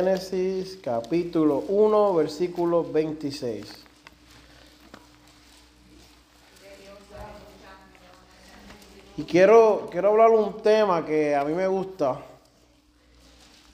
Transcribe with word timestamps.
Génesis 0.00 0.78
capítulo 0.82 1.62
1, 1.68 2.14
versículo 2.14 2.90
26. 2.90 3.70
Y 9.18 9.24
quiero, 9.24 9.90
quiero 9.92 10.08
hablar 10.08 10.30
un 10.30 10.62
tema 10.62 11.04
que 11.04 11.36
a 11.36 11.44
mí 11.44 11.52
me 11.52 11.66
gusta. 11.66 12.18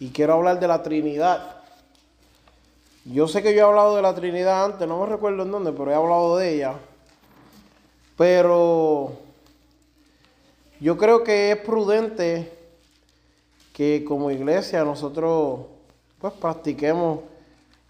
Y 0.00 0.08
quiero 0.08 0.32
hablar 0.32 0.58
de 0.58 0.66
la 0.66 0.82
Trinidad. 0.82 1.62
Yo 3.04 3.28
sé 3.28 3.40
que 3.40 3.54
yo 3.54 3.60
he 3.60 3.68
hablado 3.68 3.94
de 3.94 4.02
la 4.02 4.16
Trinidad 4.16 4.64
antes, 4.64 4.88
no 4.88 5.02
me 5.02 5.06
recuerdo 5.06 5.44
en 5.44 5.52
dónde, 5.52 5.70
pero 5.70 5.92
he 5.92 5.94
hablado 5.94 6.38
de 6.38 6.54
ella. 6.54 6.74
Pero 8.16 9.12
yo 10.80 10.98
creo 10.98 11.22
que 11.22 11.52
es 11.52 11.58
prudente 11.58 12.52
que 13.72 14.05
como 14.05 14.33
iglesia 14.33 14.83
nosotros 14.83 15.75
pues 16.30 16.41
practiquemos 16.41 17.20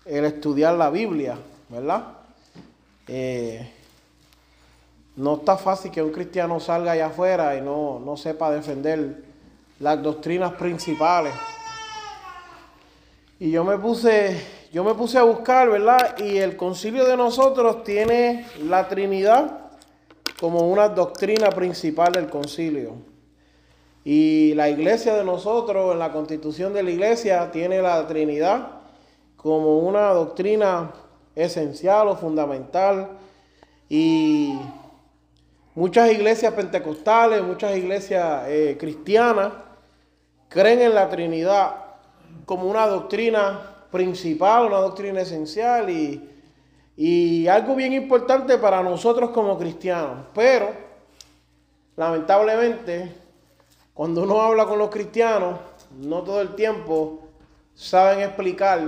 el 0.04 0.24
estudiar 0.24 0.74
la 0.74 0.90
Biblia, 0.90 1.38
¿verdad? 1.68 2.04
Eh, 3.08 3.72
no 5.16 5.36
está 5.36 5.56
fácil 5.56 5.90
que 5.90 6.02
un 6.02 6.12
cristiano 6.12 6.60
salga 6.60 6.92
allá 6.92 7.06
afuera 7.06 7.56
y 7.56 7.62
no, 7.62 7.98
no 7.98 8.16
sepa 8.16 8.50
defender 8.50 9.24
las 9.80 10.02
doctrinas 10.02 10.52
principales. 10.52 11.32
Y 13.38 13.50
yo 13.50 13.64
me 13.64 13.78
puse, 13.78 14.38
yo 14.72 14.84
me 14.84 14.94
puse 14.94 15.18
a 15.18 15.22
buscar, 15.22 15.70
¿verdad? 15.70 16.18
Y 16.18 16.36
el 16.38 16.56
concilio 16.56 17.06
de 17.06 17.16
nosotros 17.16 17.84
tiene 17.84 18.46
la 18.64 18.88
Trinidad 18.88 19.70
como 20.38 20.68
una 20.70 20.88
doctrina 20.88 21.50
principal 21.50 22.12
del 22.12 22.28
concilio. 22.28 23.15
Y 24.08 24.54
la 24.54 24.68
iglesia 24.68 25.16
de 25.16 25.24
nosotros, 25.24 25.92
en 25.92 25.98
la 25.98 26.12
constitución 26.12 26.72
de 26.72 26.84
la 26.84 26.92
iglesia, 26.92 27.50
tiene 27.50 27.82
la 27.82 28.06
Trinidad 28.06 28.68
como 29.36 29.80
una 29.80 30.10
doctrina 30.10 30.92
esencial 31.34 32.06
o 32.06 32.14
fundamental. 32.14 33.08
Y 33.88 34.54
muchas 35.74 36.12
iglesias 36.12 36.54
pentecostales, 36.54 37.42
muchas 37.42 37.76
iglesias 37.76 38.44
eh, 38.46 38.76
cristianas, 38.78 39.54
creen 40.48 40.82
en 40.82 40.94
la 40.94 41.08
Trinidad 41.08 41.74
como 42.44 42.70
una 42.70 42.86
doctrina 42.86 43.88
principal, 43.90 44.66
una 44.66 44.78
doctrina 44.78 45.22
esencial 45.22 45.90
y, 45.90 46.30
y 46.96 47.48
algo 47.48 47.74
bien 47.74 47.92
importante 47.92 48.56
para 48.56 48.84
nosotros 48.84 49.30
como 49.30 49.58
cristianos. 49.58 50.26
Pero, 50.32 50.70
lamentablemente, 51.96 53.25
cuando 53.96 54.24
uno 54.24 54.42
habla 54.42 54.66
con 54.66 54.78
los 54.78 54.90
cristianos, 54.90 55.58
no 55.96 56.22
todo 56.22 56.42
el 56.42 56.54
tiempo 56.54 57.20
saben 57.74 58.20
explicar 58.20 58.78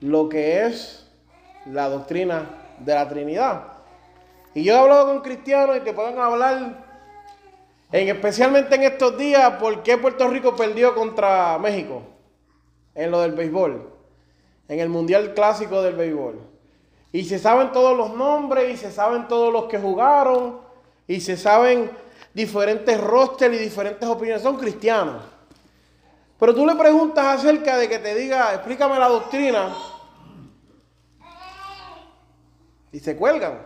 lo 0.00 0.28
que 0.28 0.66
es 0.66 1.10
la 1.64 1.88
doctrina 1.88 2.50
de 2.78 2.94
la 2.94 3.08
Trinidad. 3.08 3.62
Y 4.52 4.62
yo 4.62 4.74
he 4.74 4.78
hablado 4.78 5.06
con 5.06 5.22
cristianos 5.22 5.78
y 5.78 5.80
te 5.80 5.94
pueden 5.94 6.18
hablar, 6.18 6.84
en, 7.92 8.08
especialmente 8.08 8.74
en 8.74 8.82
estos 8.82 9.16
días, 9.16 9.54
por 9.54 9.82
qué 9.82 9.96
Puerto 9.96 10.28
Rico 10.28 10.54
perdió 10.54 10.94
contra 10.94 11.58
México 11.58 12.02
en 12.94 13.10
lo 13.10 13.22
del 13.22 13.32
béisbol, 13.32 13.88
en 14.68 14.80
el 14.80 14.90
Mundial 14.90 15.32
Clásico 15.32 15.80
del 15.80 15.96
Béisbol. 15.96 16.38
Y 17.10 17.24
se 17.24 17.38
saben 17.38 17.72
todos 17.72 17.96
los 17.96 18.14
nombres 18.14 18.74
y 18.74 18.76
se 18.76 18.92
saben 18.92 19.28
todos 19.28 19.50
los 19.50 19.64
que 19.64 19.78
jugaron 19.78 20.60
y 21.08 21.20
se 21.20 21.38
saben 21.38 21.90
diferentes 22.36 23.00
rosters 23.00 23.54
y 23.54 23.58
diferentes 23.58 24.06
opiniones, 24.06 24.42
son 24.42 24.58
cristianos. 24.58 25.22
Pero 26.38 26.54
tú 26.54 26.66
le 26.66 26.74
preguntas 26.74 27.24
acerca 27.24 27.78
de 27.78 27.88
que 27.88 27.98
te 27.98 28.14
diga, 28.14 28.52
explícame 28.52 28.98
la 28.98 29.08
doctrina, 29.08 29.74
y 32.92 33.00
se 33.00 33.16
cuelgan. 33.16 33.58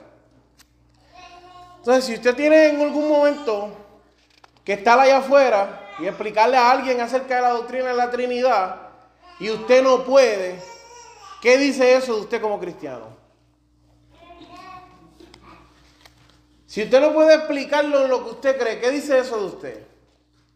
Entonces, 1.79 2.05
si 2.05 2.15
usted 2.15 2.37
tiene 2.37 2.69
en 2.69 2.81
algún 2.81 3.09
momento 3.09 3.71
que 4.63 4.75
estar 4.75 5.01
allá 5.01 5.19
afuera 5.19 5.89
y 5.99 6.07
explicarle 6.07 6.57
a 6.57 6.71
alguien 6.71 7.01
acerca 7.01 7.37
de 7.37 7.43
la 7.43 7.51
doctrina 7.51 7.89
de 7.89 7.97
la 7.97 8.09
Trinidad, 8.09 8.77
y 9.41 9.51
usted 9.51 9.83
no 9.83 10.05
puede, 10.05 10.63
¿qué 11.43 11.59
dice 11.59 11.97
eso 11.97 12.15
de 12.15 12.21
usted 12.21 12.41
como 12.41 12.61
cristiano? 12.61 13.20
Si 16.71 16.85
usted 16.85 17.01
no 17.01 17.13
puede 17.13 17.35
explicarlo 17.35 18.05
en 18.05 18.11
lo 18.11 18.23
que 18.23 18.31
usted 18.31 18.57
cree, 18.57 18.79
¿qué 18.79 18.93
dice 18.93 19.19
eso 19.19 19.41
de 19.41 19.45
usted? 19.45 19.87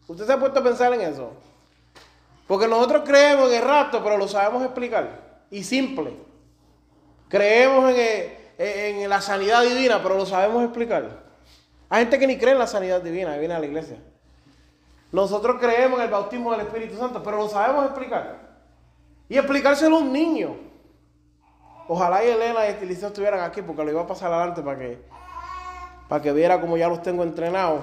¿Usted 0.07 0.25
se 0.25 0.31
ha 0.31 0.39
puesto 0.39 0.61
a 0.61 0.63
pensar 0.63 0.93
en 0.93 1.01
eso? 1.01 1.33
Porque 2.47 2.69
nosotros 2.69 3.03
creemos 3.05 3.49
en 3.49 3.57
el 3.57 3.67
rato, 3.67 4.01
pero 4.01 4.17
lo 4.17 4.25
sabemos 4.25 4.63
explicar. 4.63 5.41
Y 5.51 5.61
simple. 5.65 6.13
Creemos 7.27 7.93
en, 8.57 9.09
la 9.09 9.19
sanidad 9.19 9.63
divina, 9.63 10.01
pero 10.01 10.15
lo 10.15 10.25
sabemos 10.25 10.63
explicar. 10.63 11.21
Hay 11.89 12.03
gente 12.03 12.17
que 12.17 12.27
ni 12.27 12.37
cree 12.37 12.53
en 12.53 12.59
la 12.59 12.67
sanidad 12.67 13.01
divina 13.01 13.35
viene 13.35 13.53
a 13.53 13.59
la 13.59 13.65
iglesia. 13.65 13.97
Nosotros 15.11 15.57
creemos 15.59 15.99
en 15.99 16.05
el 16.05 16.11
bautismo 16.11 16.53
del 16.53 16.61
Espíritu 16.61 16.97
Santo, 16.97 17.21
pero 17.21 17.35
lo 17.35 17.49
sabemos 17.49 17.83
explicar. 17.87 18.39
Y 19.27 19.37
explicárselo 19.37 19.97
a 19.97 19.99
un 19.99 20.13
niño. 20.13 20.55
Ojalá 21.89 22.23
y 22.23 22.29
Elena 22.29 22.65
y 22.65 22.69
Estiliceo 22.69 23.09
estuvieran 23.09 23.41
aquí 23.41 23.61
porque 23.61 23.83
lo 23.83 23.91
iba 23.91 24.03
a 24.03 24.07
pasar 24.07 24.31
adelante 24.31 24.61
para 24.61 24.79
que 24.79 25.15
para 26.07 26.21
que 26.21 26.31
viera 26.31 26.61
como 26.61 26.77
ya 26.77 26.87
los 26.87 27.01
tengo 27.01 27.23
entrenados. 27.23 27.81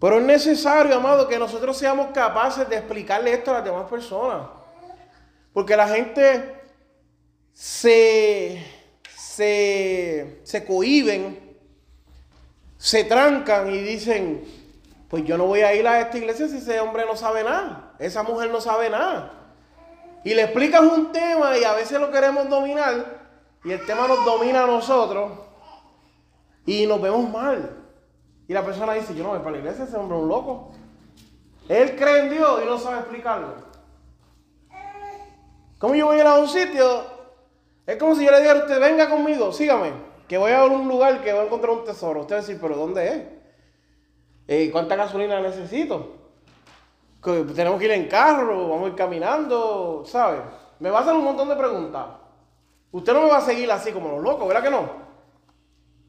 Pero 0.00 0.18
es 0.18 0.24
necesario, 0.24 0.96
amado, 0.96 1.28
que 1.28 1.38
nosotros 1.38 1.76
seamos 1.76 2.08
capaces 2.12 2.68
de 2.68 2.76
explicarle 2.76 3.34
esto 3.34 3.50
a 3.50 3.54
las 3.54 3.64
demás 3.64 3.88
personas. 3.88 4.48
Porque 5.52 5.76
la 5.76 5.86
gente 5.88 6.62
se, 7.52 8.64
se, 9.14 10.40
se 10.42 10.64
cohiben, 10.64 11.56
se 12.78 13.04
trancan 13.04 13.70
y 13.70 13.78
dicen, 13.78 14.42
pues 15.08 15.24
yo 15.24 15.36
no 15.36 15.44
voy 15.44 15.60
a 15.60 15.74
ir 15.74 15.86
a 15.86 16.00
esta 16.00 16.16
iglesia 16.16 16.48
si 16.48 16.56
ese 16.56 16.80
hombre 16.80 17.04
no 17.04 17.14
sabe 17.14 17.44
nada, 17.44 17.92
esa 17.98 18.22
mujer 18.22 18.50
no 18.50 18.60
sabe 18.60 18.88
nada. 18.88 19.32
Y 20.24 20.34
le 20.34 20.42
explicas 20.42 20.80
un 20.80 21.12
tema 21.12 21.58
y 21.58 21.64
a 21.64 21.72
veces 21.74 22.00
lo 22.00 22.10
queremos 22.10 22.48
dominar 22.48 23.20
y 23.64 23.72
el 23.72 23.84
tema 23.84 24.08
nos 24.08 24.24
domina 24.24 24.64
a 24.64 24.66
nosotros 24.66 25.49
y 26.66 26.86
nos 26.86 27.00
vemos 27.00 27.28
mal. 27.30 27.76
Y 28.48 28.52
la 28.52 28.64
persona 28.64 28.94
dice, 28.94 29.14
yo 29.14 29.22
no 29.22 29.30
voy 29.30 29.38
para 29.38 29.52
la 29.52 29.58
iglesia, 29.58 29.84
ese 29.84 29.96
hombre 29.96 30.16
es 30.16 30.22
un 30.22 30.28
loco. 30.28 30.72
Él 31.68 31.96
cree 31.96 32.20
en 32.20 32.30
Dios 32.30 32.60
y 32.62 32.66
no 32.66 32.78
sabe 32.78 32.98
explicarlo. 32.98 33.54
¿Cómo 35.78 35.94
yo 35.94 36.06
voy 36.06 36.18
a 36.18 36.20
ir 36.20 36.26
a 36.26 36.38
un 36.38 36.48
sitio? 36.48 37.04
Es 37.86 37.96
como 37.96 38.14
si 38.14 38.24
yo 38.24 38.30
le 38.30 38.40
dijera 38.40 38.60
a 38.60 38.62
usted, 38.62 38.80
venga 38.80 39.08
conmigo, 39.08 39.52
sígame, 39.52 39.92
que 40.28 40.36
voy 40.36 40.52
a 40.52 40.64
un 40.64 40.88
lugar 40.88 41.22
que 41.22 41.32
voy 41.32 41.42
a 41.42 41.44
encontrar 41.46 41.72
un 41.72 41.84
tesoro. 41.84 42.20
Usted 42.20 42.34
va 42.34 42.38
a 42.38 42.42
decir, 42.42 42.58
pero 42.60 42.76
¿dónde 42.76 43.08
es? 43.08 43.22
Eh, 44.48 44.70
¿Cuánta 44.70 44.96
gasolina 44.96 45.40
necesito? 45.40 46.16
tenemos 47.22 47.78
que 47.78 47.84
ir 47.84 47.90
en 47.92 48.08
carro, 48.08 48.68
vamos 48.68 48.86
a 48.86 48.88
ir 48.88 48.94
caminando, 48.94 50.02
¿sabe? 50.06 50.38
Me 50.78 50.90
va 50.90 50.98
a 50.98 51.02
hacer 51.02 51.14
un 51.14 51.24
montón 51.24 51.48
de 51.48 51.56
preguntas. 51.56 52.06
Usted 52.92 53.12
no 53.12 53.22
me 53.22 53.28
va 53.28 53.36
a 53.36 53.42
seguir 53.42 53.70
así 53.70 53.92
como 53.92 54.08
los 54.08 54.22
locos, 54.22 54.48
¿verdad 54.48 54.62
que 54.62 54.70
no? 54.70 55.09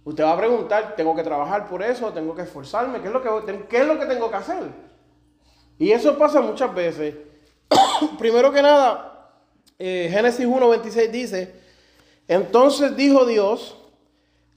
Usted 0.03 0.23
va 0.23 0.33
a 0.33 0.37
preguntar, 0.37 0.95
¿tengo 0.95 1.15
que 1.15 1.23
trabajar 1.23 1.67
por 1.67 1.83
eso? 1.83 2.11
¿Tengo 2.11 2.33
que 2.33 2.41
esforzarme? 2.41 3.01
¿Qué 3.01 3.07
es 3.07 3.13
lo 3.13 3.21
que, 3.21 3.83
lo 3.83 3.99
que 3.99 4.05
tengo 4.05 4.29
que 4.29 4.35
hacer? 4.35 4.63
Y 5.77 5.91
eso 5.91 6.17
pasa 6.17 6.41
muchas 6.41 6.73
veces. 6.73 7.15
Primero 8.17 8.51
que 8.51 8.61
nada, 8.61 9.31
eh, 9.77 10.09
Génesis 10.11 10.47
1.26 10.47 11.11
dice, 11.11 11.55
entonces 12.27 12.95
dijo 12.95 13.25
Dios, 13.25 13.77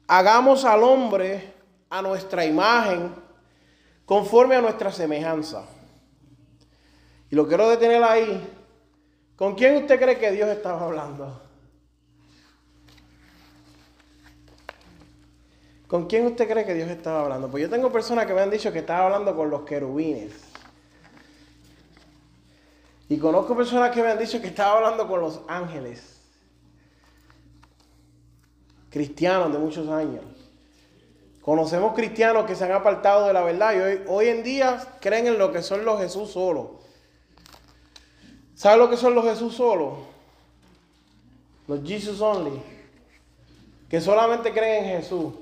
hagamos 0.06 0.64
al 0.64 0.82
hombre 0.82 1.52
a 1.90 2.00
nuestra 2.00 2.44
imagen, 2.46 3.14
conforme 4.06 4.56
a 4.56 4.62
nuestra 4.62 4.92
semejanza. 4.92 5.64
Y 7.30 7.36
lo 7.36 7.46
quiero 7.46 7.68
detener 7.68 8.02
ahí. 8.02 8.50
¿Con 9.36 9.54
quién 9.54 9.76
usted 9.76 10.00
cree 10.00 10.18
que 10.18 10.30
Dios 10.30 10.48
estaba 10.48 10.84
hablando? 10.84 11.43
¿Con 15.94 16.06
quién 16.06 16.26
usted 16.26 16.48
cree 16.48 16.66
que 16.66 16.74
Dios 16.74 16.90
estaba 16.90 17.20
hablando? 17.20 17.48
Pues 17.48 17.62
yo 17.62 17.70
tengo 17.70 17.92
personas 17.92 18.26
que 18.26 18.34
me 18.34 18.40
han 18.40 18.50
dicho 18.50 18.72
que 18.72 18.80
estaba 18.80 19.04
hablando 19.04 19.36
con 19.36 19.48
los 19.48 19.62
querubines. 19.62 20.32
Y 23.08 23.16
conozco 23.16 23.56
personas 23.56 23.92
que 23.92 24.02
me 24.02 24.08
han 24.08 24.18
dicho 24.18 24.40
que 24.40 24.48
estaba 24.48 24.78
hablando 24.78 25.06
con 25.06 25.20
los 25.20 25.42
ángeles. 25.46 26.20
Cristianos 28.90 29.52
de 29.52 29.58
muchos 29.60 29.88
años. 29.88 30.24
Conocemos 31.40 31.94
cristianos 31.94 32.44
que 32.44 32.56
se 32.56 32.64
han 32.64 32.72
apartado 32.72 33.28
de 33.28 33.32
la 33.32 33.44
verdad 33.44 33.74
y 33.74 33.78
hoy, 33.78 34.00
hoy 34.08 34.28
en 34.30 34.42
día 34.42 34.84
creen 35.00 35.28
en 35.28 35.38
lo 35.38 35.52
que 35.52 35.62
son 35.62 35.84
los 35.84 36.00
Jesús 36.00 36.32
solos. 36.32 36.70
¿Sabe 38.56 38.78
lo 38.78 38.90
que 38.90 38.96
son 38.96 39.14
los 39.14 39.24
Jesús 39.24 39.54
solos? 39.54 39.96
Los 41.68 41.84
Jesus 41.84 42.20
only. 42.20 42.60
Que 43.88 44.00
solamente 44.00 44.50
creen 44.50 44.86
en 44.86 45.02
Jesús. 45.02 45.34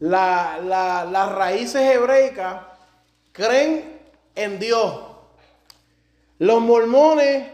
Las 0.00 1.32
raíces 1.32 1.82
hebreicas 1.82 2.62
creen 3.32 4.00
en 4.34 4.58
Dios. 4.58 5.02
Los 6.38 6.60
mormones 6.60 7.46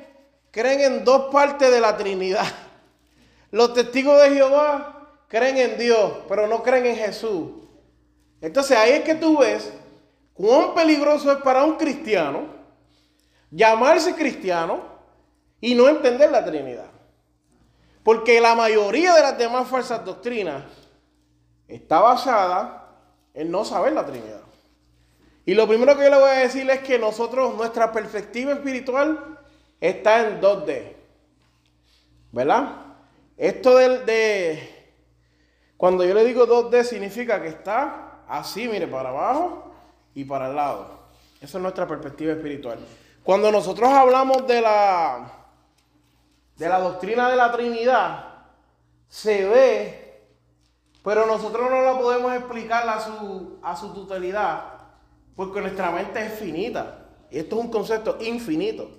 creen 0.51 0.81
en 0.81 1.05
dos 1.05 1.33
partes 1.33 1.71
de 1.71 1.81
la 1.81 1.97
Trinidad. 1.97 2.47
Los 3.51 3.75
testigos 3.75 4.21
de 4.23 4.31
Jehová 4.31 5.09
creen 5.29 5.59
en 5.59 5.79
Dios, 5.79 6.13
pero 6.29 6.47
no 6.47 6.63
creen 6.63 6.87
en 6.87 6.97
Jesús. 6.97 7.51
Entonces 8.41 8.77
ahí 8.77 8.93
es 8.93 9.01
que 9.03 9.15
tú 9.15 9.39
ves 9.39 9.73
cuán 10.35 10.75
peligroso 10.75 11.33
es 11.33 11.39
para 11.39 11.65
un 11.65 11.77
cristiano 11.77 12.55
llamarse 13.51 14.15
cristiano 14.15 14.83
y 15.61 15.75
no 15.75 15.89
entender 15.89 16.31
la 16.31 16.45
Trinidad. 16.45 16.91
Porque 18.03 18.41
la 18.41 18.55
mayoría 18.55 19.15
de 19.15 19.23
las 19.23 19.37
demás 19.37 19.69
falsas 19.69 20.05
doctrinas 20.05 20.63
está 21.69 22.01
basada 22.01 22.89
en 23.35 23.51
no 23.51 23.65
saber 23.65 23.93
la 23.93 24.07
Trinidad. 24.07 24.41
Y 25.45 25.55
lo 25.55 25.69
primero 25.69 25.97
que 25.97 26.05
yo 26.05 26.11
le 26.11 26.19
voy 26.19 26.31
a 26.31 26.39
decir 26.39 26.69
es 26.69 26.81
que 26.81 26.99
nosotros, 26.99 27.55
nuestra 27.55 27.93
perspectiva 27.93 28.53
espiritual 28.53 29.39
está 29.81 30.27
en 30.27 30.41
2D. 30.41 30.93
¿Verdad? 32.33 32.69
Esto 33.37 33.77
de, 33.77 33.99
de 34.01 34.77
cuando 35.77 36.05
yo 36.05 36.15
le 36.15 36.25
digo 36.25 36.47
2D 36.47 36.83
significa 36.85 37.41
que 37.41 37.49
está 37.49 38.23
así, 38.29 38.67
mire, 38.67 38.87
para 38.87 39.11
abajo 39.11 39.73
y 40.15 40.25
para 40.25 40.49
el 40.49 40.57
lado. 40.57 40.97
Esa 41.41 41.59
es 41.59 41.63
nuestra 41.63 41.87
perspectiva 41.87 42.33
espiritual. 42.33 42.79
Cuando 43.23 43.53
nosotros 43.53 43.89
hablamos 43.91 44.47
de 44.47 44.61
la, 44.61 45.31
de 46.57 46.69
la 46.69 46.79
doctrina 46.79 47.29
de 47.29 47.37
la 47.37 47.53
Trinidad, 47.53 48.25
se 49.09 49.47
ve, 49.47 50.06
pero 51.07 51.25
nosotros 51.25 51.71
no 51.71 51.83
la 51.83 51.97
podemos 51.97 52.35
explicar 52.35 52.89
a 52.89 52.99
su, 52.99 53.61
a 53.63 53.77
su 53.77 53.95
totalidad, 53.95 54.65
porque 55.37 55.61
nuestra 55.61 55.93
mente 55.93 56.21
es 56.21 56.33
finita. 56.33 57.07
Y 57.31 57.39
esto 57.39 57.57
es 57.57 57.65
un 57.65 57.71
concepto 57.71 58.19
infinito. 58.23 58.91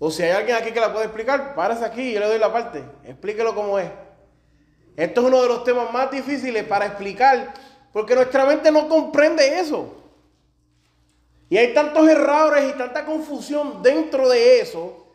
O 0.00 0.10
si 0.10 0.24
hay 0.24 0.32
alguien 0.32 0.56
aquí 0.56 0.72
que 0.72 0.80
la 0.80 0.92
puede 0.92 1.04
explicar, 1.04 1.54
párese 1.54 1.84
aquí 1.84 2.02
y 2.02 2.14
yo 2.14 2.18
le 2.18 2.26
doy 2.26 2.40
la 2.40 2.52
parte. 2.52 2.84
Explíquelo 3.04 3.54
como 3.54 3.78
es. 3.78 3.92
Esto 4.96 5.20
es 5.20 5.26
uno 5.28 5.40
de 5.40 5.46
los 5.50 5.62
temas 5.62 5.92
más 5.92 6.10
difíciles 6.10 6.64
para 6.64 6.86
explicar, 6.86 7.54
porque 7.92 8.16
nuestra 8.16 8.44
mente 8.44 8.72
no 8.72 8.88
comprende 8.88 9.60
eso. 9.60 9.94
Y 11.48 11.56
hay 11.58 11.72
tantos 11.72 12.08
errores 12.08 12.74
y 12.74 12.76
tanta 12.76 13.04
confusión 13.04 13.84
dentro 13.84 14.28
de 14.28 14.58
eso 14.58 15.06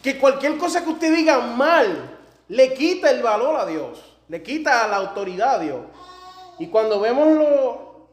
que 0.00 0.16
cualquier 0.16 0.56
cosa 0.58 0.84
que 0.84 0.90
usted 0.90 1.12
diga 1.12 1.40
mal 1.40 2.20
le 2.46 2.72
quita 2.72 3.10
el 3.10 3.20
valor 3.20 3.56
a 3.56 3.66
Dios, 3.66 4.07
le 4.28 4.42
quita 4.42 4.86
la 4.88 4.96
autoridad 4.96 5.56
a 5.56 5.58
Dios. 5.58 5.80
Y 6.58 6.68
cuando 6.68 7.00
vemos 7.00 7.28
lo, 7.28 8.08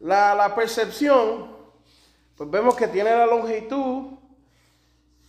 la, 0.00 0.34
la 0.34 0.54
percepción, 0.54 1.56
pues 2.36 2.50
vemos 2.50 2.74
que 2.74 2.88
tiene 2.88 3.10
la 3.10 3.26
longitud 3.26 4.18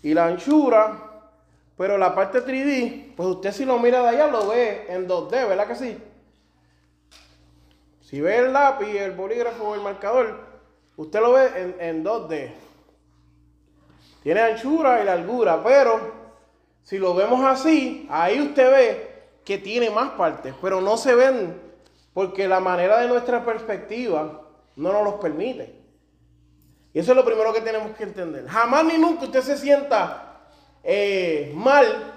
y 0.01 0.13
la 0.13 0.27
anchura, 0.27 1.31
pero 1.77 1.97
la 1.97 2.13
parte 2.13 2.44
3D, 2.44 3.15
pues 3.15 3.30
usted 3.30 3.51
si 3.51 3.65
lo 3.65 3.80
mira 3.80 4.01
de 4.01 4.09
allá 4.09 4.27
lo 4.27 4.47
ve 4.47 4.85
en 4.89 5.07
2D, 5.07 5.47
¿verdad 5.47 5.68
que 5.68 5.75
sí? 5.75 5.97
Si 8.01 8.21
ve 8.21 8.38
el 8.38 8.53
lápiz, 8.53 8.95
el 8.95 9.12
bolígrafo 9.12 9.74
el 9.74 9.81
marcador, 9.81 10.53
Usted 10.95 11.19
lo 11.19 11.33
ve 11.33 11.75
en, 11.80 12.03
2D. 12.03 12.51
Tiene 14.21 14.41
anchura 14.41 15.01
y 15.01 15.06
largura, 15.06 15.63
pero 15.63 16.13
si 16.83 17.00
lo 17.00 17.15
vemos 17.15 17.44
así, 17.44 18.07
ahí 18.09 18.39
usted 18.39 18.71
ve 18.71 19.12
que 19.45 19.57
tiene 19.57 19.90
más 19.90 20.12
partes, 20.12 20.54
pero 20.62 20.81
no 20.81 20.98
se 20.98 21.16
ven 21.16 21.62
porque 22.13 22.48
la 22.48 22.60
manera 22.60 23.00
de 23.00 23.07
nuestra 23.07 23.44
perspectiva 23.44 24.42
no 24.75 24.94
nos 24.94 25.04
los 25.04 25.13
permite. 25.16 25.81
Y 26.94 27.00
eso 27.00 27.12
es 27.12 27.18
lo 27.18 27.25
primero 27.25 27.51
que 27.54 27.62
tenemos 27.62 27.95
que 27.98 28.04
entender. 28.04 28.48
Jamás 28.48 28.86
ni 28.86 28.98
nunca 28.98 29.25
usted 29.25 29.42
se 29.42 29.57
sienta 29.57 30.42
eh, 30.84 31.51
mal 31.56 32.13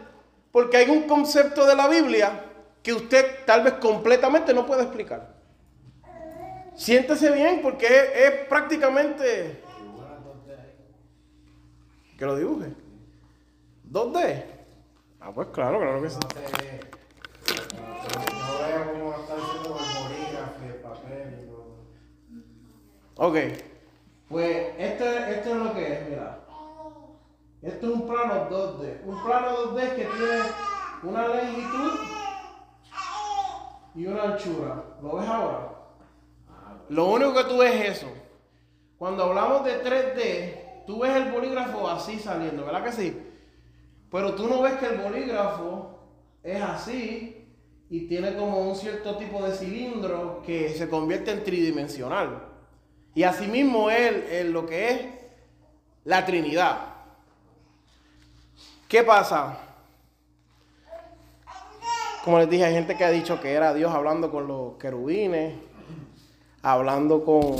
porque 0.52 0.76
hay 0.76 0.90
un 0.90 1.04
concepto 1.04 1.66
de 1.66 1.74
la 1.74 1.88
Biblia 1.88 2.44
que 2.82 2.92
usted 2.92 3.44
tal 3.44 3.62
vez 3.62 3.74
completamente 3.74 4.52
no 4.54 4.66
puede 4.66 4.82
explicar. 4.82 5.34
Siéntese 6.74 7.30
bien 7.32 7.60
porque 7.62 7.86
es, 7.86 8.46
prácticamente... 8.48 9.62
Que 12.18 12.24
lo 12.24 12.36
dibuje. 12.36 12.72
¿Dónde? 13.82 14.46
Ah, 15.20 15.32
pues 15.34 15.48
claro, 15.48 15.78
claro 15.78 16.00
que 16.02 16.10
sí. 16.10 16.18
Ok. 23.16 23.36
Pues 24.28 24.74
esto, 24.78 25.04
esto 25.04 25.50
es 25.50 25.56
lo 25.56 25.74
que 25.74 25.92
es, 25.92 26.08
mira. 26.08 26.40
Esto 27.62 27.86
es 27.86 27.92
un 27.94 28.06
plano 28.06 28.50
2D. 28.50 29.04
Un 29.06 29.22
plano 29.24 29.56
2D 29.56 29.94
que 29.94 30.04
tiene 30.04 30.42
una 31.02 31.28
longitud 31.28 31.92
y 33.94 34.06
una 34.06 34.22
anchura. 34.22 34.84
¿Lo 35.02 35.16
ves 35.16 35.28
ahora? 35.28 35.72
Lo 36.90 37.06
único 37.06 37.34
que 37.34 37.44
tú 37.44 37.58
ves 37.58 37.74
es 37.74 37.96
eso. 37.96 38.06
Cuando 38.98 39.24
hablamos 39.24 39.64
de 39.64 39.82
3D, 39.82 40.84
tú 40.86 41.00
ves 41.00 41.16
el 41.16 41.32
bolígrafo 41.32 41.88
así 41.88 42.18
saliendo, 42.18 42.66
¿verdad 42.66 42.84
que 42.84 42.92
sí? 42.92 43.22
Pero 44.10 44.34
tú 44.34 44.46
no 44.46 44.60
ves 44.60 44.74
que 44.74 44.86
el 44.86 44.98
bolígrafo 44.98 45.98
es 46.42 46.60
así 46.60 47.48
y 47.88 48.06
tiene 48.08 48.36
como 48.36 48.58
un 48.58 48.76
cierto 48.76 49.16
tipo 49.16 49.42
de 49.42 49.52
cilindro 49.52 50.42
que 50.44 50.68
se 50.70 50.88
convierte 50.88 51.30
en 51.30 51.44
tridimensional. 51.44 52.55
Y 53.16 53.24
asimismo 53.24 53.88
es 53.88 54.44
lo 54.44 54.66
que 54.66 54.90
es 54.90 55.00
la 56.04 56.26
Trinidad. 56.26 56.76
¿Qué 58.86 59.02
pasa? 59.02 59.56
Como 62.22 62.38
les 62.38 62.50
dije, 62.50 62.66
hay 62.66 62.74
gente 62.74 62.94
que 62.94 63.04
ha 63.06 63.10
dicho 63.10 63.40
que 63.40 63.54
era 63.54 63.72
Dios 63.72 63.90
hablando 63.94 64.30
con 64.30 64.46
los 64.46 64.74
querubines, 64.74 65.54
hablando 66.60 67.24
con, 67.24 67.56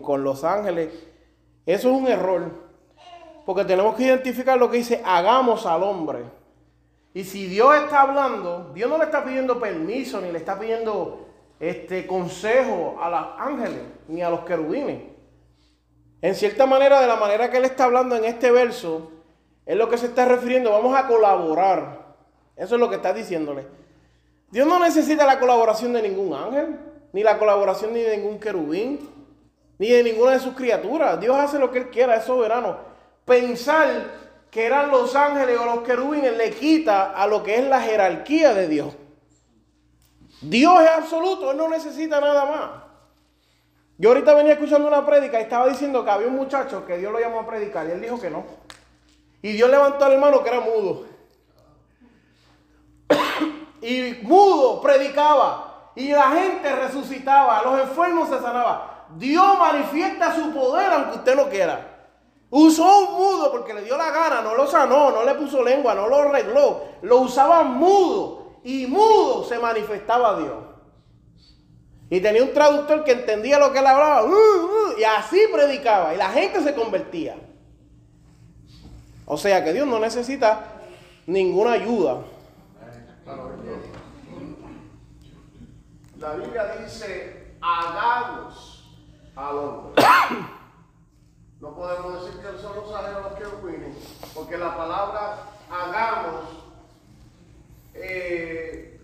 con, 0.00 0.22
los 0.22 0.44
ángeles. 0.44 0.92
Eso 1.66 1.90
es 1.90 2.00
un 2.00 2.06
error. 2.06 2.52
Porque 3.44 3.64
tenemos 3.64 3.96
que 3.96 4.04
identificar 4.04 4.56
lo 4.56 4.70
que 4.70 4.76
dice, 4.76 5.02
hagamos 5.04 5.66
al 5.66 5.82
hombre. 5.82 6.20
Y 7.12 7.24
si 7.24 7.48
Dios 7.48 7.74
está 7.74 8.02
hablando, 8.02 8.70
Dios 8.72 8.88
no 8.88 8.98
le 8.98 9.04
está 9.06 9.24
pidiendo 9.24 9.58
permiso, 9.58 10.20
ni 10.20 10.30
le 10.30 10.38
está 10.38 10.56
pidiendo 10.56 11.25
este 11.58 12.06
consejo 12.06 12.98
a 13.00 13.10
los 13.10 13.26
ángeles, 13.38 13.82
ni 14.08 14.22
a 14.22 14.30
los 14.30 14.40
querubines. 14.40 15.02
En 16.22 16.34
cierta 16.34 16.66
manera, 16.66 17.00
de 17.00 17.06
la 17.06 17.16
manera 17.16 17.50
que 17.50 17.58
Él 17.58 17.64
está 17.64 17.84
hablando 17.84 18.16
en 18.16 18.24
este 18.24 18.50
verso, 18.50 19.10
es 19.64 19.76
lo 19.76 19.88
que 19.88 19.98
se 19.98 20.06
está 20.06 20.24
refiriendo, 20.24 20.70
vamos 20.70 20.96
a 20.96 21.06
colaborar. 21.06 22.06
Eso 22.56 22.74
es 22.74 22.80
lo 22.80 22.88
que 22.88 22.96
está 22.96 23.12
diciéndole. 23.12 23.66
Dios 24.50 24.66
no 24.66 24.78
necesita 24.78 25.26
la 25.26 25.38
colaboración 25.38 25.92
de 25.92 26.02
ningún 26.02 26.32
ángel 26.34 26.78
ni 27.16 27.22
la 27.22 27.38
colaboración 27.38 27.94
de 27.94 28.14
ningún 28.14 28.38
querubín, 28.38 29.08
ni 29.78 29.88
de 29.88 30.02
ninguna 30.02 30.32
de 30.32 30.38
sus 30.38 30.54
criaturas. 30.54 31.18
Dios 31.18 31.34
hace 31.34 31.58
lo 31.58 31.70
que 31.70 31.78
Él 31.78 31.88
quiera, 31.88 32.16
es 32.16 32.24
soberano. 32.24 32.76
Pensar 33.24 33.88
que 34.50 34.66
eran 34.66 34.90
los 34.90 35.16
ángeles 35.16 35.58
o 35.58 35.64
los 35.64 35.80
querubines 35.80 36.36
le 36.36 36.50
quita 36.50 37.12
a 37.12 37.26
lo 37.26 37.42
que 37.42 37.56
es 37.56 37.64
la 37.64 37.80
jerarquía 37.80 38.52
de 38.52 38.68
Dios. 38.68 38.94
Dios 40.40 40.82
es 40.82 40.90
absoluto, 40.90 41.50
Él 41.50 41.56
no 41.56 41.68
necesita 41.68 42.20
nada 42.20 42.44
más. 42.44 42.86
Yo 43.98 44.10
ahorita 44.10 44.34
venía 44.34 44.52
escuchando 44.52 44.88
una 44.88 45.06
prédica 45.06 45.40
y 45.40 45.44
estaba 45.44 45.66
diciendo 45.66 46.04
que 46.04 46.10
había 46.10 46.26
un 46.26 46.36
muchacho 46.36 46.84
que 46.84 46.98
Dios 46.98 47.10
lo 47.12 47.18
llamó 47.18 47.40
a 47.40 47.46
predicar 47.46 47.86
y 47.86 47.92
él 47.92 48.02
dijo 48.02 48.20
que 48.20 48.28
no. 48.28 48.44
Y 49.40 49.52
Dios 49.52 49.70
levantó 49.70 50.04
al 50.04 50.12
hermano 50.12 50.42
que 50.42 50.50
era 50.50 50.60
mudo. 50.60 51.06
y 53.80 54.18
mudo 54.22 54.82
predicaba 54.82 55.92
y 55.94 56.10
la 56.10 56.30
gente 56.30 56.76
resucitaba, 56.76 57.62
los 57.62 57.80
enfermos 57.80 58.28
se 58.28 58.38
sanaban. 58.38 58.80
Dios 59.16 59.58
manifiesta 59.58 60.34
su 60.34 60.52
poder 60.52 60.92
aunque 60.92 61.16
usted 61.16 61.34
no 61.34 61.48
quiera. 61.48 61.92
Usó 62.50 62.98
un 62.98 63.14
mudo 63.14 63.50
porque 63.50 63.72
le 63.72 63.82
dio 63.82 63.96
la 63.96 64.10
gana, 64.10 64.42
no 64.42 64.54
lo 64.54 64.66
sanó, 64.66 65.10
no 65.10 65.24
le 65.24 65.34
puso 65.34 65.62
lengua, 65.62 65.94
no 65.94 66.06
lo 66.06 66.16
arregló. 66.16 66.82
Lo 67.00 67.18
usaba 67.20 67.62
mudo. 67.62 68.45
Y 68.66 68.84
mudo 68.88 69.44
se 69.44 69.60
manifestaba 69.60 70.40
Dios. 70.40 70.56
Y 72.10 72.20
tenía 72.20 72.42
un 72.42 72.52
traductor 72.52 73.04
que 73.04 73.12
entendía 73.12 73.60
lo 73.60 73.72
que 73.72 73.78
él 73.78 73.86
hablaba. 73.86 74.24
uh, 74.24 74.28
uh, 74.28 74.98
y 74.98 75.04
así 75.04 75.40
predicaba. 75.52 76.12
Y 76.12 76.16
la 76.16 76.30
gente 76.30 76.60
se 76.60 76.74
convertía. 76.74 77.36
O 79.24 79.36
sea 79.36 79.62
que 79.62 79.72
Dios 79.72 79.86
no 79.86 80.00
necesita 80.00 80.80
ninguna 81.28 81.72
ayuda. 81.72 82.22
La 86.18 86.32
Biblia 86.34 86.76
dice, 86.82 87.54
hagamos 87.60 88.84
al 89.36 89.58
hombre. 89.58 90.02
No 91.60 91.72
podemos 91.72 92.24
decir 92.24 92.40
que 92.40 92.60
son 92.60 92.74
los 92.74 92.92
ángeles 92.92 93.22
los 93.22 93.32
que 93.34 93.46
opinen, 93.46 93.96
porque 94.34 94.58
la 94.58 94.76
palabra 94.76 95.38
hagamos 95.70 96.65
eh, 97.98 99.00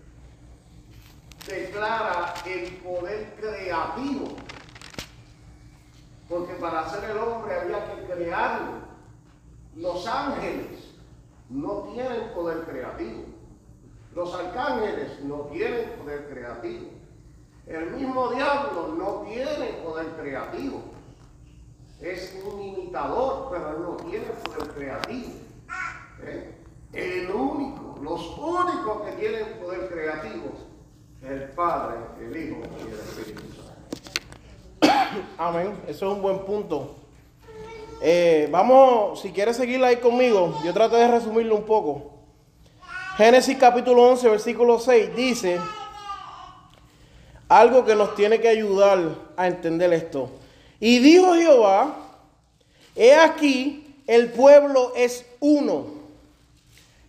declara 1.47 2.33
el 2.45 2.69
poder 2.77 3.35
creativo. 3.39 4.35
Porque 6.29 6.53
para 6.53 6.81
hacer 6.81 7.09
el 7.09 7.17
hombre 7.17 7.59
había 7.59 7.95
que 7.95 8.13
crearlo. 8.13 8.83
Los 9.75 10.07
ángeles 10.07 10.93
no 11.49 11.89
tienen 11.93 12.29
poder 12.33 12.63
creativo. 12.63 13.25
Los 14.15 14.33
arcángeles 14.33 15.19
no 15.23 15.41
tienen 15.51 15.89
poder 15.99 16.29
creativo. 16.29 16.91
El 17.65 17.91
mismo 17.91 18.29
diablo 18.31 18.95
no 18.97 19.21
tiene 19.27 19.73
poder 19.83 20.07
creativo. 20.19 20.81
Es 22.01 22.37
un 22.43 22.61
imitador, 22.61 23.49
pero 23.51 23.79
no 23.79 23.95
tiene 23.97 24.25
poder 24.25 24.69
creativo. 24.73 25.31
¿Eh? 26.21 26.53
El 26.91 27.31
único, 27.31 27.82
los 28.03 28.37
únicos 28.37 29.01
que 29.03 29.11
tienen 29.13 29.45
poder 29.61 29.87
creativo 29.87 30.51
es 31.23 31.31
el 31.31 31.49
Padre, 31.51 31.95
el 32.19 32.35
Hijo 32.35 32.57
y 32.79 32.91
el 32.91 32.99
Espíritu 32.99 33.43
Santo. 33.55 35.17
Amén. 35.37 35.81
Eso 35.87 36.07
es 36.07 36.17
un 36.17 36.21
buen 36.21 36.39
punto. 36.39 36.95
Eh, 38.01 38.49
vamos, 38.51 39.21
si 39.21 39.31
quieres 39.31 39.55
seguir 39.55 39.81
ahí 39.85 39.97
conmigo, 39.97 40.59
yo 40.65 40.73
trato 40.73 40.97
de 40.97 41.07
resumirlo 41.07 41.55
un 41.55 41.63
poco. 41.63 42.11
Génesis 43.15 43.57
capítulo 43.57 44.09
11, 44.09 44.29
versículo 44.29 44.79
6 44.79 45.15
dice 45.15 45.61
algo 47.47 47.85
que 47.85 47.95
nos 47.95 48.15
tiene 48.15 48.41
que 48.41 48.49
ayudar 48.49 48.99
a 49.37 49.47
entender 49.47 49.93
esto. 49.93 50.29
Y 50.81 50.99
dijo 50.99 51.35
Jehová, 51.35 51.95
he 52.97 53.15
aquí, 53.15 53.95
el 54.07 54.31
pueblo 54.31 54.91
es 54.93 55.25
uno. 55.39 56.02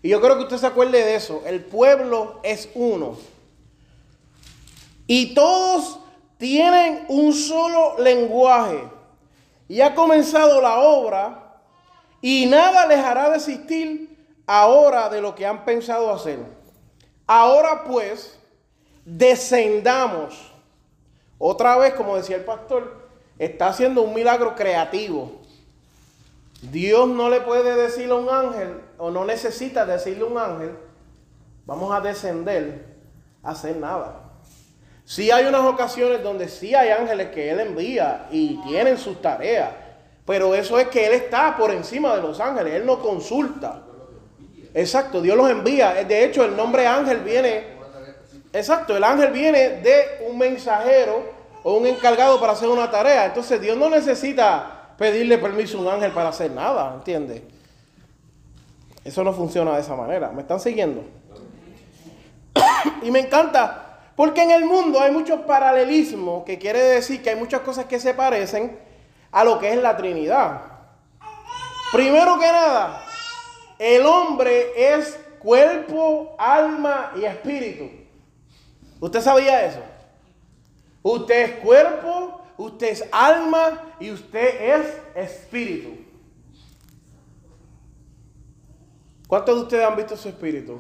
Y 0.04 0.11
yo 0.11 0.20
creo 0.20 0.37
que 0.37 0.42
usted 0.42 0.58
se 0.58 0.66
acuerde 0.66 1.02
de 1.02 1.14
eso, 1.14 1.42
el 1.46 1.64
pueblo 1.64 2.38
es 2.42 2.68
uno. 2.75 3.16
Y 5.06 5.32
todos 5.32 5.99
tienen 6.37 7.06
un 7.08 7.32
solo 7.32 7.99
lenguaje. 7.99 8.87
Y 9.66 9.80
ha 9.80 9.94
comenzado 9.94 10.61
la 10.61 10.80
obra 10.80 11.56
y 12.20 12.44
nada 12.44 12.87
les 12.87 12.99
hará 12.99 13.30
desistir 13.30 14.14
ahora 14.46 15.08
de 15.08 15.23
lo 15.23 15.34
que 15.34 15.46
han 15.46 15.64
pensado 15.64 16.12
hacer. 16.12 16.38
Ahora 17.26 17.84
pues, 17.84 18.38
descendamos. 19.06 20.52
Otra 21.38 21.78
vez, 21.78 21.94
como 21.94 22.16
decía 22.16 22.37
el 22.37 22.44
pastor, 22.44 23.08
está 23.38 23.68
haciendo 23.68 24.02
un 24.02 24.12
milagro 24.12 24.54
creativo. 24.54 25.40
Dios 26.61 27.08
no 27.08 27.30
le 27.30 27.40
puede 27.40 27.75
decir 27.75 28.11
a 28.11 28.16
un 28.16 28.28
ángel, 28.28 28.82
o 28.98 29.10
no 29.10 29.24
necesita 29.24 29.84
decirle 29.84 30.24
un 30.24 30.38
ángel, 30.38 30.76
vamos 31.66 31.94
a 31.94 32.00
descender 32.00 32.86
a 33.42 33.50
hacer 33.50 33.76
nada. 33.76 34.20
Sí 35.04 35.30
hay 35.30 35.44
unas 35.44 35.62
ocasiones 35.62 36.22
donde 36.22 36.48
sí 36.48 36.74
hay 36.74 36.90
ángeles 36.90 37.28
que 37.28 37.50
Él 37.50 37.60
envía 37.60 38.26
y 38.30 38.56
tienen 38.62 38.96
sus 38.96 39.20
tareas, 39.20 39.70
pero 40.24 40.54
eso 40.54 40.78
es 40.78 40.88
que 40.88 41.06
Él 41.06 41.12
está 41.12 41.56
por 41.56 41.70
encima 41.70 42.16
de 42.16 42.22
los 42.22 42.40
ángeles, 42.40 42.74
Él 42.74 42.86
no 42.86 43.00
consulta. 43.00 43.82
Exacto, 44.72 45.20
Dios 45.20 45.36
los 45.36 45.50
envía. 45.50 45.92
De 46.04 46.24
hecho, 46.24 46.44
el 46.44 46.56
nombre 46.56 46.86
ángel 46.86 47.18
viene, 47.18 47.64
exacto, 48.52 48.96
el 48.96 49.04
ángel 49.04 49.30
viene 49.30 49.80
de 49.80 50.26
un 50.28 50.38
mensajero 50.38 51.22
o 51.62 51.76
un 51.76 51.86
encargado 51.86 52.40
para 52.40 52.54
hacer 52.54 52.68
una 52.68 52.90
tarea. 52.90 53.26
Entonces 53.26 53.60
Dios 53.60 53.76
no 53.76 53.88
necesita 53.90 54.94
pedirle 54.96 55.38
permiso 55.38 55.78
a 55.78 55.80
un 55.82 55.88
ángel 55.88 56.12
para 56.12 56.30
hacer 56.30 56.50
nada, 56.50 56.94
¿entiendes? 56.94 57.42
Eso 59.04 59.23
no 59.23 59.32
funciona 59.32 59.75
de 59.75 59.82
esa 59.82 59.94
manera. 59.94 60.30
¿Me 60.30 60.42
están 60.42 60.58
siguiendo? 60.58 61.04
y 63.02 63.11
me 63.11 63.20
encanta 63.20 63.84
porque 64.16 64.42
en 64.42 64.50
el 64.52 64.64
mundo 64.64 65.00
hay 65.00 65.11
muchos 65.11 65.40
paralelismos, 65.40 66.44
que 66.44 66.58
quiere 66.58 66.80
decir 66.80 67.23
que 67.23 67.30
hay 67.30 67.37
muchas 67.37 67.62
cosas 67.62 67.87
que 67.87 67.99
se 67.99 68.14
parecen 68.14 68.78
a 69.32 69.44
lo 69.44 69.58
que 69.58 69.73
es 69.73 69.76
la 69.76 69.96
Trinidad. 69.96 70.62
Primero 71.92 72.38
que 72.38 72.46
nada, 72.46 73.04
el 73.78 74.06
hombre 74.06 74.94
es 74.94 75.18
cuerpo, 75.40 76.37
alma 76.38 77.12
y 77.16 77.25
espíritu. 77.25 77.90
¿Usted 79.00 79.20
sabía 79.20 79.64
eso? 79.66 79.80
Usted 81.02 81.42
es 81.42 81.50
cuerpo, 81.58 82.40
usted 82.56 82.88
es 82.88 83.04
alma 83.11 83.94
y 83.99 84.12
usted 84.12 84.61
es 84.62 84.96
espíritu. 85.16 86.03
¿Cuántos 89.34 89.56
de 89.56 89.62
ustedes 89.62 89.84
han 89.84 89.96
visto 89.96 90.16
su 90.16 90.28
espíritu? 90.28 90.78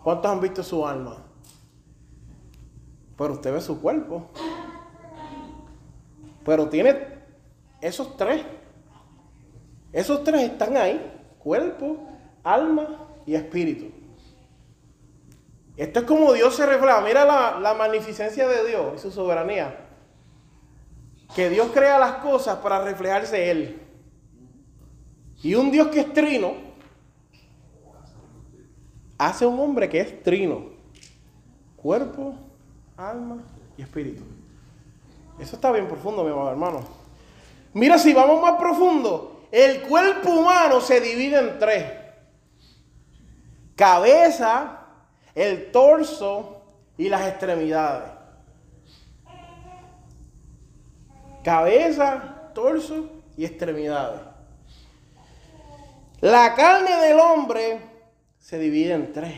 ¿Cuántos 0.00 0.30
han 0.30 0.40
visto 0.40 0.62
su 0.62 0.86
alma? 0.86 1.16
Pero 3.18 3.32
usted 3.32 3.52
ve 3.52 3.60
su 3.60 3.80
cuerpo. 3.80 4.30
Pero 6.44 6.68
tiene 6.68 7.18
esos 7.80 8.16
tres. 8.16 8.44
Esos 9.92 10.22
tres 10.22 10.42
están 10.42 10.76
ahí. 10.76 11.34
Cuerpo, 11.40 12.10
alma 12.44 13.08
y 13.26 13.34
espíritu. 13.34 13.90
Esto 15.76 15.98
es 15.98 16.06
como 16.06 16.32
Dios 16.32 16.54
se 16.54 16.64
refleja. 16.64 17.00
Mira 17.00 17.24
la, 17.24 17.58
la 17.58 17.74
magnificencia 17.74 18.46
de 18.46 18.68
Dios 18.68 18.92
y 18.94 18.98
su 19.00 19.10
soberanía. 19.10 19.88
Que 21.34 21.50
Dios 21.50 21.72
crea 21.74 21.98
las 21.98 22.18
cosas 22.18 22.58
para 22.58 22.84
reflejarse 22.84 23.50
Él. 23.50 23.85
Y 25.42 25.54
un 25.54 25.70
Dios 25.70 25.88
que 25.88 26.00
es 26.00 26.12
trino, 26.12 26.54
hace 29.18 29.46
un 29.46 29.58
hombre 29.60 29.88
que 29.88 30.00
es 30.00 30.22
trino. 30.22 30.70
Cuerpo, 31.76 32.34
alma 32.96 33.42
y 33.76 33.82
espíritu. 33.82 34.22
Eso 35.38 35.56
está 35.56 35.70
bien 35.70 35.86
profundo, 35.86 36.24
mi 36.24 36.30
amado 36.30 36.50
hermano. 36.50 36.80
Mira, 37.74 37.98
si 37.98 38.12
vamos 38.12 38.40
más 38.40 38.58
profundo, 38.58 39.46
el 39.52 39.82
cuerpo 39.82 40.30
humano 40.30 40.80
se 40.80 41.00
divide 41.00 41.38
en 41.38 41.58
tres. 41.58 41.92
Cabeza, 43.74 44.80
el 45.34 45.70
torso 45.70 46.62
y 46.96 47.08
las 47.08 47.26
extremidades. 47.28 48.10
Cabeza, 51.44 52.50
torso 52.54 53.10
y 53.36 53.44
extremidades. 53.44 54.35
La 56.22 56.54
carne 56.54 56.96
del 56.96 57.20
hombre 57.20 57.78
se 58.38 58.58
divide 58.58 58.94
en 58.94 59.12
tres. 59.12 59.34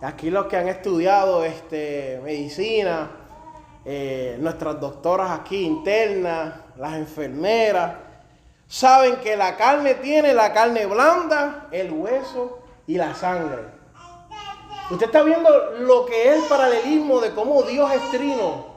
Aquí 0.00 0.30
los 0.30 0.46
que 0.46 0.56
han 0.56 0.68
estudiado 0.68 1.44
este, 1.44 2.18
medicina, 2.24 3.10
eh, 3.84 4.38
nuestras 4.40 4.80
doctoras 4.80 5.30
aquí 5.30 5.62
internas, 5.62 6.54
las 6.78 6.94
enfermeras, 6.94 7.96
saben 8.66 9.16
que 9.16 9.36
la 9.36 9.56
carne 9.56 9.96
tiene 9.96 10.32
la 10.32 10.54
carne 10.54 10.86
blanda, 10.86 11.68
el 11.70 11.92
hueso 11.92 12.62
y 12.86 12.94
la 12.94 13.14
sangre. 13.14 13.64
Usted 14.90 15.04
está 15.06 15.22
viendo 15.22 15.50
lo 15.80 16.06
que 16.06 16.30
es 16.30 16.42
el 16.42 16.48
paralelismo 16.48 17.20
de 17.20 17.32
cómo 17.32 17.62
Dios 17.64 17.92
es 17.92 18.10
trino. 18.10 18.72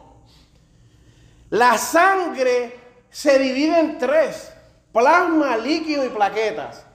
La 1.52 1.78
sangre 1.78 2.78
se 3.10 3.40
divide 3.40 3.80
en 3.80 3.98
tres, 3.98 4.55
plasma, 4.96 5.58
líquido 5.58 6.06
y 6.06 6.10
plaquetas. 6.10 6.86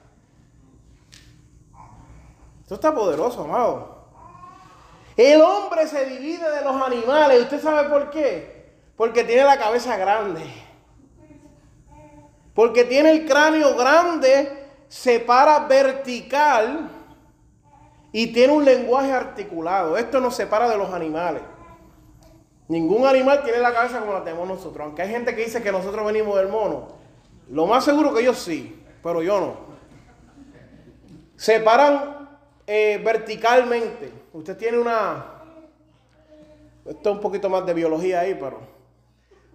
Esto 2.63 2.73
está 2.73 2.95
poderoso, 2.95 3.43
amado. 3.43 4.07
El 5.15 5.39
hombre 5.41 5.85
se 5.85 6.05
divide 6.05 6.49
de 6.49 6.63
los 6.63 6.81
animales. 6.81 7.43
¿Usted 7.43 7.61
sabe 7.61 7.89
por 7.89 8.09
qué? 8.09 8.71
Porque 8.97 9.23
tiene 9.23 9.43
la 9.43 9.59
cabeza 9.59 9.97
grande. 9.97 10.41
Porque 12.55 12.85
tiene 12.85 13.11
el 13.11 13.27
cráneo 13.27 13.75
grande, 13.75 14.67
se 14.87 15.19
para 15.19 15.59
vertical 15.59 16.89
y 18.11 18.33
tiene 18.33 18.53
un 18.53 18.65
lenguaje 18.65 19.11
articulado. 19.11 19.95
Esto 19.95 20.19
nos 20.19 20.35
separa 20.35 20.67
de 20.67 20.77
los 20.77 20.91
animales. 20.91 21.43
Ningún 22.67 23.05
animal 23.05 23.43
tiene 23.43 23.59
la 23.59 23.71
cabeza 23.71 23.99
como 23.99 24.13
la 24.13 24.23
tenemos 24.23 24.47
nosotros. 24.47 24.85
Aunque 24.85 25.03
hay 25.03 25.09
gente 25.09 25.35
que 25.35 25.45
dice 25.45 25.61
que 25.61 25.71
nosotros 25.71 26.03
venimos 26.03 26.35
del 26.37 26.47
mono. 26.47 27.00
Lo 27.51 27.65
más 27.65 27.83
seguro 27.83 28.13
que 28.13 28.21
ellos 28.21 28.39
sí, 28.39 28.81
pero 29.03 29.21
yo 29.21 29.39
no. 29.41 29.57
Se 31.35 31.59
paran 31.59 32.29
eh, 32.65 33.01
verticalmente. 33.03 34.11
Usted 34.31 34.57
tiene 34.57 34.79
una... 34.79 35.25
Esto 36.85 37.09
es 37.09 37.15
un 37.15 37.21
poquito 37.21 37.49
más 37.49 37.65
de 37.65 37.73
biología 37.73 38.21
ahí, 38.21 38.35
pero... 38.35 38.61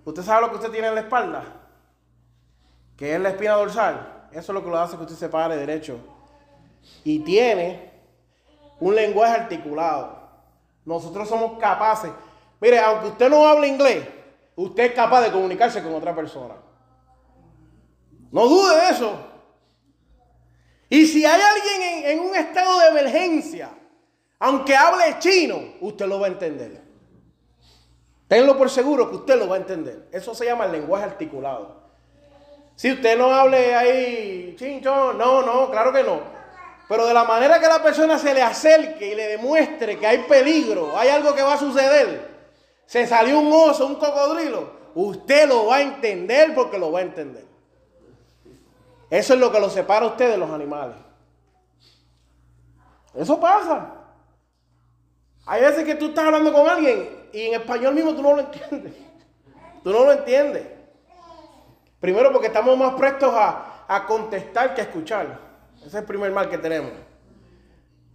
¿Usted 0.04 0.22
sabe 0.22 0.42
lo 0.42 0.50
que 0.50 0.56
usted 0.56 0.70
tiene 0.70 0.88
en 0.88 0.94
la 0.94 1.00
espalda? 1.00 1.44
Que 2.98 3.14
es 3.14 3.20
la 3.20 3.30
espina 3.30 3.54
dorsal. 3.54 4.28
Eso 4.30 4.52
es 4.52 4.54
lo 4.54 4.62
que 4.62 4.70
lo 4.70 4.78
hace 4.78 4.96
que 4.96 5.02
usted 5.02 5.16
se 5.16 5.30
pare 5.30 5.56
derecho. 5.56 5.98
Y 7.02 7.20
tiene 7.20 7.92
un 8.78 8.94
lenguaje 8.94 9.40
articulado. 9.40 10.20
Nosotros 10.84 11.26
somos 11.26 11.58
capaces. 11.58 12.12
Mire, 12.60 12.78
aunque 12.78 13.08
usted 13.08 13.30
no 13.30 13.46
hable 13.46 13.68
inglés, 13.68 14.06
usted 14.54 14.84
es 14.84 14.92
capaz 14.92 15.22
de 15.22 15.32
comunicarse 15.32 15.82
con 15.82 15.94
otra 15.94 16.14
persona. 16.14 16.65
No 18.32 18.46
dude 18.46 18.76
de 18.76 18.88
eso. 18.90 19.16
Y 20.88 21.06
si 21.06 21.24
hay 21.24 21.40
alguien 21.40 22.04
en, 22.06 22.20
un 22.20 22.34
estado 22.34 22.78
de 22.80 22.88
emergencia, 22.88 23.70
aunque 24.38 24.76
hable 24.76 25.18
chino, 25.18 25.74
usted 25.80 26.06
lo 26.06 26.20
va 26.20 26.26
a 26.26 26.30
entender. 26.30 26.80
Tenlo 28.28 28.56
por 28.56 28.70
seguro 28.70 29.08
que 29.08 29.16
usted 29.16 29.38
lo 29.38 29.48
va 29.48 29.56
a 29.56 29.58
entender. 29.58 30.08
Eso 30.12 30.34
se 30.34 30.44
llama 30.44 30.66
el 30.66 30.72
lenguaje 30.72 31.04
articulado. 31.04 31.86
Si 32.74 32.92
usted 32.92 33.16
no 33.16 33.32
hable 33.32 33.74
ahí, 33.74 34.54
chincho, 34.58 35.12
no, 35.14 35.42
no, 35.42 35.70
claro 35.70 35.92
que 35.92 36.02
no. 36.02 36.20
Pero 36.88 37.06
de 37.06 37.14
la 37.14 37.24
manera 37.24 37.58
que 37.58 37.66
la 37.66 37.82
persona 37.82 38.18
se 38.18 38.32
le 38.32 38.42
acerque 38.42 39.08
y 39.08 39.14
le 39.14 39.28
demuestre 39.28 39.98
que 39.98 40.06
hay 40.06 40.18
peligro, 40.18 40.96
hay 40.96 41.08
algo 41.08 41.34
que 41.34 41.42
va 41.42 41.54
a 41.54 41.58
suceder, 41.58 42.36
se 42.84 43.06
salió 43.06 43.40
un 43.40 43.52
oso, 43.52 43.86
un 43.86 43.96
cocodrilo, 43.96 44.70
usted 44.94 45.48
lo 45.48 45.66
va 45.66 45.76
a 45.76 45.82
entender 45.82 46.54
porque 46.54 46.78
lo 46.78 46.92
va 46.92 47.00
a 47.00 47.02
entender. 47.02 47.44
Eso 49.10 49.34
es 49.34 49.40
lo 49.40 49.52
que 49.52 49.60
lo 49.60 49.70
separa 49.70 50.04
a 50.04 50.08
usted 50.08 50.30
de 50.30 50.36
los 50.36 50.50
animales. 50.50 50.96
Eso 53.14 53.38
pasa. 53.40 53.94
Hay 55.46 55.62
veces 55.62 55.84
que 55.84 55.94
tú 55.94 56.06
estás 56.06 56.24
hablando 56.24 56.52
con 56.52 56.68
alguien 56.68 57.28
y 57.32 57.42
en 57.42 57.60
español 57.60 57.94
mismo 57.94 58.14
tú 58.14 58.22
no 58.22 58.32
lo 58.32 58.40
entiendes. 58.40 58.94
Tú 59.82 59.92
no 59.92 60.04
lo 60.04 60.12
entiendes. 60.12 60.66
Primero 62.00 62.32
porque 62.32 62.48
estamos 62.48 62.76
más 62.76 62.94
prestos 62.94 63.32
a, 63.32 63.84
a 63.86 64.06
contestar 64.06 64.74
que 64.74 64.80
a 64.80 64.84
escuchar. 64.84 65.38
Ese 65.78 65.86
es 65.86 65.94
el 65.94 66.04
primer 66.04 66.32
mal 66.32 66.48
que 66.50 66.58
tenemos. 66.58 66.92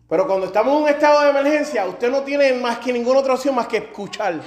Pero 0.10 0.28
cuando 0.28 0.48
estamos 0.48 0.76
en 0.76 0.84
un 0.84 0.90
estado 0.90 1.22
de 1.22 1.30
emergencia, 1.30 1.86
usted 1.86 2.12
no 2.12 2.22
tiene 2.24 2.52
más 2.54 2.80
que 2.80 2.92
ninguna 2.92 3.22
otra 3.22 3.34
opción 3.34 3.56
más 3.56 3.68
que 3.68 3.78
escuchar. 3.78 4.42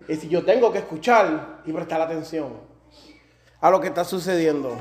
Es 0.00 0.06
decir, 0.06 0.30
yo 0.30 0.42
tengo 0.42 0.72
que 0.72 0.78
escuchar 0.78 1.60
y 1.66 1.72
prestar 1.72 2.00
atención 2.00 2.54
a 3.60 3.70
lo 3.70 3.78
que 3.78 3.88
está 3.88 4.04
sucediendo. 4.04 4.74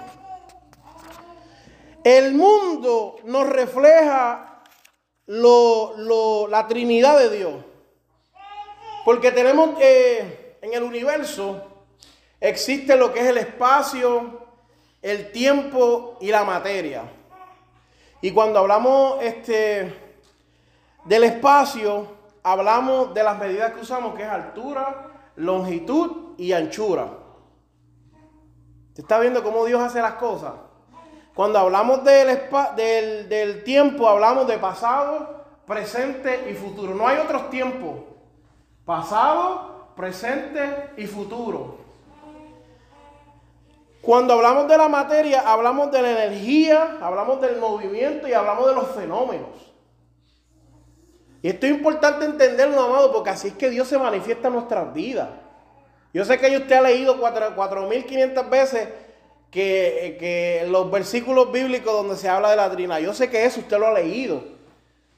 El 2.04 2.34
mundo 2.34 3.18
nos 3.26 3.48
refleja 3.48 4.64
la 5.28 6.68
Trinidad 6.68 7.20
de 7.20 7.30
Dios. 7.30 7.54
Porque 9.06 9.32
tenemos 9.32 9.72
eh, 9.80 10.58
en 10.62 10.74
el 10.74 10.84
universo, 10.84 11.64
existe 12.40 12.96
lo 12.96 13.14
que 13.14 13.20
es 13.22 13.28
el 13.28 13.38
espacio, 13.38 14.46
el 15.02 15.32
tiempo 15.32 16.18
y 16.22 16.28
la 16.28 16.44
materia. 16.44 17.04
Y 18.22 18.32
cuando 18.32 18.60
hablamos 18.60 19.22
este, 19.22 19.94
del 21.06 21.24
espacio, 21.24 22.08
hablamos 22.44 23.14
de 23.14 23.24
las 23.24 23.38
medidas 23.38 23.74
que 23.74 23.82
usamos, 23.82 24.16
que 24.16 24.24
es 24.24 24.30
altura, 24.30 25.32
longitud 25.36 26.36
y 26.38 26.52
anchura. 26.52 27.10
¿Se 28.94 29.02
está 29.02 29.20
viendo 29.20 29.44
cómo 29.44 29.66
Dios 29.66 29.82
hace 29.82 30.02
las 30.02 30.14
cosas? 30.14 30.54
Cuando 31.40 31.58
hablamos 31.58 32.04
del, 32.04 33.30
del, 33.30 33.64
tiempo, 33.64 34.10
hablamos 34.10 34.46
de 34.46 34.58
pasado, 34.58 35.46
presente 35.66 36.50
y 36.52 36.54
futuro. 36.54 36.94
No 36.94 37.08
hay 37.08 37.18
otros 37.18 37.50
tiempos. 37.50 37.96
Pasado, 38.84 39.88
presente 39.96 40.90
y 40.98 41.08
futuro. 41.08 41.78
Cuando 44.02 44.34
hablamos 44.34 44.68
de 44.68 44.78
la 44.78 44.90
materia, 44.90 45.50
hablamos 45.50 45.90
de 45.94 46.02
la 46.02 46.12
energía, 46.12 46.98
hablamos 47.00 47.40
del 47.40 47.56
movimiento 47.56 48.28
y 48.28 48.34
hablamos 48.34 48.68
de 48.68 48.76
los 48.76 48.90
fenómenos. 48.90 49.72
Y 51.42 51.48
esto 51.48 51.68
es 51.68 51.72
importante 51.72 52.26
entenderlo, 52.26 52.82
amado, 52.82 53.14
porque 53.14 53.30
así 53.30 53.48
es 53.48 53.54
que 53.54 53.70
Dios 53.70 53.88
se 53.88 53.98
manifiesta 53.98 54.50
en 54.50 54.56
nuestras 54.56 54.94
vidas. 54.94 55.30
Yo 56.14 56.26
sé 56.26 56.38
que 56.38 56.58
usted 56.58 56.76
ha 56.76 56.82
leído 56.82 57.18
4.500 57.18 58.50
veces 58.50 58.90
que, 59.52 60.66
los 60.70 60.92
versículos 60.92 61.52
bíblicos 61.52 61.94
donde 61.94 62.16
se 62.16 62.30
habla 62.30 62.52
de 62.52 62.56
la 62.56 62.72
trina, 62.72 63.00
yo 63.00 63.14
sé 63.14 63.30
que 63.30 63.46
eso 63.46 63.60
usted 63.60 63.78
lo 63.78 63.88
ha 63.88 63.94
leído, 63.94 64.44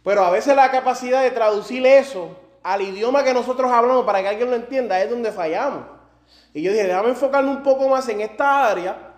pero 0.04 0.24
a 0.24 0.30
veces 0.30 0.56
la 0.56 0.72
capacidad 0.72 1.22
de 1.22 1.32
traducir 1.32 1.86
eso 1.86 2.36
al 2.64 2.82
idioma 2.82 3.24
que 3.24 3.34
nosotros 3.34 3.72
hablamos 3.72 4.06
para 4.06 4.22
que 4.22 4.30
alguien 4.30 4.50
lo 4.50 4.56
entienda 4.56 5.02
es 5.02 5.10
donde 5.10 5.32
fallamos. 5.32 5.84
Y 6.54 6.62
yo 6.62 6.72
dije, 6.72 6.88
déjame 6.88 7.10
enfocarme 7.10 7.50
un 7.50 7.64
poco 7.64 7.88
más 7.88 8.08
en 8.10 8.22
esta 8.22 8.70
área 8.70 9.12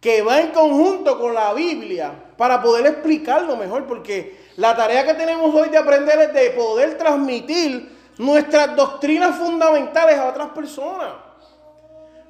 que 0.00 0.22
va 0.22 0.40
en 0.40 0.52
conjunto 0.52 1.18
con 1.18 1.34
la 1.34 1.52
Biblia 1.54 2.12
para 2.36 2.62
poder 2.62 2.86
explicarlo 2.86 3.56
mejor, 3.56 3.86
porque 3.86 4.38
la 4.56 4.76
tarea 4.76 5.04
que 5.04 5.14
tenemos 5.14 5.54
hoy 5.54 5.68
de 5.68 5.78
aprender 5.78 6.18
es 6.20 6.32
de 6.32 6.50
poder 6.50 6.96
transmitir 6.96 7.96
nuestras 8.18 8.74
doctrinas 8.76 9.36
fundamentales 9.36 10.18
a 10.18 10.28
otras 10.28 10.48
personas. 10.48 11.27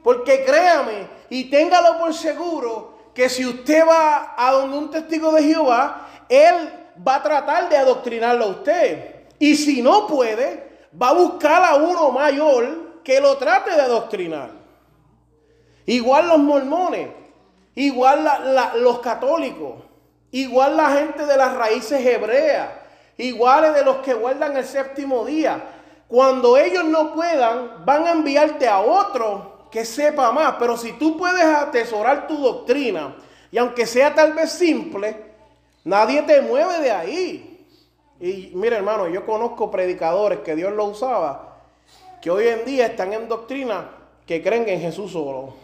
Porque 0.02 0.44
créame 0.44 1.06
y 1.30 1.44
téngalo 1.44 1.98
por 1.98 2.14
seguro 2.14 2.98
que 3.14 3.28
si 3.28 3.44
usted 3.44 3.86
va 3.86 4.34
a 4.36 4.52
donde 4.52 4.78
un 4.78 4.90
testigo 4.90 5.32
de 5.32 5.42
Jehová, 5.42 6.06
él 6.28 6.54
va 7.06 7.16
a 7.16 7.22
tratar 7.22 7.68
de 7.68 7.76
adoctrinarlo 7.76 8.44
a 8.44 8.48
usted. 8.48 9.26
Y 9.38 9.56
si 9.56 9.82
no 9.82 10.06
puede, 10.06 10.86
va 11.00 11.10
a 11.10 11.14
buscar 11.14 11.64
a 11.64 11.74
uno 11.76 12.10
mayor 12.10 13.02
que 13.02 13.20
lo 13.20 13.36
trate 13.36 13.72
de 13.72 13.80
adoctrinar. 13.80 14.50
Igual 15.86 16.28
los 16.28 16.38
mormones, 16.38 17.08
igual 17.74 18.28
los 18.76 19.00
católicos, 19.00 19.76
igual 20.30 20.76
la 20.76 20.90
gente 20.90 21.24
de 21.24 21.36
las 21.36 21.54
raíces 21.54 22.04
hebreas, 22.04 22.68
iguales 23.16 23.74
de 23.74 23.84
los 23.84 23.96
que 23.98 24.14
guardan 24.14 24.56
el 24.56 24.64
séptimo 24.64 25.24
día. 25.24 25.60
Cuando 26.06 26.56
ellos 26.56 26.84
no 26.84 27.14
puedan, 27.14 27.84
van 27.84 28.06
a 28.06 28.10
enviarte 28.12 28.68
a 28.68 28.80
otro 28.80 29.47
que 29.70 29.84
sepa 29.84 30.32
más, 30.32 30.56
pero 30.58 30.76
si 30.76 30.92
tú 30.92 31.16
puedes 31.16 31.44
atesorar 31.44 32.26
tu 32.26 32.38
doctrina, 32.38 33.16
y 33.50 33.58
aunque 33.58 33.86
sea 33.86 34.14
tal 34.14 34.32
vez 34.32 34.52
simple, 34.52 35.16
nadie 35.84 36.22
te 36.22 36.40
mueve 36.42 36.80
de 36.80 36.90
ahí. 36.90 37.66
Y 38.20 38.50
mire 38.54 38.76
hermano, 38.76 39.08
yo 39.08 39.24
conozco 39.24 39.70
predicadores 39.70 40.40
que 40.40 40.56
Dios 40.56 40.72
lo 40.72 40.86
usaba, 40.86 41.58
que 42.20 42.30
hoy 42.30 42.48
en 42.48 42.64
día 42.64 42.86
están 42.86 43.12
en 43.12 43.28
doctrina 43.28 43.90
que 44.26 44.42
creen 44.42 44.68
en 44.68 44.80
Jesús 44.80 45.12
solo. 45.12 45.54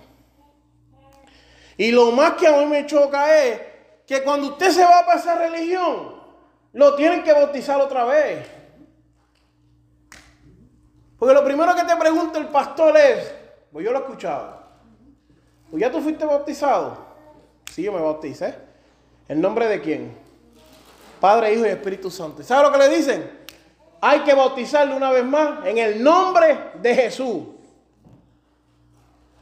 Y 1.76 1.90
lo 1.90 2.12
más 2.12 2.34
que 2.34 2.46
a 2.46 2.56
mí 2.56 2.66
me 2.66 2.86
choca 2.86 3.42
es 3.42 3.60
que 4.06 4.22
cuando 4.22 4.48
usted 4.48 4.70
se 4.70 4.84
va 4.84 5.00
a 5.00 5.14
esa 5.16 5.36
religión, 5.36 6.14
lo 6.72 6.94
tienen 6.94 7.22
que 7.22 7.32
bautizar 7.32 7.80
otra 7.80 8.04
vez. 8.04 8.46
Porque 11.18 11.34
lo 11.34 11.44
primero 11.44 11.74
que 11.74 11.84
te 11.84 11.96
pregunta 11.96 12.38
el 12.38 12.48
pastor 12.48 12.96
es, 12.96 13.34
pues 13.74 13.84
yo 13.84 13.90
lo 13.90 13.98
he 13.98 14.02
escuchado. 14.02 14.56
Pues 15.68 15.80
ya 15.80 15.90
tú 15.90 16.00
fuiste 16.00 16.24
bautizado. 16.24 16.96
Sí, 17.72 17.82
yo 17.82 17.92
me 17.92 18.00
bauticé. 18.00 18.54
¿En 19.26 19.40
nombre 19.40 19.66
de 19.66 19.80
quién? 19.80 20.16
Padre, 21.18 21.54
Hijo 21.54 21.66
y 21.66 21.70
Espíritu 21.70 22.08
Santo. 22.08 22.44
¿Sabe 22.44 22.62
lo 22.62 22.72
que 22.72 22.78
le 22.78 22.96
dicen? 22.96 23.28
Hay 24.00 24.20
que 24.20 24.32
bautizarle 24.32 24.94
una 24.94 25.10
vez 25.10 25.24
más 25.24 25.66
en 25.66 25.78
el 25.78 26.00
nombre 26.04 26.56
de 26.80 26.94
Jesús. 26.94 27.42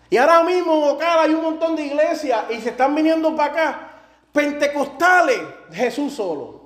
Y 0.09 0.17
ahora 0.17 0.43
mismo 0.45 0.79
en 0.79 0.97
Ocal 0.97 1.19
hay 1.19 1.35
un 1.35 1.43
montón 1.43 1.77
de 1.77 1.83
iglesias 1.83 2.47
y 2.49 2.59
se 2.63 2.71
están 2.71 2.95
viniendo 2.95 3.37
para 3.37 3.53
acá 3.53 3.89
pentecostales 4.33 5.41
Jesús 5.71 6.15
solo. 6.15 6.62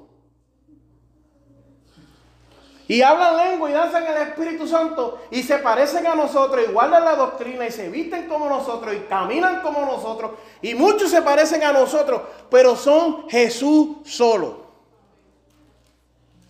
Y 2.88 3.02
hablan 3.02 3.36
lengua 3.36 3.68
y 3.68 3.72
danzan 3.72 4.04
el 4.06 4.28
Espíritu 4.28 4.68
Santo 4.68 5.18
y 5.30 5.42
se 5.42 5.58
parecen 5.58 6.06
a 6.06 6.14
nosotros 6.14 6.64
y 6.66 6.72
guardan 6.72 7.04
la 7.04 7.16
doctrina 7.16 7.66
y 7.66 7.72
se 7.72 7.88
visten 7.88 8.28
como 8.28 8.48
nosotros 8.48 8.94
y 8.94 9.00
caminan 9.00 9.60
como 9.60 9.84
nosotros. 9.84 10.32
Y 10.62 10.74
muchos 10.74 11.10
se 11.10 11.20
parecen 11.22 11.64
a 11.64 11.72
nosotros, 11.72 12.22
pero 12.48 12.76
son 12.76 13.28
Jesús 13.28 13.96
solo. 14.04 14.66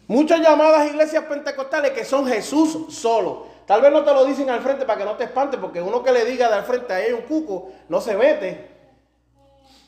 Muchas 0.08 0.40
llamadas 0.40 0.86
iglesias 0.86 1.24
pentecostales 1.24 1.92
que 1.92 2.04
son 2.04 2.26
Jesús 2.26 2.94
solo. 2.94 3.46
Tal 3.66 3.80
vez 3.80 3.90
no 3.90 4.04
te 4.04 4.12
lo 4.12 4.24
dicen 4.26 4.48
al 4.50 4.60
frente 4.60 4.84
para 4.84 4.98
que 4.98 5.04
no 5.04 5.16
te 5.16 5.24
espantes, 5.24 5.58
porque 5.58 5.80
uno 5.80 6.02
que 6.02 6.12
le 6.12 6.24
diga 6.24 6.48
de 6.48 6.54
al 6.54 6.64
frente 6.64 6.92
ahí 6.92 7.06
hay 7.06 7.12
un 7.12 7.22
cuco, 7.22 7.72
no 7.88 8.00
se 8.00 8.14
mete. 8.14 8.70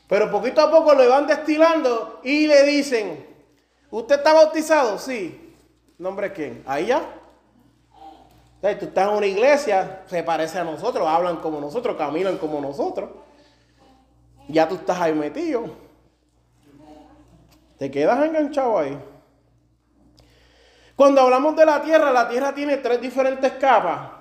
Pero 0.07 0.31
poquito 0.31 0.61
a 0.61 0.71
poco 0.71 0.95
lo 0.95 1.07
van 1.07 1.27
destilando 1.27 2.19
y 2.23 2.47
le 2.47 2.63
dicen, 2.63 3.25
¿usted 3.91 4.15
está 4.15 4.33
bautizado? 4.33 4.97
Sí. 4.97 5.38
¿Nombre 5.99 6.31
quién? 6.31 6.63
Ahí 6.65 6.85
ya. 6.85 7.01
tú 8.61 8.85
estás 8.85 9.09
en 9.09 9.15
una 9.17 9.25
iglesia, 9.25 10.03
se 10.07 10.23
parece 10.23 10.57
a 10.57 10.63
nosotros, 10.63 11.05
hablan 11.05 11.37
como 11.37 11.59
nosotros, 11.59 11.97
caminan 11.97 12.37
como 12.37 12.61
nosotros. 12.61 13.09
Ya 14.47 14.65
tú 14.65 14.75
estás 14.75 14.97
ahí 15.01 15.13
metido. 15.13 15.65
Te 17.77 17.91
quedas 17.91 18.25
enganchado 18.25 18.79
ahí. 18.79 18.97
Cuando 20.95 21.19
hablamos 21.19 21.57
de 21.57 21.65
la 21.65 21.81
Tierra, 21.81 22.13
la 22.13 22.29
Tierra 22.29 22.55
tiene 22.55 22.77
tres 22.77 23.01
diferentes 23.01 23.51
capas. 23.53 24.11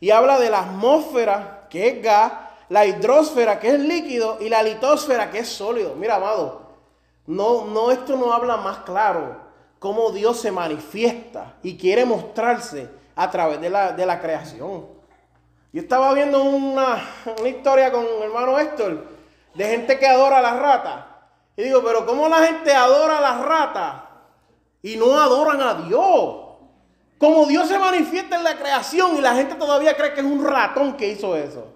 Y 0.00 0.10
habla 0.10 0.38
de 0.38 0.48
la 0.48 0.60
atmósfera, 0.60 1.66
que 1.68 1.88
es 1.88 2.02
gas, 2.02 2.32
la 2.70 2.86
hidrosfera, 2.86 3.60
que 3.60 3.68
es 3.68 3.80
líquido, 3.80 4.38
y 4.40 4.48
la 4.48 4.62
litosfera, 4.62 5.30
que 5.30 5.40
es 5.40 5.48
sólido. 5.48 5.94
Mira, 5.96 6.16
amado, 6.16 6.62
no, 7.26 7.66
no, 7.66 7.90
esto 7.90 8.16
no 8.16 8.32
habla 8.32 8.56
más 8.56 8.78
claro 8.78 9.39
cómo 9.80 10.12
Dios 10.12 10.38
se 10.38 10.52
manifiesta 10.52 11.56
y 11.64 11.76
quiere 11.76 12.04
mostrarse 12.04 12.88
a 13.16 13.28
través 13.30 13.60
de 13.60 13.70
la, 13.70 13.92
de 13.92 14.06
la 14.06 14.20
creación. 14.20 14.86
Yo 15.72 15.82
estaba 15.82 16.14
viendo 16.14 16.44
una, 16.44 17.02
una 17.40 17.48
historia 17.48 17.90
con 17.90 18.04
mi 18.04 18.22
hermano 18.22 18.58
Héctor 18.58 19.06
de 19.54 19.64
gente 19.64 19.98
que 19.98 20.06
adora 20.06 20.38
a 20.38 20.42
las 20.42 20.60
ratas. 20.60 21.04
Y 21.56 21.64
digo, 21.64 21.82
pero 21.82 22.06
¿cómo 22.06 22.28
la 22.28 22.46
gente 22.46 22.72
adora 22.72 23.18
a 23.18 23.20
las 23.20 23.40
ratas 23.40 24.02
y 24.82 24.96
no 24.96 25.18
adoran 25.18 25.60
a 25.62 25.74
Dios? 25.86 26.36
Como 27.18 27.46
Dios 27.46 27.66
se 27.66 27.78
manifiesta 27.78 28.36
en 28.36 28.44
la 28.44 28.56
creación 28.56 29.16
y 29.16 29.20
la 29.20 29.34
gente 29.34 29.54
todavía 29.54 29.96
cree 29.96 30.12
que 30.12 30.20
es 30.20 30.26
un 30.26 30.44
ratón 30.44 30.96
que 30.96 31.08
hizo 31.08 31.36
eso. 31.36 31.74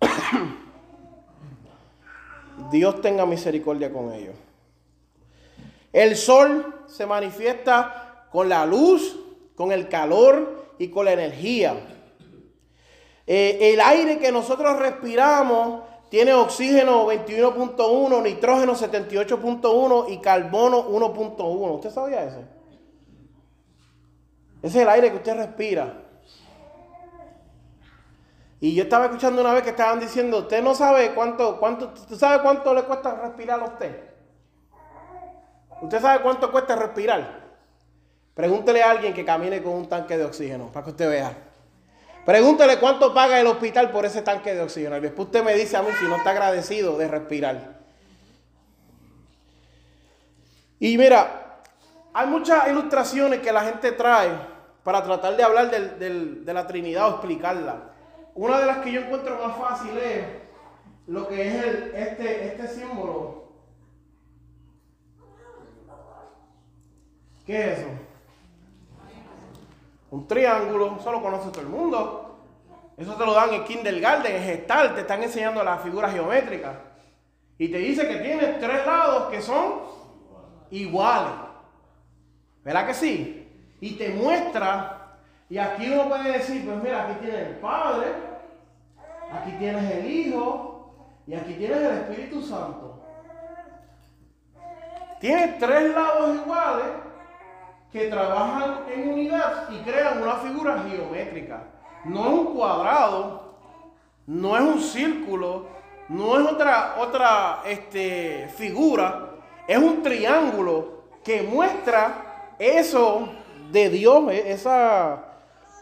Dios 2.70 3.00
tenga 3.00 3.24
misericordia 3.24 3.92
con 3.92 4.12
ellos. 4.12 4.34
El 5.94 6.16
sol 6.16 6.74
se 6.88 7.06
manifiesta 7.06 8.26
con 8.32 8.48
la 8.48 8.66
luz, 8.66 9.16
con 9.54 9.70
el 9.70 9.88
calor 9.88 10.74
y 10.76 10.88
con 10.88 11.04
la 11.04 11.12
energía. 11.12 11.76
Eh, 13.28 13.72
el 13.72 13.80
aire 13.80 14.18
que 14.18 14.32
nosotros 14.32 14.76
respiramos 14.80 15.84
tiene 16.10 16.34
oxígeno 16.34 17.06
21.1, 17.06 18.22
nitrógeno 18.24 18.74
78.1 18.74 20.06
y 20.08 20.18
carbono 20.18 20.84
1.1. 20.88 21.74
¿Usted 21.76 21.90
sabía 21.92 22.24
eso? 22.24 22.42
Ese 24.64 24.78
es 24.78 24.82
el 24.82 24.88
aire 24.88 25.12
que 25.12 25.16
usted 25.18 25.36
respira. 25.36 26.02
Y 28.60 28.74
yo 28.74 28.82
estaba 28.82 29.04
escuchando 29.04 29.40
una 29.40 29.52
vez 29.52 29.62
que 29.62 29.70
estaban 29.70 30.00
diciendo, 30.00 30.38
usted 30.38 30.60
no 30.60 30.74
sabe 30.74 31.14
cuánto, 31.14 31.60
cuánto, 31.60 31.92
¿usted 31.94 32.16
sabe 32.16 32.42
cuánto 32.42 32.74
le 32.74 32.82
cuesta 32.82 33.14
respirar 33.14 33.60
a 33.60 33.66
usted? 33.66 34.13
¿Usted 35.84 36.00
sabe 36.00 36.22
cuánto 36.22 36.50
cuesta 36.50 36.76
respirar? 36.76 37.44
Pregúntele 38.34 38.82
a 38.82 38.90
alguien 38.90 39.12
que 39.12 39.22
camine 39.24 39.62
con 39.62 39.74
un 39.74 39.88
tanque 39.88 40.16
de 40.16 40.24
oxígeno, 40.24 40.72
para 40.72 40.82
que 40.84 40.90
usted 40.90 41.10
vea. 41.10 41.32
Pregúntele 42.24 42.78
cuánto 42.78 43.12
paga 43.12 43.38
el 43.38 43.46
hospital 43.46 43.90
por 43.90 44.06
ese 44.06 44.22
tanque 44.22 44.54
de 44.54 44.62
oxígeno. 44.62 44.96
Y 44.96 45.00
después 45.00 45.26
usted 45.26 45.44
me 45.44 45.54
dice 45.54 45.76
a 45.76 45.82
mí 45.82 45.90
si 46.00 46.06
no 46.06 46.16
está 46.16 46.30
agradecido 46.30 46.96
de 46.96 47.06
respirar. 47.06 47.80
Y 50.80 50.96
mira, 50.96 51.60
hay 52.14 52.26
muchas 52.28 52.66
ilustraciones 52.68 53.40
que 53.40 53.52
la 53.52 53.60
gente 53.64 53.92
trae 53.92 54.30
para 54.82 55.02
tratar 55.02 55.36
de 55.36 55.42
hablar 55.42 55.70
de 55.70 56.52
la 56.52 56.66
Trinidad 56.66 57.08
o 57.08 57.10
explicarla. 57.10 57.90
Una 58.34 58.58
de 58.58 58.66
las 58.66 58.78
que 58.78 58.90
yo 58.90 59.02
encuentro 59.02 59.38
más 59.46 59.58
fácil 59.58 59.98
es 59.98 60.24
lo 61.08 61.28
que 61.28 61.46
es 61.46 61.64
este, 61.94 62.46
este 62.46 62.68
símbolo. 62.68 63.43
¿Qué 67.44 67.72
es 67.72 67.78
eso? 67.78 67.88
Un 70.10 70.26
triángulo, 70.28 70.96
eso 70.98 71.12
lo 71.12 71.22
conoce 71.22 71.50
todo 71.50 71.60
el 71.60 71.68
mundo. 71.68 72.38
Eso 72.96 73.14
te 73.14 73.26
lo 73.26 73.34
dan 73.34 73.52
en 73.52 73.64
kindergarten, 73.64 74.36
en 74.36 74.42
gestal, 74.42 74.94
te 74.94 75.00
están 75.00 75.22
enseñando 75.22 75.62
las 75.64 75.82
figuras 75.82 76.12
geométricas. 76.12 76.76
Y 77.58 77.68
te 77.68 77.78
dice 77.78 78.06
que 78.06 78.16
tienes 78.16 78.58
tres 78.60 78.86
lados 78.86 79.30
que 79.30 79.42
son 79.42 79.80
iguales. 80.70 81.32
¿Verdad 82.62 82.86
que 82.86 82.94
sí? 82.94 83.48
Y 83.80 83.92
te 83.96 84.10
muestra 84.10 84.94
y 85.48 85.58
aquí 85.58 85.90
uno 85.90 86.08
puede 86.08 86.32
decir, 86.32 86.64
pues 86.64 86.82
mira, 86.82 87.04
aquí 87.04 87.20
tienes 87.20 87.48
el 87.48 87.56
Padre, 87.56 88.06
aquí 89.30 89.52
tienes 89.58 89.90
el 89.90 90.10
Hijo 90.10 90.96
y 91.26 91.34
aquí 91.34 91.54
tienes 91.54 91.78
el 91.78 91.92
Espíritu 91.98 92.42
Santo. 92.42 93.02
Tienes 95.20 95.58
tres 95.58 95.94
lados 95.94 96.36
iguales 96.36 96.86
que 97.94 98.08
trabajan 98.08 98.86
en 98.92 99.08
unidad 99.08 99.70
y 99.70 99.78
crean 99.84 100.20
una 100.20 100.34
figura 100.38 100.82
geométrica. 100.82 101.62
No 102.04 102.26
es 102.26 102.32
un 102.32 102.46
cuadrado, 102.46 103.54
no 104.26 104.56
es 104.56 104.62
un 104.62 104.80
círculo, 104.80 105.66
no 106.08 106.40
es 106.40 106.52
otra, 106.52 106.96
otra 106.98 107.62
este, 107.64 108.48
figura, 108.56 109.36
es 109.68 109.78
un 109.78 110.02
triángulo 110.02 111.04
que 111.22 111.42
muestra 111.42 112.54
eso 112.58 113.28
de 113.70 113.88
Dios, 113.90 114.24
esa, 114.32 115.26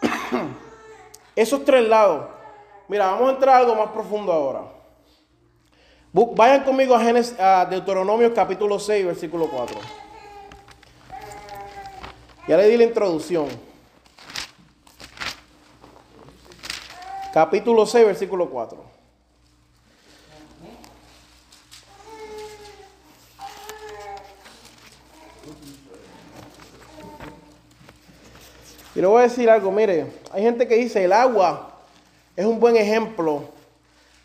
esos 1.34 1.64
tres 1.64 1.88
lados. 1.88 2.26
Mira, 2.88 3.06
vamos 3.06 3.30
a 3.30 3.32
entrar 3.32 3.54
a 3.54 3.58
algo 3.60 3.74
más 3.74 3.88
profundo 3.88 4.30
ahora. 4.30 4.60
Vayan 6.12 6.62
conmigo 6.62 6.94
a, 6.94 7.60
a 7.62 7.64
Deuteronomio 7.64 8.34
capítulo 8.34 8.78
6, 8.78 9.06
versículo 9.06 9.48
4. 9.48 10.01
Ya 12.48 12.56
le 12.56 12.68
di 12.68 12.76
la 12.76 12.84
introducción. 12.84 13.46
Capítulo 17.32 17.86
6, 17.86 18.06
versículo 18.06 18.50
4. 18.50 18.92
Y 28.94 29.00
le 29.00 29.06
voy 29.06 29.20
a 29.20 29.22
decir 29.22 29.48
algo, 29.48 29.70
mire, 29.70 30.12
hay 30.32 30.42
gente 30.42 30.68
que 30.68 30.74
dice 30.74 31.02
el 31.02 31.12
agua 31.12 31.72
es 32.36 32.44
un 32.44 32.60
buen 32.60 32.76
ejemplo 32.76 33.44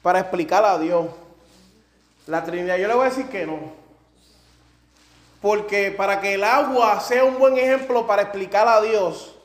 para 0.02 0.20
explicar 0.20 0.66
a 0.66 0.78
Dios. 0.80 1.08
La 2.26 2.44
Trinidad, 2.44 2.78
yo 2.78 2.88
le 2.88 2.94
voy 2.94 3.06
a 3.06 3.10
decir 3.10 3.28
que 3.28 3.46
no. 3.46 3.87
Porque 5.42 5.92
para 5.92 6.20
que 6.20 6.34
el 6.34 6.44
agua 6.44 7.00
sea 7.00 7.24
un 7.24 7.38
buen 7.38 7.58
ejemplo 7.58 8.08
para 8.08 8.24
explicar 8.24 8.68
a 8.68 8.82
Dios 8.82 9.36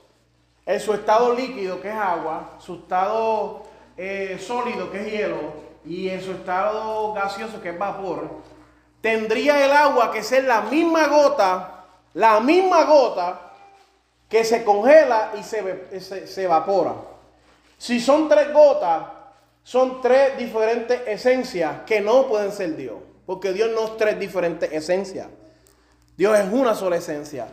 en 0.64 0.80
su 0.80 0.94
estado 0.94 1.34
líquido, 1.34 1.80
que 1.80 1.88
es 1.88 1.94
agua, 1.94 2.56
su 2.58 2.76
estado 2.76 3.64
eh, 3.96 4.38
sólido, 4.40 4.90
que 4.90 5.00
es 5.00 5.12
hielo, 5.12 5.52
y 5.84 6.08
en 6.08 6.22
su 6.22 6.32
estado 6.32 7.12
gaseoso, 7.12 7.60
que 7.60 7.70
es 7.70 7.78
vapor, 7.78 8.28
tendría 9.00 9.64
el 9.64 9.72
agua 9.72 10.12
que 10.12 10.22
ser 10.22 10.44
la 10.44 10.62
misma 10.62 11.08
gota, 11.08 11.84
la 12.14 12.40
misma 12.40 12.84
gota 12.84 13.52
que 14.28 14.44
se 14.44 14.64
congela 14.64 15.32
y 15.38 15.42
se, 15.42 16.42
evapora. 16.42 16.94
Si 17.76 18.00
son 18.00 18.28
tres 18.28 18.52
gotas, 18.52 19.02
son 19.62 20.00
tres 20.00 20.38
diferentes 20.38 21.02
esencias 21.06 21.82
que 21.84 22.00
no 22.00 22.26
pueden 22.28 22.50
ser 22.52 22.76
Dios. 22.76 22.96
Porque 23.26 23.52
Dios 23.52 23.70
no 23.74 23.84
es 23.84 23.96
tres 23.96 24.18
diferentes 24.18 24.72
esencias. 24.72 25.26
Dios 26.16 26.38
es 26.38 26.52
una 26.52 26.74
sola 26.74 26.96
esencia. 26.96 27.48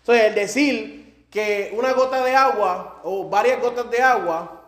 Entonces, 0.00 0.24
el 0.26 0.34
decir 0.34 1.26
que 1.30 1.74
una 1.76 1.92
gota 1.92 2.24
de 2.24 2.34
agua 2.34 3.00
o 3.02 3.28
varias 3.28 3.60
gotas 3.60 3.90
de 3.90 4.00
agua, 4.00 4.62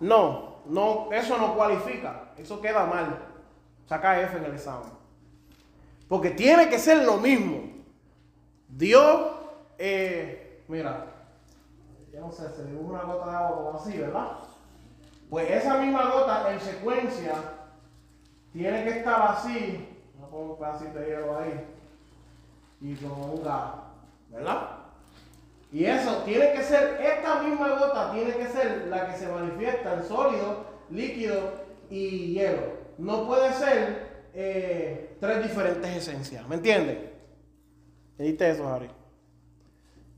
no, 0.00 0.56
no, 0.66 1.08
eso 1.12 1.36
no 1.38 1.54
cualifica. 1.54 2.32
Eso 2.36 2.60
queda 2.60 2.86
mal. 2.86 3.18
Saca 3.88 4.20
F 4.20 4.36
en 4.36 4.44
el 4.44 4.54
examen. 4.54 4.90
Porque 6.08 6.30
tiene 6.30 6.68
que 6.68 6.78
ser 6.78 7.04
lo 7.04 7.16
mismo. 7.16 7.72
Dios, 8.68 9.32
eh, 9.78 10.62
mira, 10.68 11.06
yo 12.12 12.20
no 12.20 12.30
sé, 12.30 12.48
se 12.54 12.64
dibuja 12.64 12.90
una 12.90 13.02
gota 13.02 13.30
de 13.30 13.36
agua 13.36 13.56
como 13.56 13.78
así, 13.78 13.98
¿verdad? 13.98 14.28
Pues 15.30 15.50
esa 15.50 15.78
misma 15.78 16.10
gota 16.10 16.52
en 16.52 16.60
secuencia 16.60 17.34
tiene 18.52 18.84
que 18.84 18.98
estar 18.98 19.22
así, 19.30 19.88
no 20.20 20.28
pongo 20.28 20.52
un 20.52 20.58
pedacito 20.58 20.98
de 20.98 21.16
ahí, 21.16 21.66
y 22.82 22.96
gas, 23.44 23.72
¿verdad? 24.28 24.68
Y 25.72 25.84
eso 25.84 26.16
tiene 26.24 26.52
que 26.52 26.62
ser, 26.62 27.00
esta 27.00 27.42
misma 27.42 27.78
gota 27.78 28.12
tiene 28.12 28.32
que 28.32 28.46
ser 28.48 28.88
la 28.88 29.06
que 29.06 29.16
se 29.16 29.28
manifiesta 29.28 29.94
en 29.94 30.02
sólido, 30.02 30.64
líquido 30.90 31.52
y 31.88 32.34
hielo. 32.34 32.82
No 32.98 33.26
puede 33.26 33.52
ser 33.52 34.24
eh, 34.34 35.16
tres 35.20 35.42
diferentes 35.42 35.96
esencias, 35.96 36.46
¿me 36.48 36.56
entiendes? 36.56 36.98
¿Viste 38.18 38.50
eso, 38.50 38.68
Harry? 38.68 38.90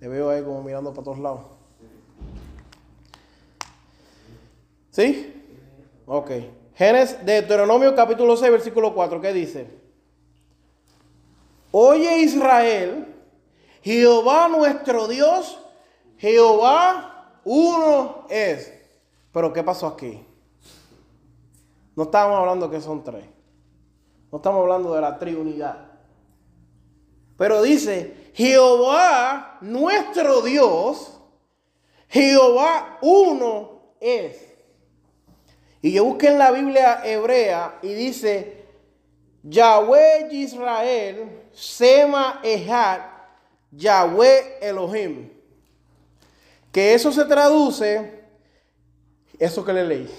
Te 0.00 0.08
veo 0.08 0.30
ahí 0.30 0.42
como 0.42 0.62
mirando 0.62 0.92
para 0.92 1.04
todos 1.04 1.18
lados. 1.18 1.42
¿Sí? 4.90 5.42
Ok. 6.06 6.30
Génesis, 6.74 7.24
Deuteronomio 7.24 7.94
capítulo 7.94 8.36
6, 8.36 8.50
versículo 8.50 8.94
4, 8.94 9.20
¿qué 9.20 9.32
dice? 9.32 9.83
Oye 11.76 12.18
Israel, 12.18 13.12
Jehová 13.82 14.46
nuestro 14.46 15.08
Dios, 15.08 15.58
Jehová 16.18 17.40
uno 17.42 18.26
es. 18.30 18.72
Pero 19.32 19.52
¿qué 19.52 19.64
pasó 19.64 19.88
aquí? 19.88 20.24
No 21.96 22.04
estamos 22.04 22.38
hablando 22.38 22.70
que 22.70 22.80
son 22.80 23.02
tres. 23.02 23.24
No 24.30 24.38
estamos 24.38 24.60
hablando 24.60 24.94
de 24.94 25.00
la 25.00 25.18
triunidad. 25.18 25.88
Pero 27.36 27.60
dice, 27.60 28.30
Jehová, 28.34 29.58
nuestro 29.60 30.42
Dios, 30.42 31.20
Jehová 32.06 33.00
uno 33.02 33.96
es. 33.98 34.54
Y 35.82 35.90
yo 35.90 36.04
busqué 36.04 36.28
en 36.28 36.38
la 36.38 36.52
Biblia 36.52 37.00
hebrea 37.04 37.80
y 37.82 37.94
dice, 37.94 38.63
Yahweh 39.44 40.28
Israel, 40.32 41.28
Sema 41.52 42.40
Ehad, 42.42 43.02
Yahweh 43.70 44.58
Elohim. 44.62 45.30
Que 46.72 46.94
eso 46.94 47.12
se 47.12 47.24
traduce, 47.26 48.24
eso 49.38 49.64
que 49.64 49.72
le 49.72 49.84
leí. 49.84 50.10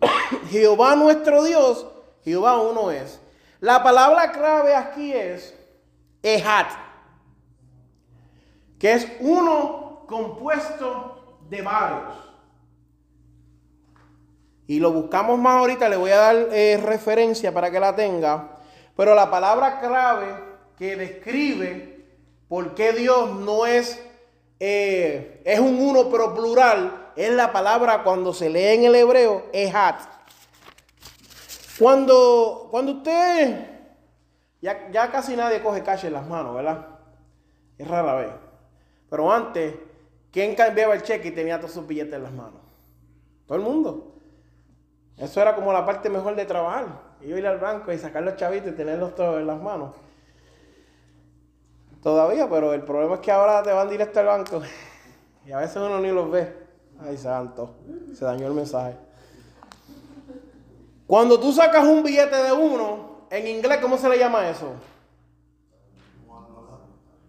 Jehová 0.50 0.94
nuestro 0.94 1.42
Dios, 1.42 1.86
Jehová 2.24 2.60
uno 2.60 2.90
es. 2.90 3.20
La 3.60 3.82
palabra 3.82 4.30
clave 4.30 4.74
aquí 4.74 5.12
es 5.12 5.52
Ehad, 6.22 6.66
que 8.78 8.92
es 8.92 9.08
uno 9.18 10.04
compuesto 10.06 11.38
de 11.50 11.60
varios. 11.60 12.27
Y 14.68 14.80
lo 14.80 14.92
buscamos 14.92 15.38
más 15.38 15.56
ahorita, 15.56 15.88
le 15.88 15.96
voy 15.96 16.10
a 16.10 16.18
dar 16.18 16.36
eh, 16.52 16.76
referencia 16.76 17.52
para 17.54 17.70
que 17.70 17.80
la 17.80 17.96
tenga. 17.96 18.58
Pero 18.94 19.14
la 19.14 19.30
palabra 19.30 19.80
clave 19.80 20.26
que 20.76 20.94
describe 20.94 22.04
por 22.48 22.74
qué 22.74 22.92
Dios 22.92 23.34
no 23.34 23.64
es, 23.64 23.98
eh, 24.60 25.40
es 25.46 25.58
un 25.58 25.80
uno 25.80 26.10
pero 26.10 26.34
plural, 26.34 27.12
es 27.16 27.32
la 27.32 27.50
palabra 27.50 28.04
cuando 28.04 28.34
se 28.34 28.50
lee 28.50 28.74
en 28.74 28.84
el 28.84 28.94
hebreo, 28.94 29.46
Ehad. 29.54 29.96
Cuando, 31.78 32.68
cuando 32.70 32.92
usted, 32.92 33.70
ya, 34.60 35.10
casi 35.10 35.34
nadie 35.34 35.62
coge 35.62 35.82
cash 35.82 36.04
en 36.04 36.12
las 36.12 36.26
manos, 36.26 36.54
¿verdad? 36.54 36.88
Es 37.78 37.88
rara 37.88 38.16
vez. 38.16 38.32
Pero 39.08 39.32
antes, 39.32 39.76
¿quién 40.30 40.54
cambiaba 40.54 40.94
el 40.94 41.02
cheque 41.02 41.28
y 41.28 41.30
tenía 41.30 41.58
todos 41.58 41.72
sus 41.72 41.86
billetes 41.86 42.12
en 42.12 42.22
las 42.24 42.32
manos? 42.32 42.60
Todo 43.46 43.56
el 43.56 43.64
mundo. 43.64 44.17
Eso 45.18 45.42
era 45.42 45.54
como 45.54 45.72
la 45.72 45.84
parte 45.84 46.08
mejor 46.08 46.36
de 46.36 46.44
trabajar. 46.44 46.86
Y 47.20 47.32
ir 47.32 47.46
al 47.46 47.58
banco 47.58 47.92
y 47.92 47.98
sacar 47.98 48.22
los 48.22 48.36
chavitos 48.36 48.72
y 48.72 48.76
tenerlos 48.76 49.14
todos 49.14 49.40
en 49.40 49.46
las 49.46 49.60
manos. 49.60 49.94
Todavía, 52.02 52.48
pero 52.48 52.72
el 52.72 52.82
problema 52.82 53.16
es 53.16 53.20
que 53.20 53.32
ahora 53.32 53.62
te 53.62 53.72
van 53.72 53.88
directo 53.88 54.20
al 54.20 54.26
banco. 54.26 54.62
Y 55.44 55.52
a 55.52 55.58
veces 55.58 55.76
uno 55.76 55.98
ni 55.98 56.10
los 56.10 56.30
ve. 56.30 56.54
Ay, 57.00 57.16
santo. 57.16 57.74
Se 58.14 58.24
dañó 58.24 58.46
el 58.46 58.54
mensaje. 58.54 58.96
Cuando 61.06 61.40
tú 61.40 61.52
sacas 61.52 61.84
un 61.84 62.02
billete 62.02 62.36
de 62.36 62.52
uno, 62.52 63.26
en 63.30 63.46
inglés, 63.46 63.78
¿cómo 63.80 63.96
se 63.96 64.08
le 64.08 64.18
llama 64.18 64.48
eso? 64.48 64.72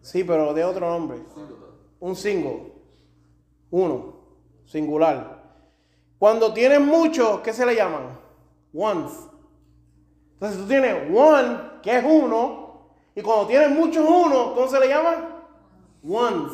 Sí, 0.02 0.24
pero 0.24 0.54
de 0.54 0.64
otro 0.64 0.90
nombre. 0.90 1.20
Un 2.00 2.16
single. 2.16 2.74
Uno. 3.72 4.16
Singular. 4.66 5.39
Cuando 6.20 6.54
tienes 6.54 6.82
muchos, 6.82 7.40
¿qué 7.40 7.54
se 7.54 7.66
le 7.66 7.76
llaman? 7.76 8.20
Ones. 8.74 9.12
Entonces 10.34 10.60
tú 10.60 10.68
tienes 10.68 11.10
one, 11.16 11.58
que 11.82 11.98
es 11.98 12.04
uno, 12.06 12.90
y 13.16 13.22
cuando 13.22 13.48
tienes 13.48 13.72
muchos 13.72 14.06
uno, 14.08 14.54
¿cómo 14.54 14.68
se 14.68 14.80
le 14.82 14.90
llaman? 14.90 15.30
Ones. 16.04 16.52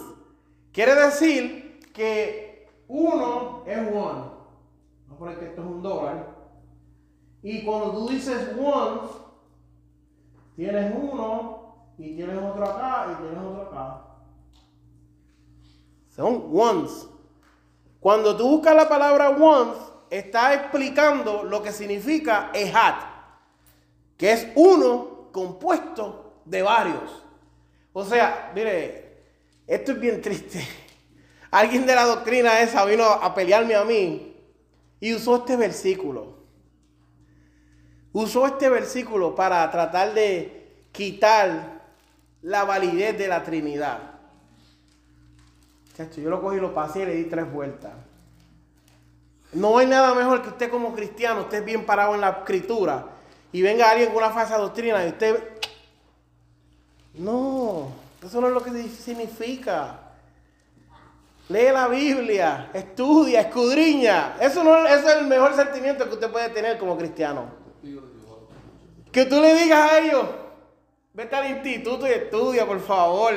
Quiere 0.72 0.94
decir 0.96 1.80
que 1.94 2.70
uno 2.88 3.64
es 3.66 3.78
one. 3.78 3.96
Vamos 3.96 5.12
a 5.12 5.18
poner 5.18 5.40
que 5.40 5.46
esto 5.46 5.62
es 5.62 5.68
un 5.68 5.82
dólar. 5.82 6.36
Y 7.42 7.66
cuando 7.66 7.92
tú 7.92 8.10
dices 8.10 8.56
ones, 8.60 9.10
tienes 10.56 10.94
uno 10.96 11.94
y 11.98 12.16
tienes 12.16 12.38
otro 12.38 12.66
acá 12.66 13.08
y 13.14 13.22
tienes 13.22 13.40
otro 13.40 13.62
acá. 13.64 14.02
Son 16.10 16.50
ones. 16.52 17.10
Cuando 18.06 18.38
tú 18.38 18.48
buscas 18.48 18.76
la 18.76 18.88
palabra 18.88 19.32
ones, 19.32 19.78
está 20.12 20.54
explicando 20.54 21.42
lo 21.42 21.64
que 21.64 21.72
significa 21.72 22.52
ehad, 22.54 22.94
que 24.16 24.32
es 24.32 24.48
uno 24.54 25.32
compuesto 25.32 26.42
de 26.46 26.62
varios. 26.62 27.24
O 27.94 28.06
sea, 28.06 28.52
mire, 28.54 29.24
esto 29.66 29.94
es 29.94 30.00
bien 30.00 30.22
triste. 30.22 30.64
Alguien 31.50 31.88
de 31.88 31.96
la 31.96 32.04
doctrina 32.04 32.62
esa 32.62 32.86
vino 32.86 33.06
a 33.06 33.34
pelearme 33.34 33.74
a 33.74 33.84
mí 33.84 34.38
y 35.00 35.16
usó 35.16 35.38
este 35.38 35.58
versículo. 35.58 36.46
Usó 38.14 38.46
este 38.46 38.70
versículo 38.70 39.34
para 39.34 39.72
tratar 39.72 40.14
de 40.14 40.86
quitar 40.92 41.82
la 42.44 42.66
validez 42.66 43.18
de 43.18 43.28
la 43.28 43.42
Trinidad. 43.42 44.15
Yo 45.98 46.30
lo 46.30 46.42
cogí, 46.42 46.60
lo 46.60 46.74
pasé 46.74 47.04
y 47.04 47.06
le 47.06 47.16
di 47.16 47.26
tres 47.26 47.50
vueltas. 47.52 47.94
No 49.54 49.78
hay 49.78 49.88
nada 49.88 50.14
mejor 50.14 50.42
que 50.42 50.50
usted 50.50 50.70
como 50.70 50.94
cristiano, 50.94 51.42
usted 51.42 51.64
bien 51.64 51.86
parado 51.86 52.14
en 52.16 52.22
la 52.22 52.30
escritura 52.30 53.08
y 53.54 53.62
venga 53.62 53.90
alguien 53.90 54.10
con 54.10 54.18
una 54.18 54.32
falsa 54.32 54.58
doctrina 54.58 55.06
y 55.06 55.10
usted... 55.10 55.42
No, 57.14 57.94
eso 58.22 58.42
no 58.42 58.48
es 58.48 58.54
lo 58.54 58.62
que 58.62 58.72
significa. 58.90 60.02
Lee 61.48 61.72
la 61.72 61.88
Biblia, 61.88 62.70
estudia, 62.74 63.42
escudriña. 63.42 64.36
Eso, 64.42 64.64
no, 64.64 64.86
eso 64.86 65.08
es 65.08 65.16
el 65.16 65.28
mejor 65.28 65.56
sentimiento 65.56 66.06
que 66.10 66.16
usted 66.16 66.30
puede 66.30 66.50
tener 66.50 66.78
como 66.78 66.98
cristiano. 66.98 67.46
Que 69.14 69.26
tú 69.26 69.40
le 69.40 69.54
digas 69.54 69.92
a 69.92 70.00
ellos, 70.00 70.26
vete 71.14 71.34
al 71.34 71.52
instituto 71.52 72.06
y 72.06 72.12
estudia, 72.12 72.66
por 72.66 72.82
favor. 72.82 73.34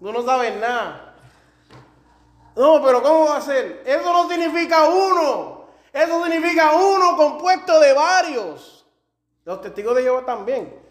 Tú 0.00 0.10
no 0.10 0.22
sabes 0.22 0.58
nada. 0.58 1.03
No, 2.56 2.80
pero 2.82 3.02
¿cómo 3.02 3.26
va 3.26 3.38
a 3.38 3.40
ser? 3.40 3.82
Eso 3.84 4.12
no 4.12 4.28
significa 4.28 4.88
uno. 4.88 5.64
Eso 5.92 6.24
significa 6.24 6.72
uno 6.74 7.16
compuesto 7.16 7.80
de 7.80 7.92
varios. 7.92 8.86
Los 9.44 9.60
testigos 9.60 9.96
de 9.96 10.02
Jehová 10.02 10.24
también. 10.24 10.82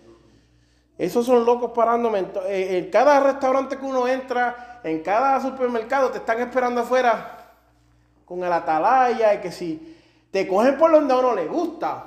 Esos 0.98 1.26
son 1.26 1.46
locos 1.46 1.72
parándome. 1.72 2.26
En 2.48 2.90
cada 2.92 3.20
restaurante 3.20 3.78
que 3.78 3.86
uno 3.86 4.08
entra, 4.08 4.82
en 4.84 5.02
cada 5.02 5.40
supermercado, 5.42 6.10
te 6.12 6.20
están 6.20 6.40
esperando 6.40 6.82
afuera 6.82 7.56
con 8.26 8.44
el 8.44 8.52
atalaya 8.52 9.34
y 9.34 9.42
que 9.42 9.52
si 9.52 9.98
te 10.32 10.48
cogen 10.48 10.78
por 10.78 10.92
donde 10.92 11.14
a 11.14 11.18
uno 11.18 11.34
le 11.34 11.46
gusta. 11.48 12.06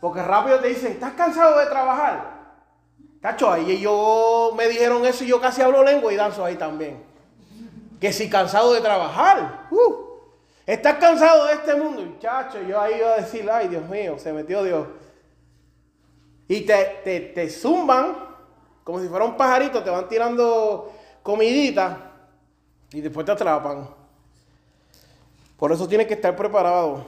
Porque 0.00 0.22
rápido 0.22 0.58
te 0.58 0.68
dicen, 0.68 0.92
¿estás 0.92 1.12
cansado 1.12 1.58
de 1.58 1.66
trabajar? 1.66 2.40
Cacho, 3.20 3.50
ahí 3.50 3.70
ellos 3.70 4.54
me 4.56 4.66
dijeron 4.66 5.04
eso 5.04 5.24
y 5.24 5.28
yo 5.28 5.40
casi 5.40 5.62
hablo 5.62 5.84
lengua 5.84 6.12
y 6.12 6.16
danzo 6.16 6.44
ahí 6.44 6.56
también 6.56 7.09
que 8.00 8.12
si 8.12 8.30
cansado 8.30 8.72
de 8.72 8.80
trabajar. 8.80 9.68
Uh, 9.70 10.10
¿Estás 10.66 10.96
cansado 10.96 11.46
de 11.46 11.54
este 11.54 11.74
mundo? 11.74 12.02
Muchacho, 12.02 12.62
yo 12.62 12.80
ahí 12.80 12.94
iba 12.98 13.12
a 13.12 13.16
decir, 13.16 13.48
ay 13.50 13.68
Dios 13.68 13.88
mío, 13.88 14.18
se 14.18 14.32
metió 14.32 14.62
Dios. 14.62 14.86
Y 16.48 16.62
te, 16.62 17.00
te, 17.04 17.20
te 17.20 17.50
zumban 17.50 18.30
como 18.90 19.00
si 19.00 19.08
fuera 19.08 19.24
un 19.24 19.36
pajarito, 19.36 19.82
te 19.84 19.90
van 19.90 20.08
tirando 20.08 20.92
comidita 21.22 22.10
y 22.92 23.00
después 23.00 23.24
te 23.24 23.32
atrapan. 23.32 23.88
Por 25.56 25.70
eso 25.70 25.86
tienes 25.86 26.06
que 26.08 26.14
estar 26.14 26.34
preparado. 26.34 27.04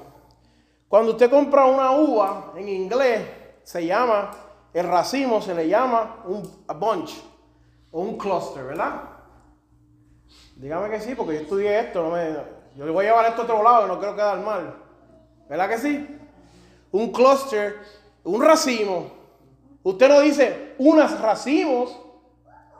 Cuando 0.89 1.13
usted 1.13 1.31
compra 1.31 1.65
una 1.65 1.91
uva, 1.91 2.53
en 2.57 2.69
inglés 2.69 3.27
se 3.65 3.85
llama, 3.85 4.31
el 4.73 4.87
racimo 4.87 5.41
se 5.41 5.55
le 5.55 5.67
llama 5.69 6.23
un 6.27 6.65
bunch 6.79 7.21
o 7.91 8.01
un 8.01 8.19
cluster, 8.19 8.63
¿verdad? 8.63 9.03
Dígame 10.62 10.90
que 10.90 11.01
sí, 11.01 11.16
porque 11.16 11.35
yo 11.35 11.40
estudié 11.40 11.81
esto. 11.81 12.05
No 12.05 12.11
me, 12.11 12.37
yo 12.77 12.87
le 12.87 12.92
voy 12.92 13.05
a 13.05 13.09
llevar 13.09 13.27
esto 13.27 13.42
a 13.42 13.44
otro 13.44 13.64
lado 13.64 13.88
no 13.88 13.98
quiero 13.98 14.14
quedar 14.14 14.38
mal. 14.38 14.77
¿Verdad 15.48 15.68
que 15.68 15.79
sí? 15.79 16.18
Un 16.92 17.11
cluster, 17.11 17.81
un 18.22 18.40
racimo. 18.40 19.11
Usted 19.83 20.09
no 20.09 20.20
dice 20.20 20.75
unas 20.79 21.20
racimos. 21.20 21.98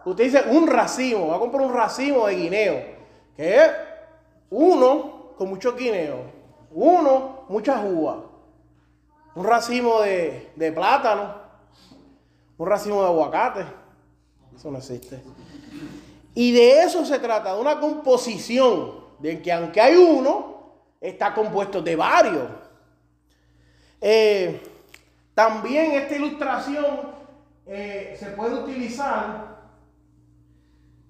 Usted 0.04 0.24
dice 0.24 0.44
un 0.48 0.68
racimo. 0.68 1.26
Va 1.26 1.36
a 1.36 1.38
comprar 1.40 1.66
un 1.66 1.74
racimo 1.74 2.28
de 2.28 2.36
guineo. 2.36 2.84
Que 3.36 3.56
es 3.56 3.72
uno 4.50 5.32
con 5.36 5.48
mucho 5.48 5.74
guineo. 5.74 6.18
Uno, 6.70 7.46
mucha 7.48 7.84
uvas. 7.84 8.18
Un 9.34 9.44
racimo 9.44 10.02
de, 10.02 10.52
de 10.54 10.70
plátano. 10.70 11.34
Un 12.58 12.68
racimo 12.68 13.02
de 13.02 13.08
aguacate. 13.08 13.64
Eso 14.54 14.70
no 14.70 14.78
existe. 14.78 15.20
Y 16.34 16.52
de 16.52 16.82
eso 16.82 17.04
se 17.04 17.18
trata, 17.18 17.54
de 17.54 17.60
una 17.60 17.78
composición, 17.78 19.02
de 19.18 19.42
que 19.42 19.52
aunque 19.52 19.80
hay 19.80 19.96
uno, 19.96 20.52
está 21.00 21.34
compuesto 21.34 21.82
de 21.82 21.96
varios. 21.96 22.48
Eh, 24.00 24.60
también 25.34 25.92
esta 25.92 26.16
ilustración 26.16 27.12
eh, 27.66 28.16
se 28.18 28.26
puede 28.30 28.54
utilizar 28.62 29.60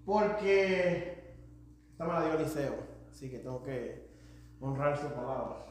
porque 0.05 1.37
esta 1.93 2.05
me 2.05 2.13
la 2.13 2.25
dio 2.25 2.35
Eliseo, 2.35 2.75
así 3.11 3.31
que 3.31 3.39
tengo 3.39 3.63
que 3.63 4.09
honrar 4.61 4.99
su 4.99 5.09
palabra. 5.09 5.67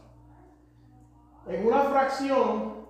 En 1.48 1.66
una 1.66 1.84
fracción, 1.84 2.86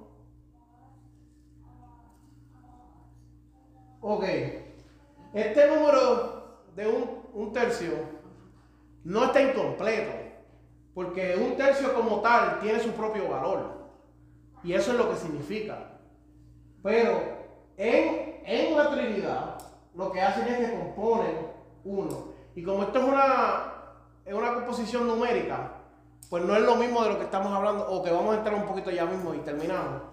ok, 4.02 4.24
este 5.34 5.67
número 5.67 6.41
de 6.76 6.88
un, 6.88 7.22
un 7.34 7.54
tercio 7.54 7.92
no 9.04 9.26
está 9.26 9.42
incompleto, 9.42 10.12
porque 10.94 11.36
un 11.36 11.56
tercio 11.56 11.94
como 11.94 12.22
tal 12.22 12.60
tiene 12.60 12.80
su 12.80 12.92
propio 12.92 13.30
valor. 13.30 13.82
Y 14.64 14.74
eso 14.74 14.92
es 14.92 14.98
lo 14.98 15.10
que 15.10 15.16
significa. 15.16 15.78
Pero 16.84 17.20
en, 17.78 18.42
en 18.46 18.78
la 18.78 18.92
Trinidad, 18.92 19.58
lo 19.96 20.12
que 20.12 20.22
hacen 20.22 20.48
es 20.48 20.58
que 20.58 20.78
componen 20.78 21.48
uno. 21.84 22.32
Y 22.56 22.64
como 22.64 22.84
esto 22.84 23.00
es 23.00 23.06
una, 23.06 23.74
es 24.26 24.34
una 24.34 24.54
composición 24.54 25.08
numérica, 25.08 25.78
pues 26.30 26.44
no 26.44 26.56
es 26.56 26.62
lo 26.62 26.76
mismo 26.76 27.04
de 27.04 27.10
lo 27.10 27.18
que 27.18 27.26
estamos 27.26 27.52
hablando, 27.52 27.90
o 27.90 28.04
que 28.04 28.12
vamos 28.12 28.36
a 28.36 28.38
entrar 28.38 28.56
un 28.56 28.66
poquito 28.66 28.92
ya 28.92 29.06
mismo 29.06 29.34
y 29.34 29.40
terminamos, 29.40 30.04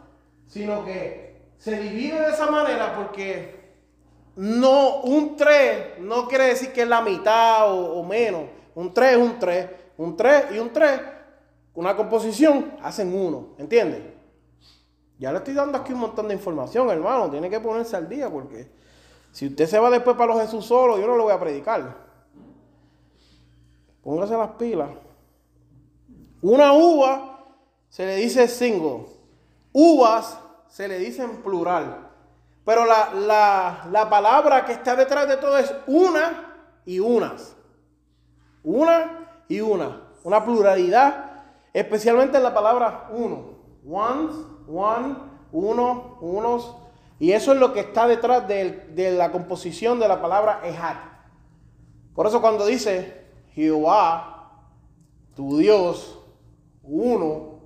sino 0.46 0.84
que 0.84 1.52
se 1.58 1.78
divide 1.78 2.20
de 2.20 2.30
esa 2.30 2.50
manera 2.50 2.94
porque 2.96 3.57
no, 4.38 5.00
un 5.00 5.34
3 5.34 5.98
no 5.98 6.28
quiere 6.28 6.44
decir 6.44 6.72
que 6.72 6.82
es 6.82 6.88
la 6.88 7.00
mitad 7.00 7.72
o, 7.72 8.04
menos. 8.04 8.44
Un 8.76 8.94
3 8.94 9.12
es 9.12 9.18
un 9.18 9.36
3, 9.36 9.70
un 9.96 10.16
3 10.16 10.44
y 10.52 10.58
un 10.60 10.72
3, 10.72 11.00
una 11.74 11.96
composición, 11.96 12.74
hacen 12.80 13.12
uno, 13.12 13.48
¿entiendes? 13.58 14.00
Ya 15.18 15.32
le 15.32 15.38
estoy 15.38 15.54
dando 15.54 15.76
aquí 15.76 15.92
un 15.92 15.98
montón 15.98 16.28
de 16.28 16.34
información, 16.34 16.88
hermano. 16.88 17.28
Tiene 17.28 17.50
que 17.50 17.58
ponerse 17.58 17.96
al 17.96 18.08
día 18.08 18.30
porque 18.30 18.70
si 19.32 19.48
usted 19.48 19.66
se 19.66 19.80
va 19.80 19.90
después 19.90 20.16
para 20.16 20.32
los 20.32 20.40
Jesús 20.40 20.64
solo, 20.66 21.00
yo 21.00 21.08
no 21.08 21.16
lo 21.16 21.24
voy 21.24 21.32
a 21.32 21.40
predicar. 21.40 21.96
Póngase 24.04 24.36
las 24.36 24.50
pilas. 24.50 24.90
Una 26.42 26.74
uva 26.74 27.44
se 27.88 28.06
le 28.06 28.14
dice 28.14 28.46
single. 28.46 29.04
Uvas 29.72 30.38
se 30.68 30.86
le 30.86 31.00
dice 31.00 31.26
plural. 31.42 32.07
Pero 32.68 32.84
la, 32.84 33.14
la, 33.14 33.88
la 33.90 34.10
palabra 34.10 34.66
que 34.66 34.72
está 34.72 34.94
detrás 34.94 35.26
de 35.26 35.38
todo 35.38 35.56
es 35.56 35.74
una 35.86 36.58
y 36.84 36.98
unas. 36.98 37.56
Una 38.62 39.30
y 39.48 39.62
una. 39.62 40.02
Una 40.22 40.44
pluralidad, 40.44 41.30
especialmente 41.72 42.36
en 42.36 42.42
la 42.42 42.52
palabra 42.52 43.08
uno. 43.10 43.54
Ones, 43.88 44.36
one, 44.70 45.16
uno, 45.50 46.18
unos. 46.20 46.76
Y 47.18 47.32
eso 47.32 47.54
es 47.54 47.58
lo 47.58 47.72
que 47.72 47.80
está 47.80 48.06
detrás 48.06 48.46
de, 48.46 48.90
de 48.94 49.12
la 49.12 49.32
composición 49.32 49.98
de 49.98 50.06
la 50.06 50.20
palabra 50.20 50.60
Ehad. 50.62 50.96
Por 52.14 52.26
eso 52.26 52.42
cuando 52.42 52.66
dice 52.66 53.28
Jehová, 53.54 54.60
tu 55.34 55.56
Dios, 55.56 56.18
uno, 56.82 57.60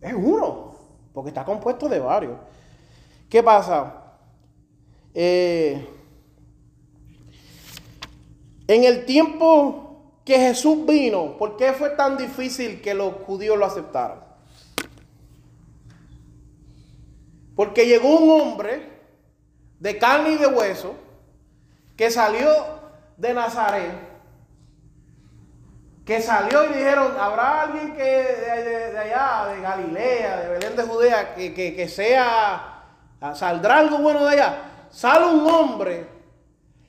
es 0.00 0.14
uno, 0.14 0.72
porque 1.12 1.28
está 1.28 1.44
compuesto 1.44 1.86
de 1.86 2.00
varios. 2.00 2.38
¿Qué 3.30 3.42
pasa? 3.42 3.94
Eh, 5.14 5.86
en 8.66 8.84
el 8.84 9.04
tiempo 9.06 10.20
que 10.24 10.36
Jesús 10.38 10.84
vino, 10.86 11.36
¿por 11.38 11.56
qué 11.56 11.72
fue 11.72 11.90
tan 11.90 12.16
difícil 12.16 12.80
que 12.82 12.92
los 12.94 13.14
judíos 13.24 13.56
lo 13.56 13.66
aceptaran? 13.66 14.20
Porque 17.56 17.86
llegó 17.86 18.18
un 18.18 18.40
hombre 18.40 18.88
de 19.78 19.98
carne 19.98 20.30
y 20.32 20.36
de 20.36 20.46
hueso 20.46 20.94
que 21.96 22.10
salió 22.10 22.50
de 23.16 23.34
Nazaret, 23.34 23.92
que 26.06 26.20
salió 26.22 26.64
y 26.64 26.68
dijeron, 26.68 27.12
¿habrá 27.18 27.62
alguien 27.62 27.94
que 27.94 28.02
de, 28.02 28.62
de- 28.92 28.98
allá, 28.98 29.52
de 29.52 29.60
Galilea, 29.60 30.40
de 30.40 30.48
Belén 30.48 30.76
de 30.76 30.82
Judea, 30.82 31.34
que, 31.34 31.52
que- 31.54 31.74
que 31.76 31.88
sea, 31.88 32.69
saldrá 33.34 33.78
algo 33.78 33.98
bueno 33.98 34.24
de 34.24 34.32
allá? 34.32 34.86
Sale 34.90 35.26
un 35.26 35.46
hombre 35.48 36.06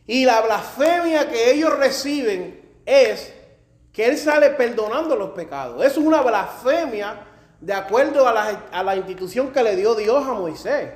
y 0.08 0.26
la 0.26 0.42
blasfemia 0.42 1.30
que 1.30 1.52
ellos 1.52 1.78
reciben 1.78 2.60
es 2.86 3.34
que 3.94 4.08
él 4.08 4.18
sale 4.18 4.52
perdonando 4.52 5.16
los 5.16 5.32
pecados. 5.32 5.86
Eso 5.86 6.00
es 6.00 6.08
una 6.08 6.22
blasfemia 6.22 7.28
de 7.60 7.74
acuerdo 7.74 8.28
a 8.28 8.34
la, 8.34 8.64
a 8.72 8.84
la 8.84 8.96
institución 8.96 9.52
que 9.52 9.64
le 9.64 9.76
dio 9.76 9.94
Dios 9.96 10.26
a 10.26 10.34
Moisés. 10.34 10.92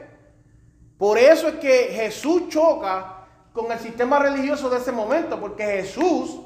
Por 0.97 1.17
eso 1.17 1.47
es 1.49 1.55
que 1.55 1.89
Jesús 1.93 2.49
choca 2.49 3.27
con 3.53 3.71
el 3.71 3.79
sistema 3.79 4.19
religioso 4.19 4.69
de 4.69 4.77
ese 4.77 4.91
momento, 4.91 5.39
porque 5.39 5.63
Jesús 5.63 6.41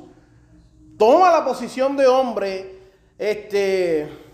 toma 0.97 1.31
la 1.31 1.45
posición 1.45 1.95
de 1.95 2.07
hombre, 2.07 2.79
este, 3.17 4.28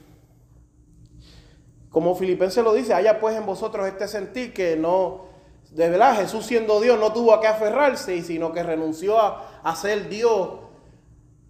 como 1.96 2.14
Filipenses 2.14 2.62
lo 2.62 2.74
dice, 2.74 2.94
haya 2.94 3.22
pues 3.22 3.38
en 3.38 3.46
vosotros 3.46 3.88
este 3.88 4.10
sentir 4.10 4.54
que 4.54 4.76
no, 4.76 5.28
de 5.72 5.88
verdad, 5.88 6.18
Jesús 6.18 6.46
siendo 6.46 6.82
Dios 6.82 7.00
no 7.00 7.14
tuvo 7.14 7.34
a 7.34 7.40
qué 7.40 7.48
aferrarse, 7.48 8.22
sino 8.22 8.52
que 8.52 8.64
renunció 8.64 9.18
a, 9.18 9.62
a 9.64 9.74
ser 9.78 10.10
Dios. 10.10 10.50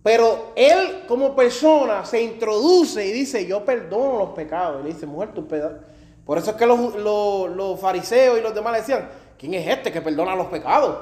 Pero 0.04 0.52
él 0.56 1.06
como 1.08 1.36
persona 1.36 2.06
se 2.06 2.22
introduce 2.22 3.04
y 3.08 3.12
dice, 3.12 3.48
yo 3.48 3.66
perdono 3.66 4.20
los 4.20 4.30
pecados. 4.36 4.82
Y 4.82 4.88
le 4.88 4.94
dice, 4.94 5.08
mujer, 5.08 5.34
tu 5.34 5.48
peda-". 5.48 5.80
Por 6.24 6.38
eso 6.38 6.52
es 6.52 6.58
que 6.58 6.68
los, 6.68 6.94
los- 6.94 7.50
los 7.50 7.80
fariseos 7.80 8.38
y 8.38 8.42
los 8.42 8.54
demás 8.54 8.74
le 8.74 8.80
decían, 8.82 9.10
¿quién 9.40 9.56
es 9.56 9.68
este 9.68 9.92
que 9.92 10.00
perdona 10.02 10.36
los 10.36 10.46
pecados? 10.46 10.96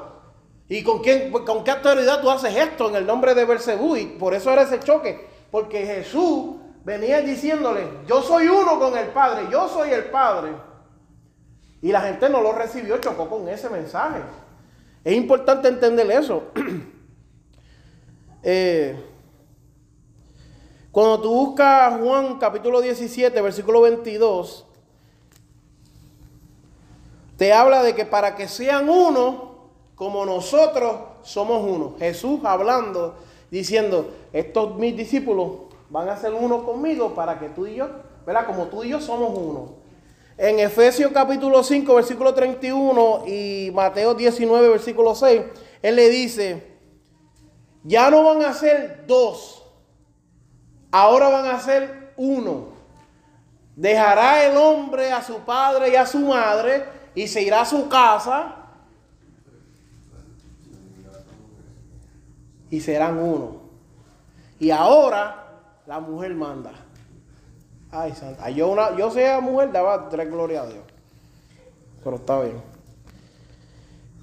¿Y 0.70 0.84
con, 0.84 1.00
quién, 1.02 1.34
con 1.34 1.66
qué 1.66 1.72
autoridad 1.72 2.22
tú 2.22 2.30
haces 2.32 2.56
esto 2.56 2.88
en 2.88 2.96
el 2.96 3.06
nombre 3.06 3.36
de 3.36 3.44
Bersebú? 3.44 3.98
Y 3.98 4.06
por 4.06 4.34
eso 4.34 4.54
era 4.54 4.62
ese 4.62 4.80
choque. 4.80 5.28
Porque 5.52 5.86
Jesús 5.86 6.63
venía 6.84 7.22
diciéndole, 7.22 7.88
yo 8.08 8.22
soy 8.22 8.48
uno 8.48 8.80
con 8.80 8.98
el 8.98 9.08
Padre, 9.10 9.48
yo 9.52 9.68
soy 9.70 9.92
el 9.92 10.06
Padre. 10.06 10.52
Y 11.82 11.92
la 11.92 12.02
gente 12.02 12.30
no 12.30 12.42
lo 12.42 12.54
recibió, 12.54 12.98
chocó 13.00 13.30
con 13.30 13.48
ese 13.50 13.70
mensaje. 13.70 14.22
Es 15.04 15.16
importante 15.16 15.68
entender 15.68 16.10
eso. 16.12 16.44
Eh, 18.46 18.94
cuando 20.92 21.22
tú 21.22 21.34
buscas 21.34 21.98
Juan 21.98 22.38
capítulo 22.40 22.82
17, 22.82 23.42
versículo 23.42 23.80
22, 23.80 24.66
te 27.38 27.54
habla 27.54 27.82
de 27.84 27.96
que 27.96 28.06
para 28.06 28.36
que 28.36 28.50
sean 28.50 28.90
uno, 28.90 29.70
como 29.96 30.26
nosotros 30.26 30.98
somos 31.22 31.64
uno. 31.64 31.96
Jesús 32.00 32.42
hablando, 32.44 33.16
diciendo, 33.50 34.14
estos 34.34 34.76
mis 34.76 34.98
discípulos 34.98 35.73
van 35.94 36.10
a 36.10 36.18
ser 36.18 36.34
uno 36.34 36.66
conmigo 36.66 37.14
para 37.14 37.38
que 37.38 37.50
tú 37.50 37.68
y 37.68 37.76
yo, 37.76 37.88
¿verdad? 38.26 38.48
Como 38.48 38.66
tú 38.66 38.84
y 38.84 38.90
yo 38.90 39.00
somos 39.00 39.38
uno. 39.38 39.76
En 40.40 40.60
Efesios 40.60 41.12
capítulo 41.14 41.62
5, 41.62 41.94
versículo 41.94 42.34
31 42.34 43.26
y 43.28 43.70
Mateo 43.72 44.16
19, 44.16 44.70
versículo 44.70 45.14
6, 45.14 45.44
Él 45.84 45.96
le 45.96 46.10
dice, 46.10 46.78
ya 47.84 48.10
no 48.10 48.24
van 48.24 48.42
a 48.42 48.56
ser 48.56 49.04
dos, 49.06 49.64
ahora 50.90 51.30
van 51.30 51.46
a 51.46 51.60
ser 51.60 52.14
uno. 52.18 52.70
Dejará 53.76 54.48
el 54.48 54.58
hombre 54.58 55.12
a 55.12 55.22
su 55.22 55.42
padre 55.42 55.90
y 55.90 55.96
a 55.96 56.08
su 56.08 56.22
madre 56.22 56.86
y 57.14 57.28
se 57.28 57.44
irá 57.44 57.62
a 57.62 57.66
su 57.66 57.88
casa 57.88 58.56
y 62.72 62.82
serán 62.82 63.20
uno. 63.20 63.62
Y 64.60 64.72
ahora 64.72 65.43
la 65.86 66.00
mujer 66.00 66.34
manda. 66.34 66.72
Ay, 67.92 68.14
santa. 68.14 68.50
Yo, 68.50 68.70
una, 68.70 68.96
yo 68.98 69.12
sea 69.12 69.40
mujer, 69.40 69.72
daba 69.72 70.10
tres 70.10 70.30
gloria 70.30 70.62
a 70.64 70.66
Dios. 70.66 70.84
Pero 72.04 72.16
está 72.18 72.40
bien. 72.42 72.62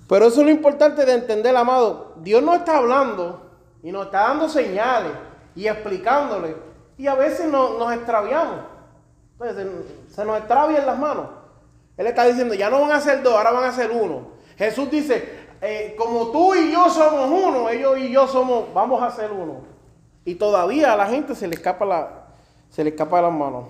Pero 0.08 0.26
eso 0.26 0.40
es 0.40 0.46
lo 0.46 0.50
importante 0.50 1.04
de 1.04 1.14
entender, 1.14 1.54
amado. 1.56 2.14
Dios 2.16 2.42
no 2.42 2.54
está 2.54 2.78
hablando 2.78 3.50
y 3.82 3.92
nos 3.92 4.06
está 4.06 4.22
dando 4.28 4.48
señales 4.48 5.12
y 5.54 5.66
explicándole. 5.68 6.56
Y 6.98 7.06
a 7.06 7.14
veces 7.14 7.46
no- 7.50 7.78
nos 7.78 7.92
extraviamos. 7.92 8.60
Entonces, 9.38 9.66
se, 10.08 10.14
se 10.16 10.24
nos 10.24 10.38
extravian 10.38 10.84
las 10.84 10.98
manos. 10.98 11.26
Él 11.96 12.06
está 12.06 12.24
diciendo, 12.24 12.54
ya 12.54 12.70
no 12.70 12.80
van 12.80 12.92
a 12.92 13.00
ser 13.00 13.22
dos, 13.22 13.34
ahora 13.34 13.52
van 13.52 13.64
a 13.64 13.72
ser 13.72 13.90
uno. 13.90 14.32
Jesús 14.56 14.90
dice, 14.90 15.46
eh, 15.62 15.94
como 15.96 16.30
tú 16.30 16.54
y 16.54 16.72
yo 16.72 16.90
somos 16.90 17.30
uno, 17.30 17.68
ellos 17.70 17.98
y 17.98 18.10
yo 18.10 18.26
somos, 18.26 18.72
vamos 18.74 19.02
a 19.02 19.10
ser 19.10 19.30
uno. 19.30 19.60
Y 20.24 20.34
todavía 20.34 20.92
a 20.92 20.96
la 20.96 21.06
gente 21.06 21.34
se 21.34 21.48
le 21.48 21.54
escapa 21.54 21.84
la, 21.84 22.26
se 22.70 22.84
le 22.84 22.90
escapa 22.90 23.16
de 23.16 23.22
las 23.22 23.32
manos. 23.32 23.66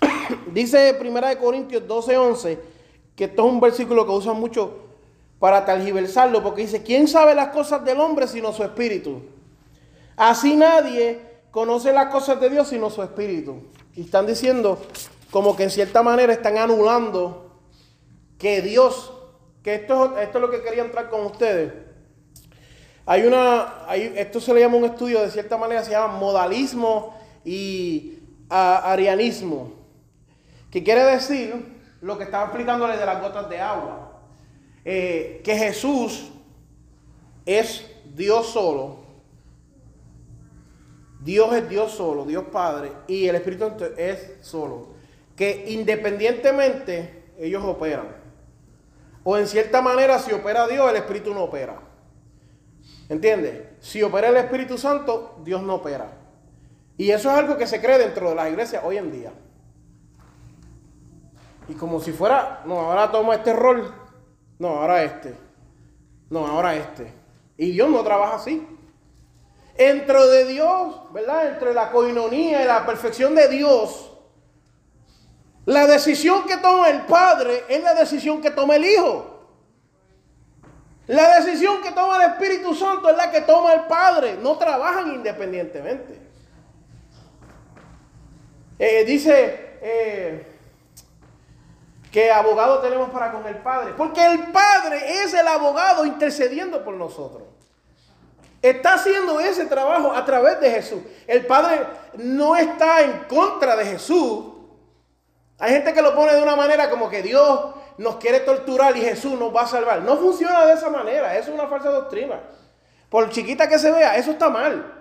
Dice 0.52 0.96
1 1.00 1.20
Corintios 1.40 1.86
12, 1.86 2.16
11, 2.16 2.58
que 3.16 3.24
esto 3.24 3.46
es 3.46 3.52
un 3.52 3.60
versículo 3.60 4.06
que 4.06 4.12
usan 4.12 4.38
mucho 4.38 4.78
para 5.38 5.64
tergiversarlo, 5.64 6.42
porque 6.42 6.62
dice, 6.62 6.82
¿quién 6.82 7.08
sabe 7.08 7.34
las 7.34 7.48
cosas 7.48 7.84
del 7.84 7.98
hombre 8.00 8.28
sino 8.28 8.52
su 8.52 8.62
espíritu? 8.62 9.22
Así 10.16 10.54
nadie 10.54 11.20
conoce 11.50 11.92
las 11.92 12.06
cosas 12.06 12.40
de 12.40 12.48
Dios 12.48 12.68
sino 12.68 12.90
su 12.90 13.02
espíritu. 13.02 13.56
Y 13.96 14.02
están 14.02 14.26
diciendo 14.26 14.78
como 15.32 15.56
que 15.56 15.64
en 15.64 15.70
cierta 15.70 16.02
manera 16.02 16.32
están 16.32 16.58
anulando 16.58 17.50
que 18.38 18.62
Dios, 18.62 19.12
que 19.64 19.74
esto, 19.74 20.16
es- 20.16 20.22
esto 20.24 20.38
es 20.38 20.42
lo 20.42 20.50
que 20.50 20.62
quería 20.62 20.84
entrar 20.84 21.10
con 21.10 21.26
ustedes. 21.26 21.72
Hay 23.04 23.24
una, 23.24 23.86
esto 23.94 24.40
se 24.40 24.54
le 24.54 24.60
llama 24.60 24.76
un 24.76 24.84
estudio, 24.84 25.20
de 25.22 25.30
cierta 25.30 25.56
manera 25.58 25.82
se 25.82 25.90
llama 25.90 26.14
modalismo 26.18 27.18
y 27.44 28.18
arianismo, 28.48 29.72
que 30.70 30.82
quiere 30.84 31.02
decir 31.04 31.80
lo 32.00 32.16
que 32.18 32.24
estaba 32.24 32.44
explicándole 32.44 32.96
de 32.96 33.06
las 33.06 33.20
gotas 33.20 33.48
de 33.48 33.60
agua. 33.60 34.08
eh, 34.84 35.40
que 35.44 35.56
Jesús 35.56 36.30
es 37.46 37.88
Dios 38.14 38.48
solo. 38.48 39.02
Dios 41.20 41.54
es 41.54 41.68
Dios 41.68 41.92
solo, 41.92 42.24
Dios 42.24 42.44
Padre, 42.50 42.90
y 43.06 43.28
el 43.28 43.36
Espíritu 43.36 43.70
es 43.96 44.32
solo. 44.40 44.88
Que 45.36 45.66
independientemente 45.68 47.32
ellos 47.38 47.62
operan. 47.64 48.08
O 49.22 49.36
en 49.38 49.46
cierta 49.46 49.80
manera, 49.80 50.18
si 50.18 50.32
opera 50.32 50.66
Dios, 50.66 50.90
el 50.90 50.96
Espíritu 50.96 51.32
no 51.32 51.44
opera. 51.44 51.80
¿Entiendes? 53.12 53.66
Si 53.78 54.02
opera 54.02 54.28
el 54.28 54.36
Espíritu 54.36 54.78
Santo, 54.78 55.36
Dios 55.44 55.62
no 55.62 55.74
opera. 55.74 56.10
Y 56.96 57.10
eso 57.10 57.30
es 57.30 57.36
algo 57.36 57.58
que 57.58 57.66
se 57.66 57.78
cree 57.78 57.98
dentro 57.98 58.30
de 58.30 58.34
las 58.34 58.48
iglesias 58.48 58.82
hoy 58.86 58.96
en 58.96 59.12
día. 59.12 59.30
Y 61.68 61.74
como 61.74 62.00
si 62.00 62.12
fuera, 62.12 62.62
no, 62.64 62.80
ahora 62.80 63.12
toma 63.12 63.34
este 63.34 63.52
rol, 63.52 63.94
no, 64.58 64.68
ahora 64.68 65.02
este, 65.02 65.34
no, 66.30 66.46
ahora 66.46 66.74
este. 66.74 67.12
Y 67.58 67.72
Dios 67.72 67.90
no 67.90 68.02
trabaja 68.02 68.36
así. 68.36 68.66
Dentro 69.76 70.26
de 70.28 70.46
Dios, 70.46 71.12
¿verdad? 71.12 71.48
Entre 71.48 71.74
la 71.74 71.90
coinonía 71.90 72.62
y 72.62 72.66
la 72.66 72.86
perfección 72.86 73.34
de 73.34 73.46
Dios, 73.48 74.10
la 75.66 75.86
decisión 75.86 76.46
que 76.46 76.56
toma 76.56 76.88
el 76.88 77.02
Padre 77.02 77.64
es 77.68 77.82
la 77.82 77.92
decisión 77.92 78.40
que 78.40 78.50
toma 78.50 78.76
el 78.76 78.86
Hijo. 78.86 79.31
La 81.06 81.40
decisión 81.40 81.82
que 81.82 81.90
toma 81.90 82.22
el 82.22 82.30
Espíritu 82.32 82.74
Santo 82.74 83.10
es 83.10 83.16
la 83.16 83.30
que 83.30 83.40
toma 83.40 83.72
el 83.74 83.82
Padre. 83.82 84.38
No 84.40 84.56
trabajan 84.56 85.12
independientemente. 85.12 86.20
Eh, 88.78 89.04
dice 89.04 89.78
eh, 89.80 90.46
que 92.10 92.30
abogado 92.30 92.78
tenemos 92.80 93.10
para 93.10 93.32
con 93.32 93.46
el 93.46 93.56
Padre. 93.56 93.94
Porque 93.96 94.24
el 94.24 94.52
Padre 94.52 95.22
es 95.22 95.34
el 95.34 95.46
abogado 95.46 96.04
intercediendo 96.04 96.84
por 96.84 96.94
nosotros. 96.94 97.42
Está 98.60 98.94
haciendo 98.94 99.40
ese 99.40 99.66
trabajo 99.66 100.12
a 100.12 100.24
través 100.24 100.60
de 100.60 100.70
Jesús. 100.70 101.02
El 101.26 101.46
Padre 101.46 101.84
no 102.14 102.54
está 102.54 103.00
en 103.00 103.24
contra 103.24 103.74
de 103.74 103.86
Jesús. 103.86 104.52
Hay 105.58 105.72
gente 105.72 105.92
que 105.92 106.02
lo 106.02 106.14
pone 106.14 106.34
de 106.34 106.42
una 106.42 106.54
manera 106.54 106.88
como 106.88 107.08
que 107.08 107.22
Dios 107.22 107.74
nos 107.98 108.16
quiere 108.16 108.40
torturar 108.40 108.96
y 108.96 109.00
Jesús 109.00 109.38
nos 109.38 109.54
va 109.54 109.62
a 109.62 109.66
salvar. 109.66 110.02
No 110.02 110.16
funciona 110.16 110.66
de 110.66 110.74
esa 110.74 110.90
manera. 110.90 111.36
Eso 111.36 111.50
es 111.50 111.58
una 111.58 111.68
falsa 111.68 111.90
doctrina. 111.90 112.40
Por 113.08 113.28
chiquita 113.30 113.68
que 113.68 113.78
se 113.78 113.90
vea, 113.90 114.16
eso 114.16 114.30
está 114.30 114.48
mal. 114.48 115.00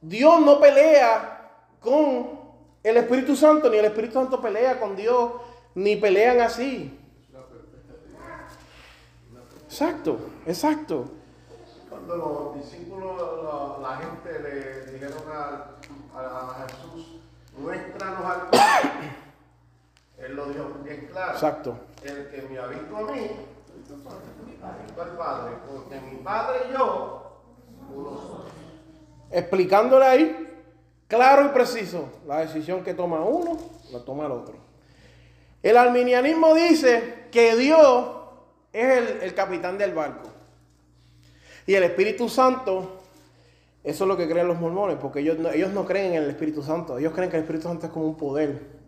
Dios 0.00 0.40
no 0.40 0.60
pelea 0.60 1.50
con 1.80 2.40
el 2.82 2.96
Espíritu 2.96 3.34
Santo, 3.36 3.70
ni 3.70 3.78
el 3.78 3.86
Espíritu 3.86 4.14
Santo 4.14 4.40
pelea 4.40 4.78
con 4.78 4.96
Dios, 4.96 5.32
ni 5.74 5.96
pelean 5.96 6.40
así. 6.40 7.00
Exacto, 9.64 10.18
exacto. 10.46 11.04
Cuando 11.88 12.16
los 12.16 12.54
discípulos, 12.56 13.16
la, 13.42 13.88
la 13.88 13.96
gente 13.96 14.38
le 14.40 14.92
dijeron 14.92 15.22
a, 15.32 15.74
a, 16.16 16.66
Jesús, 16.68 17.20
muéstranos 17.58 18.24
al 18.24 18.50
Padre, 18.50 19.16
él 20.18 20.36
lo 20.36 20.46
dijo 20.46 20.78
bien 20.84 21.08
claro. 21.10 21.32
Exacto. 21.32 21.76
El 22.02 22.28
que 22.28 22.42
me 22.42 22.58
ha 22.58 22.66
visto 22.66 22.96
a 22.96 23.02
mí, 23.02 23.30
ha 24.62 24.82
visto 24.82 25.02
al 25.02 25.16
Padre, 25.16 25.56
porque 25.66 26.00
mi 26.00 26.16
Padre 26.18 26.58
y 26.68 26.72
yo, 26.72 27.40
uno 27.94 28.10
somos. 28.10 28.44
Explicándole 29.30 30.06
ahí, 30.06 30.64
claro 31.08 31.46
y 31.46 31.48
preciso, 31.48 32.08
la 32.26 32.40
decisión 32.40 32.84
que 32.84 32.94
toma 32.94 33.20
uno, 33.20 33.58
la 33.90 34.04
toma 34.04 34.26
el 34.26 34.32
otro. 34.32 34.54
El 35.62 35.76
arminianismo 35.76 36.54
dice 36.54 37.26
que 37.30 37.56
Dios 37.56 38.06
es 38.72 38.98
el, 38.98 39.22
el 39.22 39.34
capitán 39.34 39.78
del 39.78 39.94
barco. 39.94 40.28
Y 41.66 41.74
el 41.74 41.82
Espíritu 41.82 42.28
Santo, 42.28 42.98
eso 43.82 44.04
es 44.04 44.08
lo 44.08 44.16
que 44.16 44.28
creen 44.28 44.48
los 44.48 44.60
mormones, 44.60 44.98
porque 45.00 45.20
ellos 45.20 45.38
no, 45.38 45.50
ellos 45.50 45.72
no 45.72 45.84
creen 45.86 46.14
en 46.14 46.22
el 46.24 46.30
Espíritu 46.30 46.62
Santo. 46.62 46.98
Ellos 46.98 47.12
creen 47.14 47.30
que 47.30 47.36
el 47.36 47.42
Espíritu 47.42 47.68
Santo 47.68 47.86
es 47.86 47.92
como 47.92 48.06
un 48.06 48.16
poder. 48.16 48.83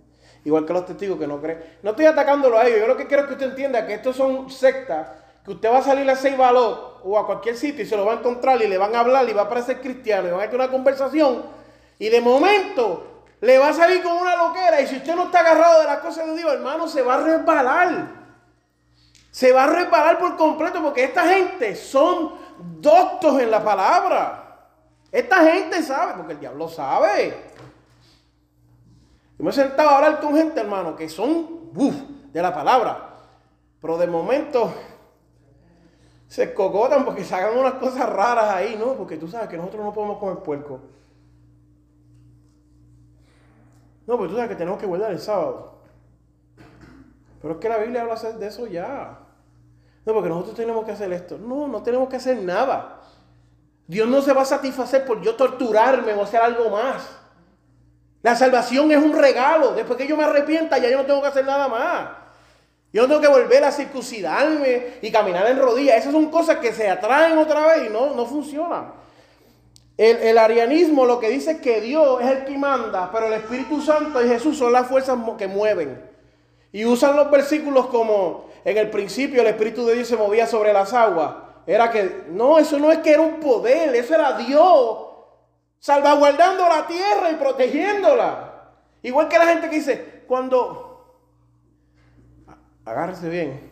Igual 0.46 0.64
que 0.64 0.72
los 0.72 0.86
testigos 0.86 1.18
que 1.18 1.26
no 1.26 1.40
creen. 1.40 1.60
No 1.82 1.90
estoy 1.90 2.06
atacándolo 2.06 2.56
a 2.56 2.64
ellos. 2.64 2.78
Yo 2.78 2.86
lo 2.86 2.96
que 2.96 3.08
quiero 3.08 3.24
es 3.24 3.26
que 3.26 3.34
usted 3.34 3.48
entienda 3.48 3.84
que 3.84 3.94
estos 3.94 4.14
son 4.14 4.48
sectas, 4.48 5.08
que 5.44 5.50
usted 5.50 5.68
va 5.68 5.78
a 5.78 5.82
salir 5.82 6.08
a 6.08 6.14
Seibalot 6.14 7.00
o 7.02 7.18
a 7.18 7.26
cualquier 7.26 7.56
sitio 7.56 7.82
y 7.82 7.86
se 7.86 7.96
lo 7.96 8.04
va 8.04 8.12
a 8.12 8.16
encontrar 8.18 8.62
y 8.62 8.68
le 8.68 8.78
van 8.78 8.94
a 8.94 9.00
hablar 9.00 9.28
y 9.28 9.32
va 9.32 9.42
a 9.42 9.48
parecer 9.48 9.80
cristiano 9.80 10.28
y 10.28 10.30
van 10.30 10.42
a 10.42 10.44
tener 10.44 10.60
una 10.60 10.70
conversación. 10.70 11.42
Y 11.98 12.08
de 12.10 12.20
momento 12.20 13.24
le 13.40 13.58
va 13.58 13.70
a 13.70 13.72
salir 13.72 14.04
con 14.04 14.12
una 14.12 14.36
loquera. 14.36 14.80
Y 14.80 14.86
si 14.86 14.98
usted 14.98 15.16
no 15.16 15.24
está 15.24 15.40
agarrado 15.40 15.80
de 15.80 15.86
las 15.88 15.98
cosas 15.98 16.28
de 16.28 16.36
Dios, 16.36 16.52
hermano, 16.52 16.86
se 16.86 17.02
va 17.02 17.14
a 17.14 17.20
resbalar. 17.24 18.06
Se 19.32 19.50
va 19.50 19.64
a 19.64 19.66
resbalar 19.66 20.20
por 20.20 20.36
completo 20.36 20.80
porque 20.80 21.02
esta 21.02 21.24
gente 21.24 21.74
son 21.74 22.34
doctos 22.80 23.40
en 23.40 23.50
la 23.50 23.64
palabra. 23.64 24.60
Esta 25.10 25.38
gente 25.38 25.82
sabe, 25.82 26.12
porque 26.16 26.34
el 26.34 26.38
diablo 26.38 26.68
sabe. 26.68 27.45
Yo 29.38 29.44
me 29.44 29.50
he 29.50 29.52
sentado 29.52 29.90
a 29.90 29.96
hablar 29.96 30.20
con 30.20 30.34
gente, 30.34 30.60
hermano, 30.60 30.96
que 30.96 31.08
son 31.08 31.72
de 32.32 32.42
la 32.42 32.54
palabra. 32.54 33.10
Pero 33.80 33.98
de 33.98 34.06
momento 34.06 34.72
se 36.26 36.44
escocotan 36.44 37.04
porque 37.04 37.24
se 37.24 37.34
hagan 37.34 37.58
unas 37.58 37.74
cosas 37.74 38.08
raras 38.08 38.54
ahí, 38.54 38.76
¿no? 38.78 38.94
Porque 38.94 39.16
tú 39.16 39.28
sabes 39.28 39.48
que 39.48 39.56
nosotros 39.56 39.84
no 39.84 39.92
podemos 39.92 40.18
comer 40.18 40.38
puerco. 40.38 40.80
No, 44.06 44.16
porque 44.16 44.30
tú 44.30 44.36
sabes 44.36 44.50
que 44.50 44.56
tenemos 44.56 44.78
que 44.78 44.86
guardar 44.86 45.12
el 45.12 45.18
sábado. 45.18 45.80
Pero 47.42 47.54
es 47.54 47.60
que 47.60 47.68
la 47.68 47.78
Biblia 47.78 48.02
habla 48.02 48.16
de 48.16 48.46
eso 48.46 48.66
ya. 48.66 49.18
No, 50.04 50.12
porque 50.14 50.28
nosotros 50.28 50.56
tenemos 50.56 50.84
que 50.84 50.92
hacer 50.92 51.12
esto. 51.12 51.38
No, 51.38 51.68
no 51.68 51.82
tenemos 51.82 52.08
que 52.08 52.16
hacer 52.16 52.38
nada. 52.38 53.00
Dios 53.86 54.08
no 54.08 54.22
se 54.22 54.32
va 54.32 54.42
a 54.42 54.46
satisfacer 54.46 55.04
por 55.04 55.20
yo 55.20 55.36
torturarme 55.36 56.12
o 56.14 56.22
hacer 56.22 56.40
algo 56.40 56.70
más. 56.70 57.25
La 58.26 58.34
salvación 58.34 58.90
es 58.90 58.98
un 58.98 59.16
regalo. 59.16 59.72
Después 59.72 59.96
que 59.96 60.08
yo 60.08 60.16
me 60.16 60.24
arrepienta, 60.24 60.78
ya 60.78 60.90
yo 60.90 60.96
no 60.96 61.06
tengo 61.06 61.22
que 61.22 61.28
hacer 61.28 61.44
nada 61.44 61.68
más. 61.68 62.08
Yo 62.92 63.02
no 63.02 63.06
tengo 63.06 63.20
que 63.20 63.28
volver 63.28 63.62
a 63.62 63.70
circuncidarme 63.70 64.94
y 65.00 65.12
caminar 65.12 65.46
en 65.46 65.60
rodillas. 65.60 65.98
Esas 65.98 66.10
son 66.10 66.28
cosas 66.28 66.56
que 66.56 66.72
se 66.72 66.90
atraen 66.90 67.38
otra 67.38 67.64
vez 67.68 67.86
y 67.86 67.88
no, 67.88 68.14
no 68.14 68.26
funcionan. 68.26 68.94
El, 69.96 70.16
el, 70.16 70.38
arianismo 70.38 71.06
lo 71.06 71.20
que 71.20 71.28
dice 71.28 71.52
es 71.52 71.60
que 71.60 71.80
Dios 71.80 72.20
es 72.20 72.26
el 72.26 72.44
que 72.46 72.58
manda, 72.58 73.10
pero 73.12 73.28
el 73.28 73.34
Espíritu 73.34 73.80
Santo 73.80 74.20
y 74.20 74.28
Jesús 74.28 74.58
son 74.58 74.72
las 74.72 74.88
fuerzas 74.88 75.16
que 75.38 75.46
mueven. 75.46 76.02
Y 76.72 76.84
usan 76.84 77.14
los 77.14 77.30
versículos 77.30 77.86
como 77.86 78.50
en 78.64 78.76
el 78.76 78.90
principio 78.90 79.42
el 79.42 79.46
Espíritu 79.46 79.86
de 79.86 79.94
Dios 79.94 80.08
se 80.08 80.16
movía 80.16 80.48
sobre 80.48 80.72
las 80.72 80.92
aguas. 80.92 81.30
Era 81.64 81.92
que, 81.92 82.24
no, 82.30 82.58
eso 82.58 82.76
no 82.80 82.90
es 82.90 82.98
que 82.98 83.12
era 83.12 83.22
un 83.22 83.38
poder, 83.38 83.94
eso 83.94 84.16
era 84.16 84.36
Dios 84.36 85.05
salvaguardando 85.78 86.68
la 86.68 86.86
tierra 86.86 87.30
y 87.30 87.36
protegiéndola. 87.36 88.72
Igual 89.02 89.28
que 89.28 89.38
la 89.38 89.46
gente 89.46 89.70
que 89.70 89.76
dice, 89.76 90.24
cuando, 90.26 91.20
agárrese 92.84 93.28
bien, 93.28 93.70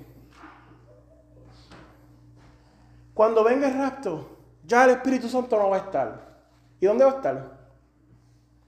cuando 3.13 3.45
venga 3.45 3.69
el 3.69 3.79
rapto, 3.79 4.39
ya 4.65 4.85
el 4.85 4.91
Espíritu 4.91 5.29
Santo 5.29 5.59
no 5.59 5.71
va 5.71 5.77
a 5.77 5.81
estar. 5.81 6.35
¿Y 6.81 6.87
dónde 6.87 7.05
va 7.05 7.13
a 7.13 7.17
estar? 7.17 7.59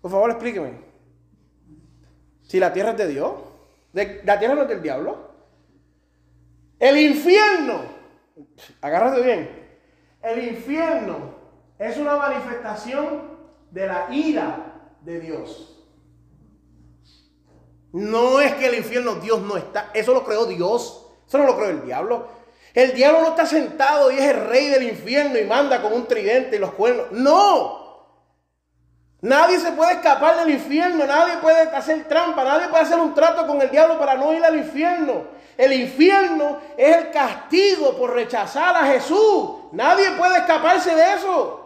Por 0.00 0.10
favor, 0.10 0.30
explíqueme. 0.30 0.80
Si 2.42 2.60
la 2.60 2.72
tierra 2.72 2.90
es 2.90 2.96
de 2.96 3.08
Dios, 3.08 3.32
la 3.92 4.38
tierra 4.38 4.54
no 4.54 4.62
es 4.62 4.68
del 4.68 4.82
diablo. 4.82 5.30
El 6.78 6.98
infierno, 6.98 7.80
agárrate 8.80 9.22
bien, 9.22 9.68
el 10.22 10.48
infierno 10.48 11.35
es 11.78 11.96
una 11.96 12.16
manifestación 12.16 13.36
de 13.70 13.86
la 13.86 14.08
ira 14.10 14.90
de 15.02 15.20
Dios. 15.20 15.72
No 17.92 18.40
es 18.40 18.54
que 18.54 18.66
el 18.66 18.74
infierno 18.74 19.14
Dios 19.16 19.40
no 19.40 19.56
está, 19.56 19.90
eso 19.94 20.12
lo 20.12 20.24
creó 20.24 20.46
Dios, 20.46 21.06
eso 21.26 21.38
no 21.38 21.44
lo 21.44 21.56
creó 21.56 21.70
el 21.70 21.84
diablo. 21.84 22.28
El 22.74 22.92
diablo 22.92 23.22
no 23.22 23.28
está 23.28 23.46
sentado 23.46 24.10
y 24.10 24.18
es 24.18 24.24
el 24.24 24.46
rey 24.48 24.68
del 24.68 24.82
infierno 24.82 25.38
y 25.38 25.44
manda 25.44 25.80
con 25.80 25.94
un 25.94 26.06
tridente 26.06 26.56
y 26.56 26.58
los 26.58 26.72
cuernos. 26.72 27.06
No. 27.12 27.86
Nadie 29.22 29.58
se 29.58 29.72
puede 29.72 29.92
escapar 29.92 30.36
del 30.36 30.50
infierno, 30.50 31.06
nadie 31.06 31.38
puede 31.38 31.62
hacer 31.74 32.06
trampa, 32.06 32.44
nadie 32.44 32.68
puede 32.68 32.82
hacer 32.82 32.98
un 32.98 33.14
trato 33.14 33.46
con 33.46 33.62
el 33.62 33.70
diablo 33.70 33.98
para 33.98 34.14
no 34.14 34.34
ir 34.34 34.44
al 34.44 34.56
infierno. 34.56 35.24
El 35.56 35.72
infierno 35.72 36.58
es 36.76 36.96
el 36.96 37.10
castigo 37.10 37.96
por 37.96 38.12
rechazar 38.12 38.76
a 38.76 38.84
Jesús. 38.84 39.52
Nadie 39.72 40.10
puede 40.12 40.36
escaparse 40.36 40.94
de 40.94 41.14
eso. 41.14 41.65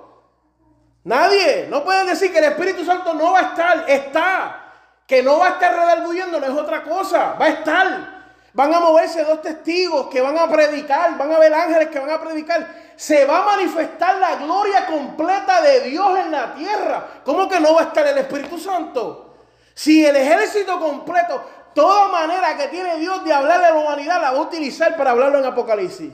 Nadie. 1.05 1.67
No 1.69 1.85
pueden 1.85 2.07
decir 2.07 2.33
que 2.33 2.39
el 2.39 2.45
Espíritu 2.45 2.85
Santo 2.85 3.15
no 3.15 3.33
va 3.33 3.39
a 3.39 3.43
estar. 3.43 3.85
Está. 3.89 4.73
Que 5.07 5.23
no 5.23 5.39
va 5.39 5.47
a 5.47 5.51
estar 5.51 5.75
redarguyendo 5.75 6.39
no 6.39 6.47
es 6.47 6.53
otra 6.53 6.83
cosa. 6.83 7.35
Va 7.41 7.47
a 7.47 7.49
estar. 7.49 8.21
Van 8.53 8.75
a 8.75 8.81
moverse 8.81 9.25
dos 9.25 9.43
testigos 9.43 10.09
que 10.09 10.21
van 10.21 10.39
a 10.39 10.49
predicar. 10.49 11.17
Van 11.17 11.33
a 11.33 11.39
ver 11.39 11.53
ángeles 11.55 11.89
que 11.89 11.99
van 11.99 12.11
a 12.11 12.21
predicar. 12.21 12.67
Se 12.97 13.25
va 13.25 13.43
a 13.43 13.57
manifestar 13.57 14.17
la 14.17 14.37
gloria 14.37 14.87
completa 14.87 15.63
de 15.63 15.81
Dios 15.81 16.19
en 16.19 16.31
la 16.31 16.55
tierra. 16.55 17.07
¿Cómo 17.25 17.49
que 17.49 17.61
no 17.61 17.75
va 17.75 17.81
a 17.81 17.85
estar 17.85 18.07
el 18.07 18.19
Espíritu 18.19 18.59
Santo? 18.59 19.27
Si 19.75 20.05
el 20.05 20.17
ejército 20.17 20.79
completo, 20.79 21.43
Toda 21.75 22.09
manera 22.09 22.57
que 22.57 22.69
tiene 22.69 22.99
Dios 22.99 23.25
de 23.25 23.33
hablarle 23.33 23.67
a 23.67 23.71
la 23.71 23.79
humanidad 23.79 24.21
la 24.21 24.33
va 24.33 24.39
a 24.39 24.43
utilizar 24.43 24.97
para 24.97 25.13
hablarlo 25.13 25.39
en 25.39 25.45
Apocalipsis. 25.45 26.13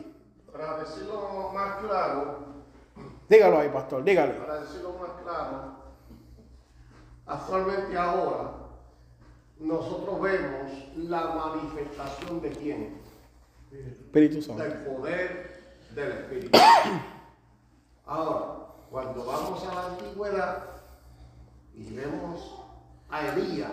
Para 0.52 0.78
decirlo 0.78 1.50
más 1.54 1.76
claro, 1.76 2.45
Dígalo 3.28 3.58
ahí, 3.58 3.68
pastor, 3.70 4.04
dígale. 4.04 4.34
para 4.34 4.60
decirlo 4.60 4.94
más 5.00 5.10
claro, 5.22 5.72
actualmente 7.26 7.96
ahora 7.96 8.52
nosotros 9.58 10.20
vemos 10.20 10.70
la 10.96 11.28
manifestación 11.34 12.40
de 12.40 12.50
quién? 12.50 13.00
Espíritu 13.72 14.42
Santo. 14.42 14.62
Del 14.62 14.72
poder 14.84 15.56
del 15.94 16.12
Espíritu. 16.12 16.58
Ahora, 18.06 18.66
cuando 18.90 19.24
vamos 19.24 19.66
a 19.66 19.74
la 19.74 19.86
antigüedad 19.86 20.64
y 21.74 21.92
vemos 21.92 22.62
a 23.10 23.26
Elías, 23.28 23.72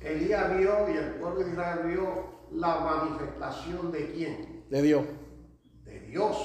Elías 0.00 0.58
vio 0.58 0.88
y 0.88 0.96
el 0.96 1.10
pueblo 1.14 1.44
de 1.44 1.50
Israel 1.50 1.80
vio 1.86 2.24
la 2.52 2.80
manifestación 2.80 3.92
de 3.92 4.12
quién? 4.12 4.64
De 4.70 4.82
Dios. 4.82 5.04
de 5.84 6.00
Dios. 6.00 6.36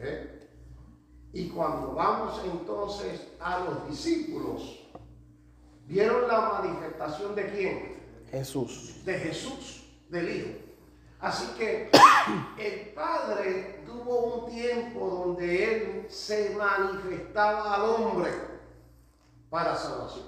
¿eh? 0.00 0.39
Y 1.32 1.48
cuando 1.48 1.94
vamos 1.94 2.40
entonces 2.44 3.28
a 3.38 3.60
los 3.60 3.88
discípulos, 3.88 4.88
vieron 5.86 6.26
la 6.26 6.60
manifestación 6.60 7.34
de 7.34 7.50
quién? 7.50 8.00
Jesús. 8.30 9.04
De 9.04 9.14
Jesús, 9.14 9.86
del 10.08 10.36
Hijo. 10.36 10.58
Así 11.20 11.46
que 11.58 11.90
el 12.58 12.92
Padre 12.94 13.84
tuvo 13.86 14.44
un 14.44 14.50
tiempo 14.50 15.06
donde 15.06 15.64
Él 15.64 16.06
se 16.10 16.56
manifestaba 16.56 17.74
al 17.74 17.82
hombre 17.82 18.30
para 19.48 19.76
salvación. 19.76 20.26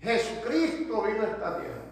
Jesucristo 0.00 1.02
vino 1.02 1.22
a 1.22 1.26
esta 1.26 1.60
tierra 1.60 1.82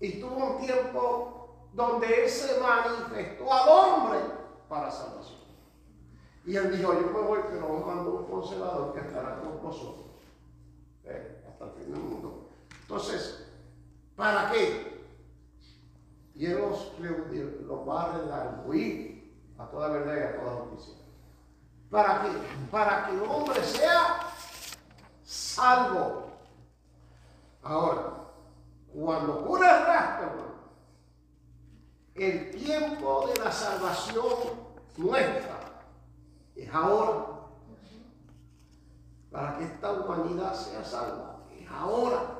y 0.00 0.20
tuvo 0.20 0.56
un 0.56 0.66
tiempo 0.66 1.68
donde 1.72 2.24
Él 2.24 2.30
se 2.30 2.60
manifestó 2.60 3.52
al 3.52 3.68
hombre 3.68 4.18
para 4.68 4.90
salvación. 4.90 5.41
Y 6.44 6.56
Él 6.56 6.76
dijo, 6.76 6.92
yo 6.92 7.06
me 7.06 7.20
voy, 7.20 7.40
pero 7.50 7.72
os 7.72 7.86
mando 7.86 8.10
un 8.14 8.24
consolador 8.24 8.92
que 8.94 9.00
estará 9.00 9.40
con 9.40 9.62
vosotros 9.62 10.06
eh, 11.04 11.44
hasta 11.48 11.64
el 11.66 11.70
fin 11.72 11.92
del 11.92 12.02
mundo. 12.02 12.48
Entonces, 12.80 13.46
¿para 14.16 14.50
qué? 14.50 15.06
Y 16.34 16.46
Él 16.46 16.58
los, 16.58 16.92
los 16.98 17.88
va 17.88 18.02
a 18.02 18.18
redarguir 18.18 19.36
a 19.58 19.66
toda 19.66 19.88
verdad 19.88 20.16
y 20.16 20.20
a 20.20 20.40
toda 20.40 20.64
justicia. 20.66 20.94
¿Para 21.90 22.22
qué? 22.22 22.28
Para 22.70 23.06
que 23.06 23.14
el 23.14 23.22
hombre 23.22 23.62
sea 23.62 24.20
salvo. 25.22 26.30
Ahora, 27.62 28.14
cuando 28.92 29.40
ocurre 29.40 29.66
el 29.66 29.86
rastro, 29.86 30.52
el 32.14 32.50
tiempo 32.50 33.28
de 33.28 33.44
la 33.44 33.52
salvación 33.52 34.34
nuestra 34.96 35.51
es 36.64 36.74
ahora. 36.74 37.26
Para 39.30 39.58
que 39.58 39.64
esta 39.64 39.92
humanidad 39.92 40.54
sea 40.54 40.84
salva, 40.84 41.40
es 41.58 41.68
ahora. 41.70 42.38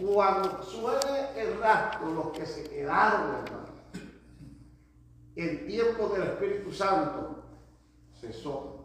Cuando 0.00 0.62
suene 0.62 1.40
el 1.40 1.58
rastro, 1.60 2.10
los 2.12 2.26
que 2.28 2.46
se 2.46 2.64
quedaron, 2.64 3.34
hermano, 3.34 3.72
el 5.36 5.66
tiempo 5.66 6.08
del 6.08 6.22
Espíritu 6.22 6.72
Santo 6.72 7.42
cesó. 8.20 8.84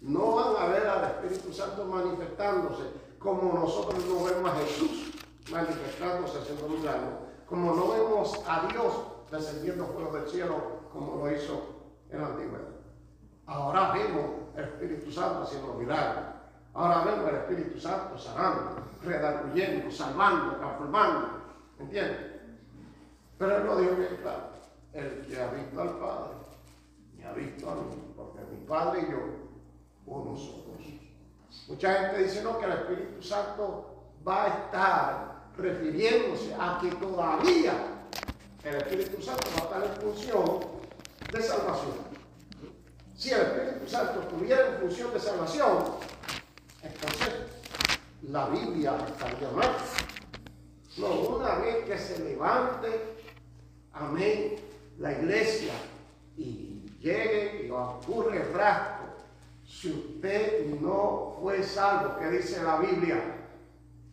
No 0.00 0.34
van 0.34 0.56
a 0.58 0.66
ver 0.72 0.86
al 0.86 1.04
Espíritu 1.04 1.52
Santo 1.52 1.84
manifestándose 1.84 2.84
como 3.18 3.52
nosotros 3.52 4.04
no 4.06 4.24
vemos 4.24 4.50
a 4.50 4.56
Jesús 4.56 5.12
manifestándose 5.50 6.38
haciendo 6.38 6.68
milagros, 6.68 7.14
como 7.46 7.74
no 7.74 7.88
vemos 7.88 8.40
a 8.46 8.66
Dios 8.68 8.92
descendiendo 9.30 9.86
fuego 9.86 10.16
del 10.16 10.28
cielo 10.28 10.56
como 10.92 11.16
lo 11.16 11.34
hizo 11.34 11.71
en 12.12 12.20
la 12.20 12.26
antigüedad. 12.28 12.68
Ahora 13.46 13.92
vemos 13.92 14.30
el 14.56 14.64
Espíritu 14.64 15.10
Santo 15.10 15.42
haciendo 15.42 15.74
milagros. 15.74 16.24
Ahora 16.74 17.04
vemos 17.04 17.28
el 17.28 17.36
Espíritu 17.36 17.80
Santo 17.80 18.18
sanando, 18.18 18.76
redarguyendo, 19.02 19.90
salvando, 19.90 20.56
transformando. 20.56 21.28
¿Entiendes? 21.78 22.18
Pero 23.38 23.56
él 23.56 23.66
lo 23.66 23.76
dijo 23.76 23.94
bien 23.96 24.18
claro. 24.22 24.52
El 24.92 25.26
que 25.26 25.40
ha 25.40 25.50
visto 25.50 25.80
al 25.80 25.90
Padre, 25.98 26.32
me 27.16 27.24
ha 27.24 27.32
visto 27.32 27.70
a 27.70 27.74
mí, 27.74 28.12
porque 28.14 28.40
mi 28.50 28.66
Padre 28.66 29.06
y 29.08 29.10
yo, 29.10 29.18
uno 30.06 30.36
somos. 30.36 30.62
Mucha 31.68 31.94
gente 31.94 32.22
dice 32.24 32.42
no, 32.42 32.58
que 32.58 32.66
el 32.66 32.72
Espíritu 32.72 33.22
Santo 33.22 33.94
va 34.26 34.44
a 34.44 34.48
estar 34.48 35.32
refiriéndose 35.56 36.54
a 36.58 36.78
que 36.80 36.90
todavía 36.92 37.72
el 38.64 38.74
Espíritu 38.76 39.22
Santo 39.22 39.48
va 39.56 39.62
a 39.62 39.64
estar 39.64 39.84
en 39.84 40.02
función 40.02 40.81
de 41.32 41.42
salvación. 41.42 41.94
Si 43.16 43.30
el 43.30 43.40
Espíritu 43.40 43.88
Santo 43.88 44.20
estuviera 44.20 44.68
en 44.68 44.80
función 44.80 45.12
de 45.14 45.20
salvación, 45.20 45.84
entonces 46.82 47.34
la 48.22 48.48
Biblia 48.48 48.96
estaría 49.08 49.50
mal. 49.50 49.76
No, 50.98 51.06
una 51.36 51.54
vez 51.56 51.84
que 51.86 51.98
se 51.98 52.22
levante, 52.22 53.16
amén, 53.92 54.56
la 54.98 55.12
iglesia 55.12 55.72
y 56.36 56.84
llegue 57.00 57.66
y 57.66 57.70
ocurre 57.70 58.42
el 58.42 58.52
rastro, 58.52 59.06
si 59.66 59.90
usted 59.90 60.66
no 60.80 61.38
fue 61.40 61.62
salvo, 61.62 62.18
¿qué 62.18 62.28
dice 62.30 62.62
la 62.62 62.76
Biblia? 62.76 63.20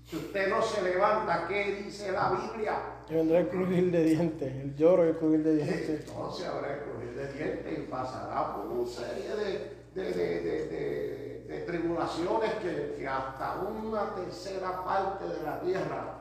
Si 0.06 0.16
usted 0.16 0.50
no 0.50 0.62
se 0.62 0.82
levanta, 0.82 1.48
¿qué 1.48 1.84
dice 1.84 2.14
la 2.14 2.32
Biblia? 2.32 2.99
Y 3.10 3.14
vendrá 3.16 3.40
el 3.40 3.50
crujir 3.50 3.92
de 3.92 4.04
dientes, 4.04 4.56
el 4.56 4.76
lloro 4.76 5.06
y 5.06 5.10
el 5.10 5.18
crujir 5.18 5.44
de 5.44 5.56
dientes. 5.56 6.08
Entonces 6.08 6.46
habrá 6.46 6.76
el 6.76 6.80
crujir 6.82 7.16
de 7.16 7.34
dientes 7.34 7.80
y 7.80 7.82
pasará 7.90 8.56
por 8.56 8.68
una 8.68 8.88
serie 8.88 9.36
de, 9.36 9.80
de, 9.96 10.14
de, 10.14 11.46
de, 11.48 11.60
tribulaciones 11.66 12.54
que, 12.56 12.96
que 12.98 13.08
hasta 13.08 13.62
una 13.62 14.16
tercera 14.16 14.84
parte 14.84 15.26
de 15.28 15.44
la 15.44 15.60
tierra 15.62 16.20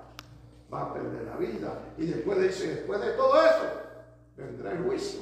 va 0.72 0.82
a 0.82 0.94
perder 0.94 1.22
la 1.24 1.36
vida. 1.36 1.78
Y 1.96 2.06
después 2.06 2.40
dice, 2.40 2.68
después 2.74 3.00
de 3.00 3.12
todo 3.12 3.34
eso, 3.44 3.64
vendrá 4.36 4.72
el 4.72 4.84
juicio. 4.84 5.20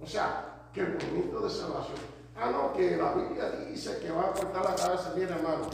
O 0.00 0.06
sea, 0.06 0.68
que 0.72 0.80
el 0.80 0.94
movimiento 0.94 1.40
de 1.40 1.50
salvación. 1.50 1.98
Ah, 2.36 2.50
no, 2.50 2.72
que 2.72 2.96
la 2.96 3.12
Biblia 3.12 3.50
dice 3.68 3.98
que 4.00 4.10
va 4.10 4.28
a 4.28 4.32
cortar 4.32 4.64
la 4.64 4.74
cabeza, 4.74 5.12
bien 5.14 5.28
hermano. 5.28 5.68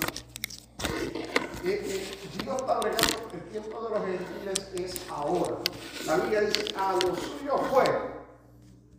Eh, 1.65 1.83
eh, 1.85 2.19
Dios 2.43 2.57
está 2.57 2.81
bregando, 2.81 3.26
tiempo 3.61 3.81
de 3.81 3.91
los 3.91 4.05
gentiles 4.05 4.73
es 4.75 5.11
ahora. 5.11 5.57
La 6.07 6.17
Biblia 6.17 6.43
dice, 6.43 6.75
a 6.77 6.93
los 6.93 7.19
suyos 7.19 7.61
fue 7.71 7.85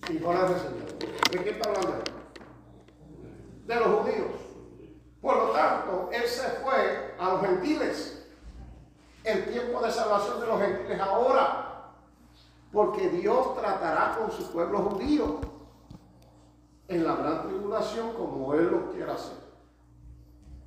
y 0.09 0.19
no 0.19 0.33
la 0.33 0.47
recibió. 0.47 0.85
¿De 1.31 1.43
qué 1.43 1.49
está 1.51 1.69
hablando? 1.69 2.03
De 3.65 3.75
los 3.75 3.87
judíos. 3.87 4.31
Por 5.21 5.37
lo 5.37 5.49
tanto, 5.51 6.09
Él 6.11 6.23
se 6.27 6.49
fue 6.61 7.13
a 7.19 7.29
los 7.29 7.41
gentiles. 7.41 8.27
El 9.23 9.45
tiempo 9.45 9.79
de 9.81 9.91
salvación 9.91 10.39
de 10.39 10.47
los 10.47 10.59
gentiles 10.59 10.99
ahora. 11.01 11.93
Porque 12.71 13.09
Dios 13.09 13.55
tratará 13.59 14.17
con 14.17 14.31
su 14.31 14.51
pueblo 14.51 14.79
judío 14.79 15.39
en 16.87 17.03
la 17.03 17.15
gran 17.15 17.47
tribulación 17.47 18.13
como 18.13 18.55
Él 18.55 18.71
lo 18.71 18.91
quiera 18.91 19.13
hacer. 19.13 19.37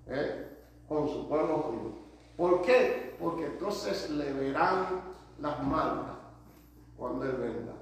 ¿Eh? 0.07 0.59
Con 0.89 1.09
su 1.09 1.29
pueblo 1.29 1.59
judío. 1.59 1.93
¿Por 2.37 2.63
qué? 2.63 3.10
Porque 3.21 3.47
entonces 3.47 4.11
le 4.11 4.33
verán 4.33 5.03
las 5.41 5.63
manos 5.63 6.07
cuando 6.97 7.25
Él 7.27 7.33
venga. 7.33 7.75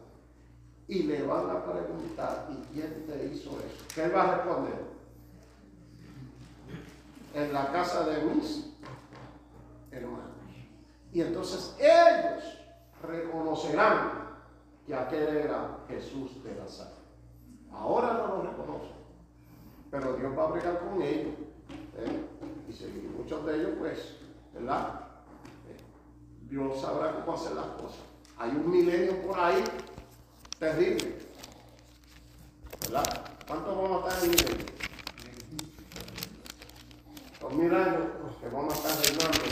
Y 0.88 1.04
le 1.04 1.22
van 1.22 1.50
a 1.50 1.64
preguntar, 1.64 2.48
¿y 2.50 2.74
quién 2.74 3.06
te 3.06 3.26
hizo 3.26 3.50
eso? 3.50 3.84
¿Qué 3.94 4.08
va 4.08 4.22
a 4.22 4.36
responder? 4.36 4.88
En 7.34 7.52
la 7.52 7.70
casa 7.70 8.04
de 8.04 8.22
mis 8.24 8.74
hermanos. 9.92 10.24
Y 11.12 11.20
entonces 11.20 11.76
ellos 11.78 12.42
reconocerán 13.02 14.28
que 14.86 14.94
aquel 14.94 15.28
era 15.36 15.78
Jesús 15.88 16.42
de 16.42 16.54
Nazaret. 16.54 16.94
Ahora 17.70 18.14
no 18.14 18.28
lo 18.28 18.42
reconocen, 18.42 18.96
pero 19.90 20.14
Dios 20.14 20.36
va 20.36 20.44
a 20.44 20.50
bregar 20.50 20.80
con 20.80 21.02
ellos. 21.02 21.34
¿eh? 21.98 22.24
Y 22.68 23.16
muchos 23.16 23.44
de 23.46 23.56
ellos, 23.56 23.70
pues, 23.78 24.16
¿verdad? 24.54 25.07
Dios 26.48 26.80
sabrá 26.80 27.12
cómo 27.12 27.36
hacer 27.36 27.52
las 27.52 27.66
cosas. 27.66 28.00
Hay 28.38 28.50
un 28.50 28.70
milenio 28.70 29.20
por 29.22 29.38
ahí 29.38 29.62
terrible. 30.58 31.18
¿Verdad? 32.80 33.04
¿Cuántos 33.46 33.76
vamos 33.76 34.04
a 34.04 34.08
estar 34.08 34.24
en 34.24 34.30
el 34.30 34.36
milenio? 34.36 34.66
Dos 37.40 37.52
mil 37.52 37.74
años 37.74 38.04
que 38.40 38.48
vamos 38.48 38.74
a 38.74 38.76
estar 38.76 39.04
reinando 39.04 39.44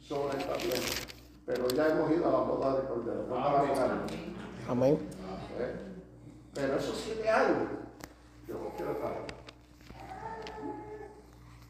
sobre 0.00 0.38
esta 0.38 0.54
tierra. 0.54 0.86
Pero 1.46 1.68
ya 1.68 1.88
hemos 1.88 2.10
ido 2.10 2.28
a 2.28 2.32
la 2.32 2.38
boda 2.38 2.80
de 2.80 2.88
Cordero. 2.88 3.26
¿Cuántos 3.28 3.52
van 3.52 3.70
a 3.70 3.72
estar? 3.72 4.06
Amén. 4.68 4.98
¿Eh? 5.58 5.74
Pero 6.54 6.76
esos 6.76 6.96
siete 6.96 7.28
años, 7.28 7.68
yo 8.46 8.54
no 8.54 8.70
quiero 8.76 8.92
estar 8.92 9.12
ahí. 9.12 9.38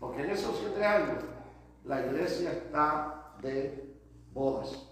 Porque 0.01 0.22
en 0.22 0.30
esos 0.30 0.57
siete 0.59 0.84
años 0.84 1.24
La 1.84 2.05
iglesia 2.05 2.53
está 2.53 3.32
de 3.41 3.88
bodas. 4.39 4.89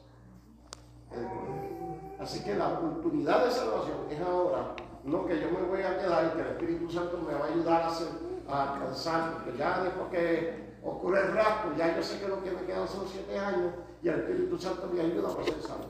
Así 2.18 2.42
que 2.42 2.54
la 2.54 2.68
oportunidad 2.68 3.44
de 3.44 3.50
salvación 3.50 3.98
es 4.10 4.20
ahora, 4.20 4.74
no 5.04 5.24
que 5.26 5.40
yo 5.40 5.50
me 5.50 5.62
voy 5.62 5.82
a 5.82 5.98
quedar 5.98 6.26
y 6.26 6.36
que 6.36 6.42
el 6.42 6.48
Espíritu 6.48 6.90
Santo 6.90 7.18
me 7.18 7.34
va 7.34 7.46
a 7.46 7.48
ayudar 7.48 7.82
a, 7.82 7.88
hacer, 7.88 8.08
a 8.48 8.72
alcanzar, 8.74 9.32
porque 9.34 9.56
ya 9.56 9.82
después 9.82 10.08
que 10.10 10.76
ocurre 10.82 11.20
el 11.20 11.32
rapto, 11.32 11.76
ya 11.76 11.94
yo 11.96 12.02
sé 12.02 12.18
que 12.18 12.28
lo 12.28 12.42
que 12.42 12.50
me 12.50 12.64
quedan 12.64 12.88
son 12.88 13.06
siete 13.06 13.38
años 13.38 13.72
y 14.02 14.08
el 14.08 14.20
Espíritu 14.20 14.58
Santo 14.58 14.88
me 14.92 15.00
ayuda 15.00 15.28
a 15.28 15.44
ser 15.44 15.62
salvo. 15.62 15.84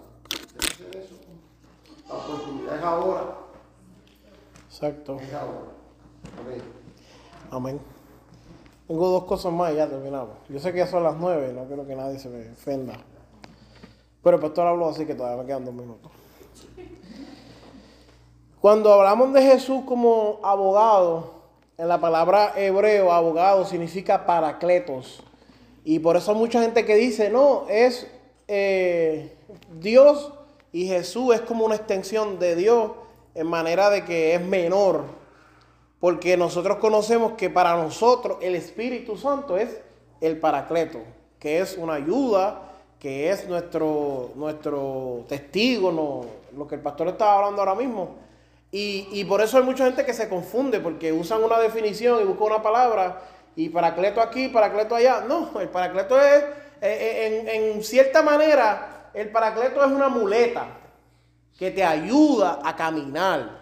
eso? 0.93 1.15
La 2.09 2.15
oportunidad 2.15 2.77
es 2.77 2.83
ahora. 2.83 3.39
Exacto. 4.69 5.17
Es 5.21 5.33
ahora. 5.33 5.73
Amén. 6.41 6.63
Amén. 7.51 7.81
Tengo 8.87 9.09
dos 9.09 9.25
cosas 9.25 9.53
más 9.53 9.73
y 9.73 9.77
ya 9.77 9.89
terminamos. 9.89 10.37
Yo 10.49 10.61
sé 10.61 10.73
que 10.73 10.79
ya 10.79 10.87
son 10.87 11.03
las 11.03 11.17
nueve, 11.17 11.53
no 11.53 11.65
quiero 11.65 11.87
que 11.87 11.97
nadie 11.97 12.19
se 12.19 12.29
me 12.29 12.53
ofenda. 12.53 12.95
Pero 14.27 14.39
el 14.39 14.43
pastor 14.43 14.67
habló 14.67 14.89
así 14.89 15.07
que 15.07 15.15
todavía 15.15 15.41
me 15.41 15.47
quedan 15.47 15.65
dos 15.65 15.73
minutos. 15.73 16.11
Cuando 18.61 18.93
hablamos 18.93 19.33
de 19.33 19.41
Jesús 19.41 19.85
como 19.87 20.41
abogado, 20.43 21.35
en 21.79 21.87
la 21.87 22.01
palabra 22.01 22.53
hebreo, 22.57 23.13
abogado 23.13 23.65
significa 23.65 24.27
paracletos. 24.27 25.23
Y 25.85 26.01
por 26.01 26.17
eso 26.17 26.35
mucha 26.35 26.61
gente 26.61 26.85
que 26.85 26.97
dice, 26.97 27.31
no, 27.31 27.67
es 27.69 28.09
eh, 28.49 29.33
Dios 29.79 30.33
y 30.73 30.89
Jesús 30.89 31.37
es 31.37 31.43
como 31.43 31.65
una 31.65 31.77
extensión 31.77 32.41
de 32.41 32.57
Dios 32.57 32.91
en 33.37 33.47
manera 33.47 33.91
de 33.91 34.05
que 34.05 34.35
es 34.35 34.41
menor 34.41 35.05
porque 36.01 36.37
nosotros 36.37 36.79
conocemos 36.79 37.35
que 37.35 37.49
para 37.49 37.77
nosotros 37.77 38.39
el 38.41 38.57
Espíritu 38.57 39.17
Santo 39.17 39.57
es 39.57 39.81
el 40.21 40.41
paracleto, 40.41 40.99
que 41.39 41.61
es 41.61 41.79
una 41.79 41.95
ayuda, 41.95 42.66
que 42.99 43.31
es 43.31 43.47
nuestro, 43.47 44.31
nuestro 44.35 45.25
testigo, 45.29 45.93
no, 45.93 46.27
lo 46.57 46.67
que 46.67 46.77
el 46.77 46.81
pastor 46.81 47.09
estaba 47.09 47.37
hablando 47.37 47.61
ahora 47.61 47.75
mismo. 47.75 48.17
Y, 48.79 49.25
por 49.25 49.41
eso 49.41 49.57
hay 49.57 49.63
mucha 49.63 49.87
gente 49.87 50.05
que 50.05 50.13
se 50.13 50.29
confunde, 50.29 50.81
porque 50.81 51.11
usan 51.11 51.43
una 51.43 51.59
definición 51.59 52.21
y 52.21 52.25
buscan 52.25 52.49
una 52.49 52.63
palabra, 52.63 53.23
y 53.55 53.71
paracleto 53.71 54.21
aquí, 54.21 54.49
paracleto 54.49 54.95
allá. 54.95 55.25
No, 55.27 55.59
el 55.61 55.69
paracleto 55.71 56.21
es, 56.21 56.43
eh, 56.43 56.53
eh, 56.83 57.49
en, 57.55 57.75
en 57.75 57.83
cierta 57.83 58.23
manera, 58.23 59.11
el 59.15 59.31
paracleto 59.31 59.83
es 59.83 59.91
una 59.91 60.11
muleta 60.11 60.67
que 61.59 61.71
te 61.71 61.83
ayuda 61.83 62.61
a 62.63 62.77
caminar. 62.77 63.61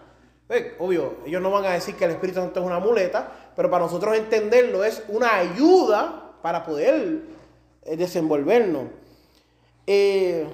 Eh, 0.48 0.74
obvio, 0.80 1.18
ellos 1.24 1.40
no 1.40 1.52
van 1.52 1.64
a 1.66 1.70
decir 1.70 1.94
que 1.94 2.06
el 2.06 2.12
Espíritu 2.12 2.40
Santo 2.40 2.60
es 2.60 2.66
una 2.66 2.80
muleta, 2.80 3.30
pero 3.54 3.70
para 3.70 3.84
nosotros 3.84 4.16
entenderlo 4.16 4.82
es 4.82 5.04
una 5.08 5.36
ayuda 5.36 6.32
para 6.42 6.64
poder 6.64 7.20
desenvolvernos. 7.84 8.86
Eh, 9.86 10.46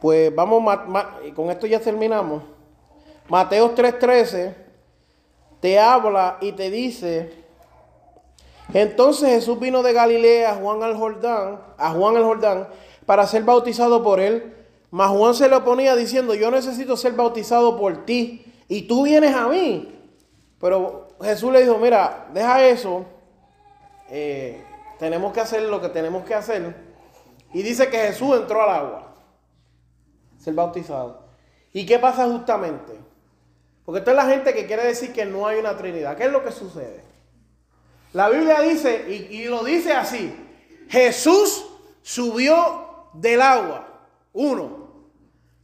pues 0.00 0.34
vamos, 0.34 0.78
con 1.34 1.50
esto 1.50 1.66
ya 1.66 1.80
terminamos. 1.80 2.42
Mateo 3.28 3.74
3:13 3.74 4.54
te 5.60 5.78
habla 5.78 6.38
y 6.40 6.52
te 6.52 6.70
dice, 6.70 7.32
entonces 8.74 9.28
Jesús 9.28 9.60
vino 9.60 9.82
de 9.82 9.92
Galilea 9.92 10.52
a 10.52 10.54
Juan 10.56 10.82
al 10.82 10.96
Jordán, 10.96 11.60
a 11.78 11.90
Juan 11.90 12.16
el 12.16 12.24
Jordán, 12.24 12.68
para 13.06 13.26
ser 13.26 13.44
bautizado 13.44 14.02
por 14.02 14.18
él. 14.18 14.56
Mas 14.90 15.10
Juan 15.10 15.34
se 15.34 15.48
le 15.48 15.56
oponía 15.56 15.96
diciendo, 15.96 16.34
yo 16.34 16.50
necesito 16.50 16.96
ser 16.96 17.12
bautizado 17.12 17.78
por 17.78 18.04
ti 18.04 18.44
y 18.68 18.82
tú 18.82 19.04
vienes 19.04 19.34
a 19.34 19.48
mí. 19.48 19.88
Pero 20.60 21.08
Jesús 21.22 21.52
le 21.52 21.62
dijo, 21.62 21.78
mira, 21.78 22.28
deja 22.32 22.64
eso, 22.66 23.04
eh, 24.10 24.62
tenemos 25.02 25.32
que 25.32 25.40
hacer 25.40 25.62
lo 25.62 25.80
que 25.80 25.88
tenemos 25.88 26.24
que 26.24 26.32
hacer. 26.32 26.76
Y 27.52 27.64
dice 27.64 27.90
que 27.90 27.98
Jesús 27.98 28.36
entró 28.36 28.62
al 28.62 28.70
agua, 28.70 29.14
ser 30.38 30.54
bautizado. 30.54 31.24
¿Y 31.72 31.84
qué 31.84 31.98
pasa 31.98 32.28
justamente? 32.28 32.92
Porque 33.84 33.98
esta 33.98 34.12
es 34.12 34.16
la 34.16 34.26
gente 34.26 34.54
que 34.54 34.64
quiere 34.64 34.84
decir 34.84 35.12
que 35.12 35.24
no 35.24 35.44
hay 35.44 35.58
una 35.58 35.76
Trinidad. 35.76 36.16
¿Qué 36.16 36.26
es 36.26 36.30
lo 36.30 36.44
que 36.44 36.52
sucede? 36.52 37.02
La 38.12 38.28
Biblia 38.28 38.60
dice, 38.60 39.04
y, 39.08 39.38
y 39.38 39.44
lo 39.46 39.64
dice 39.64 39.92
así, 39.92 40.32
Jesús 40.88 41.66
subió 42.02 43.08
del 43.12 43.42
agua. 43.42 43.88
Uno. 44.32 44.86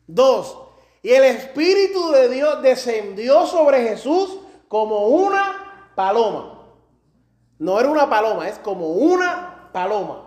Dos, 0.08 0.58
y 1.00 1.10
el 1.10 1.22
Espíritu 1.22 2.10
de 2.10 2.28
Dios 2.28 2.60
descendió 2.60 3.46
sobre 3.46 3.88
Jesús 3.88 4.36
como 4.66 5.06
una 5.06 5.92
paloma. 5.94 6.57
No 7.58 7.78
era 7.78 7.88
una 7.88 8.08
paloma, 8.08 8.48
es 8.48 8.58
como 8.58 8.88
una 8.88 9.70
paloma. 9.72 10.24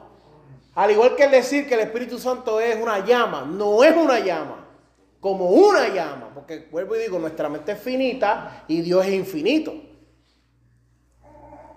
Al 0.76 0.92
igual 0.92 1.16
que 1.16 1.24
el 1.24 1.32
decir 1.32 1.68
que 1.68 1.76
el 1.76 1.82
Espíritu 1.82 2.18
Santo 2.18 2.60
es 2.60 2.82
una 2.82 3.06
llama, 3.06 3.46
no 3.46 3.84
es 3.84 3.96
una 3.96 4.20
llama, 4.20 4.68
como 5.20 5.50
una 5.50 5.90
llama. 5.90 6.32
Porque 6.34 6.68
vuelvo 6.72 6.96
y 6.96 7.00
digo, 7.00 7.20
nuestra 7.20 7.50
mente 7.50 7.74
es 7.74 7.80
finita 7.80 8.64
y 8.68 8.82
Dios 8.82 9.06
es 9.06 9.14
infinito. 9.14 9.74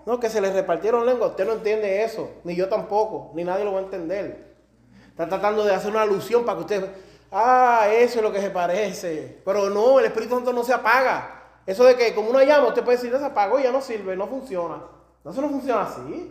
No, 0.05 0.19
que 0.19 0.29
se 0.29 0.39
le 0.39 0.51
repartieron 0.51 1.05
lenguas, 1.05 1.31
usted 1.31 1.45
no 1.45 1.53
entiende 1.53 2.03
eso, 2.03 2.29
ni 2.43 2.55
yo 2.55 2.69
tampoco, 2.69 3.31
ni 3.33 3.43
nadie 3.43 3.65
lo 3.65 3.73
va 3.73 3.79
a 3.79 3.83
entender. 3.83 4.55
Está 5.09 5.27
tratando 5.27 5.63
de 5.63 5.73
hacer 5.73 5.91
una 5.91 6.03
alusión 6.03 6.45
para 6.45 6.57
que 6.57 6.63
usted 6.63 6.89
Ah, 7.37 7.89
eso 7.91 8.19
es 8.19 8.23
lo 8.23 8.31
que 8.31 8.39
se 8.39 8.49
parece. 8.49 9.41
Pero 9.43 9.69
no, 9.69 9.99
el 9.99 10.05
Espíritu 10.05 10.35
Santo 10.35 10.53
no 10.53 10.63
se 10.63 10.73
apaga. 10.73 11.43
Eso 11.65 11.83
de 11.83 11.97
que 11.97 12.15
como 12.15 12.29
una 12.29 12.45
llama, 12.45 12.67
usted 12.67 12.83
puede 12.83 12.97
decir, 12.97 13.11
se 13.17 13.25
apagó 13.25 13.59
ya 13.59 13.73
no 13.73 13.81
sirve, 13.81 14.15
no 14.15 14.25
funciona. 14.27 14.83
No, 15.25 15.31
eso 15.31 15.41
no 15.41 15.49
funciona 15.49 15.81
así. 15.81 16.29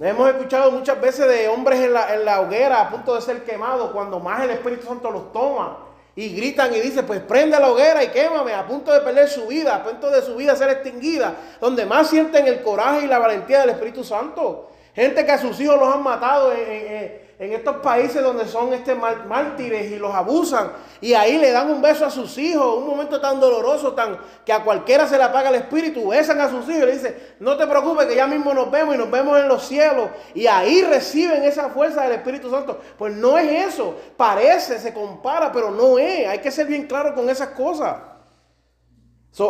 Hemos 0.00 0.28
escuchado 0.30 0.70
muchas 0.70 0.98
veces 1.00 1.28
de 1.28 1.48
hombres 1.48 1.80
en 1.80 1.92
la, 1.92 2.14
en 2.14 2.24
la 2.24 2.40
hoguera 2.40 2.80
a 2.80 2.90
punto 2.90 3.14
de 3.14 3.20
ser 3.20 3.44
quemados 3.44 3.90
cuando 3.90 4.18
más 4.18 4.42
el 4.42 4.50
Espíritu 4.50 4.86
Santo 4.86 5.10
los 5.10 5.32
toma. 5.32 5.84
Y 6.14 6.30
gritan 6.34 6.74
y 6.74 6.80
dicen, 6.80 7.04
pues 7.06 7.20
prende 7.20 7.60
la 7.60 7.70
hoguera 7.70 8.02
y 8.02 8.08
quémame, 8.08 8.54
a 8.54 8.66
punto 8.66 8.90
de 8.90 9.00
perder 9.00 9.28
su 9.28 9.46
vida, 9.46 9.76
a 9.76 9.84
punto 9.84 10.10
de 10.10 10.22
su 10.22 10.34
vida 10.34 10.56
ser 10.56 10.70
extinguida. 10.70 11.36
Donde 11.60 11.84
más 11.84 12.08
sienten 12.08 12.46
el 12.46 12.62
coraje 12.62 13.04
y 13.04 13.06
la 13.06 13.18
valentía 13.18 13.60
del 13.60 13.70
Espíritu 13.70 14.02
Santo. 14.02 14.70
Gente 14.94 15.26
que 15.26 15.32
a 15.32 15.38
sus 15.38 15.60
hijos 15.60 15.78
los 15.78 15.94
han 15.94 16.02
matado 16.02 16.54
en 16.54 17.25
estos 17.38 17.76
países 17.76 18.22
donde 18.22 18.46
son 18.46 18.72
este 18.72 18.94
mártires 18.94 19.92
y 19.92 19.98
los 19.98 20.14
abusan 20.14 20.72
y 21.02 21.12
ahí 21.12 21.36
le 21.36 21.52
dan 21.52 21.70
un 21.70 21.82
beso 21.82 22.06
a 22.06 22.10
sus 22.10 22.38
hijos, 22.38 22.78
un 22.78 22.86
momento 22.86 23.20
tan 23.20 23.38
doloroso, 23.38 23.92
tan 23.92 24.18
que 24.44 24.54
a 24.54 24.64
cualquiera 24.64 25.06
se 25.06 25.18
le 25.18 25.24
apaga 25.24 25.50
el 25.50 25.56
espíritu, 25.56 26.08
besan 26.08 26.40
a 26.40 26.48
sus 26.48 26.66
hijos 26.66 26.82
y 26.82 26.86
le 26.86 26.92
dicen, 26.92 27.36
no 27.40 27.58
te 27.58 27.66
preocupes 27.66 28.06
que 28.06 28.16
ya 28.16 28.26
mismo 28.26 28.54
nos 28.54 28.70
vemos 28.70 28.94
y 28.94 28.98
nos 28.98 29.10
vemos 29.10 29.38
en 29.38 29.48
los 29.48 29.66
cielos 29.66 30.08
y 30.34 30.46
ahí 30.46 30.82
reciben 30.82 31.42
esa 31.42 31.68
fuerza 31.68 32.04
del 32.04 32.12
Espíritu 32.12 32.50
Santo. 32.50 32.80
Pues 32.96 33.14
no 33.14 33.36
es 33.36 33.74
eso, 33.74 33.94
parece, 34.16 34.78
se 34.78 34.94
compara, 34.94 35.52
pero 35.52 35.70
no 35.70 35.98
es, 35.98 36.26
hay 36.26 36.38
que 36.38 36.50
ser 36.50 36.66
bien 36.66 36.86
claro 36.86 37.14
con 37.14 37.28
esas 37.28 37.48
cosas. 37.48 37.98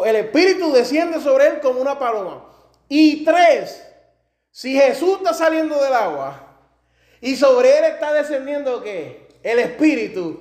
el 0.05 0.16
Espíritu 0.16 0.72
desciende 0.72 1.20
sobre 1.20 1.47
él 1.47 1.61
como 1.61 1.80
una 1.80 1.97
paloma. 1.97 2.47
Y 2.89 3.24
tres, 3.24 3.87
si 4.51 4.74
Jesús 4.74 5.18
está 5.18 5.32
saliendo 5.34 5.80
del 5.80 5.93
agua, 5.93 6.45
y 7.20 7.36
sobre 7.36 7.78
él 7.78 7.84
está 7.84 8.12
descendiendo 8.12 8.82
qué? 8.82 9.28
El 9.42 9.58
Espíritu. 9.58 10.38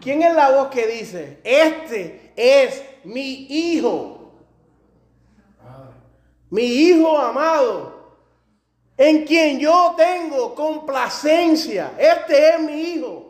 ¿Quién 0.00 0.22
es 0.22 0.34
la 0.34 0.50
voz 0.50 0.68
que 0.68 0.86
dice? 0.86 1.40
Este 1.44 2.32
es 2.36 2.82
mi 3.04 3.46
hijo. 3.48 4.32
Mi 6.50 6.62
hijo 6.62 7.18
amado. 7.18 8.16
En 8.96 9.24
quien 9.24 9.58
yo 9.58 9.94
tengo 9.96 10.54
complacencia. 10.54 11.92
Este 11.98 12.50
es 12.50 12.60
mi 12.60 12.80
hijo. 12.80 13.24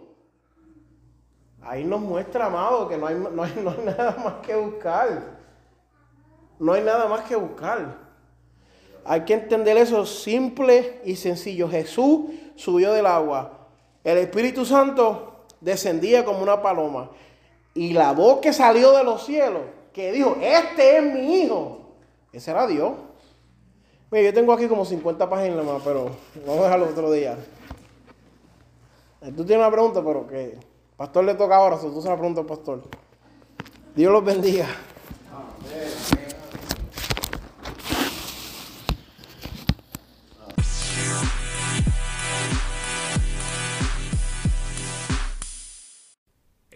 Ahí 1.62 1.84
nos 1.84 2.00
muestra, 2.00 2.46
amado, 2.46 2.88
que 2.88 2.96
no 2.96 3.06
hay, 3.06 3.14
no 3.16 3.42
hay 3.42 3.52
nada 3.84 4.16
más 4.24 4.34
que 4.46 4.54
buscar. 4.54 5.38
No 6.58 6.72
hay 6.72 6.82
nada 6.82 7.06
más 7.06 7.22
que 7.22 7.36
buscar. 7.36 8.08
Hay 9.04 9.22
que 9.22 9.34
entender 9.34 9.76
eso 9.76 10.04
simple 10.04 11.00
y 11.04 11.16
sencillo. 11.16 11.68
Jesús 11.68 12.26
subió 12.58 12.92
del 12.92 13.06
agua. 13.06 13.68
El 14.04 14.18
Espíritu 14.18 14.66
Santo 14.66 15.44
descendía 15.60 16.24
como 16.24 16.42
una 16.42 16.60
paloma. 16.60 17.10
Y 17.74 17.92
la 17.92 18.12
voz 18.12 18.40
que 18.40 18.52
salió 18.52 18.92
de 18.92 19.04
los 19.04 19.24
cielos, 19.24 19.62
que 19.92 20.12
dijo, 20.12 20.36
este 20.40 20.98
es 20.98 21.14
mi 21.14 21.42
hijo, 21.42 21.94
ese 22.32 22.50
era 22.50 22.66
Dios. 22.66 22.92
Mira, 24.10 24.24
yo 24.24 24.34
tengo 24.34 24.52
aquí 24.52 24.66
como 24.66 24.84
50 24.84 25.28
páginas 25.28 25.64
más, 25.64 25.82
pero 25.84 26.10
vamos 26.46 26.60
a 26.62 26.64
dejarlo 26.64 26.86
otro 26.86 27.12
día. 27.12 27.36
Tú 29.20 29.44
tienes 29.44 29.58
una 29.58 29.70
pregunta, 29.70 30.02
pero 30.04 30.26
que 30.26 30.58
pastor 30.96 31.24
le 31.24 31.34
toca 31.34 31.56
ahora, 31.56 31.78
tú 31.78 32.00
se 32.00 32.08
la 32.08 32.16
pregunta 32.16 32.40
al 32.40 32.46
pastor. 32.46 32.82
Dios 33.94 34.12
los 34.12 34.24
bendiga. 34.24 34.66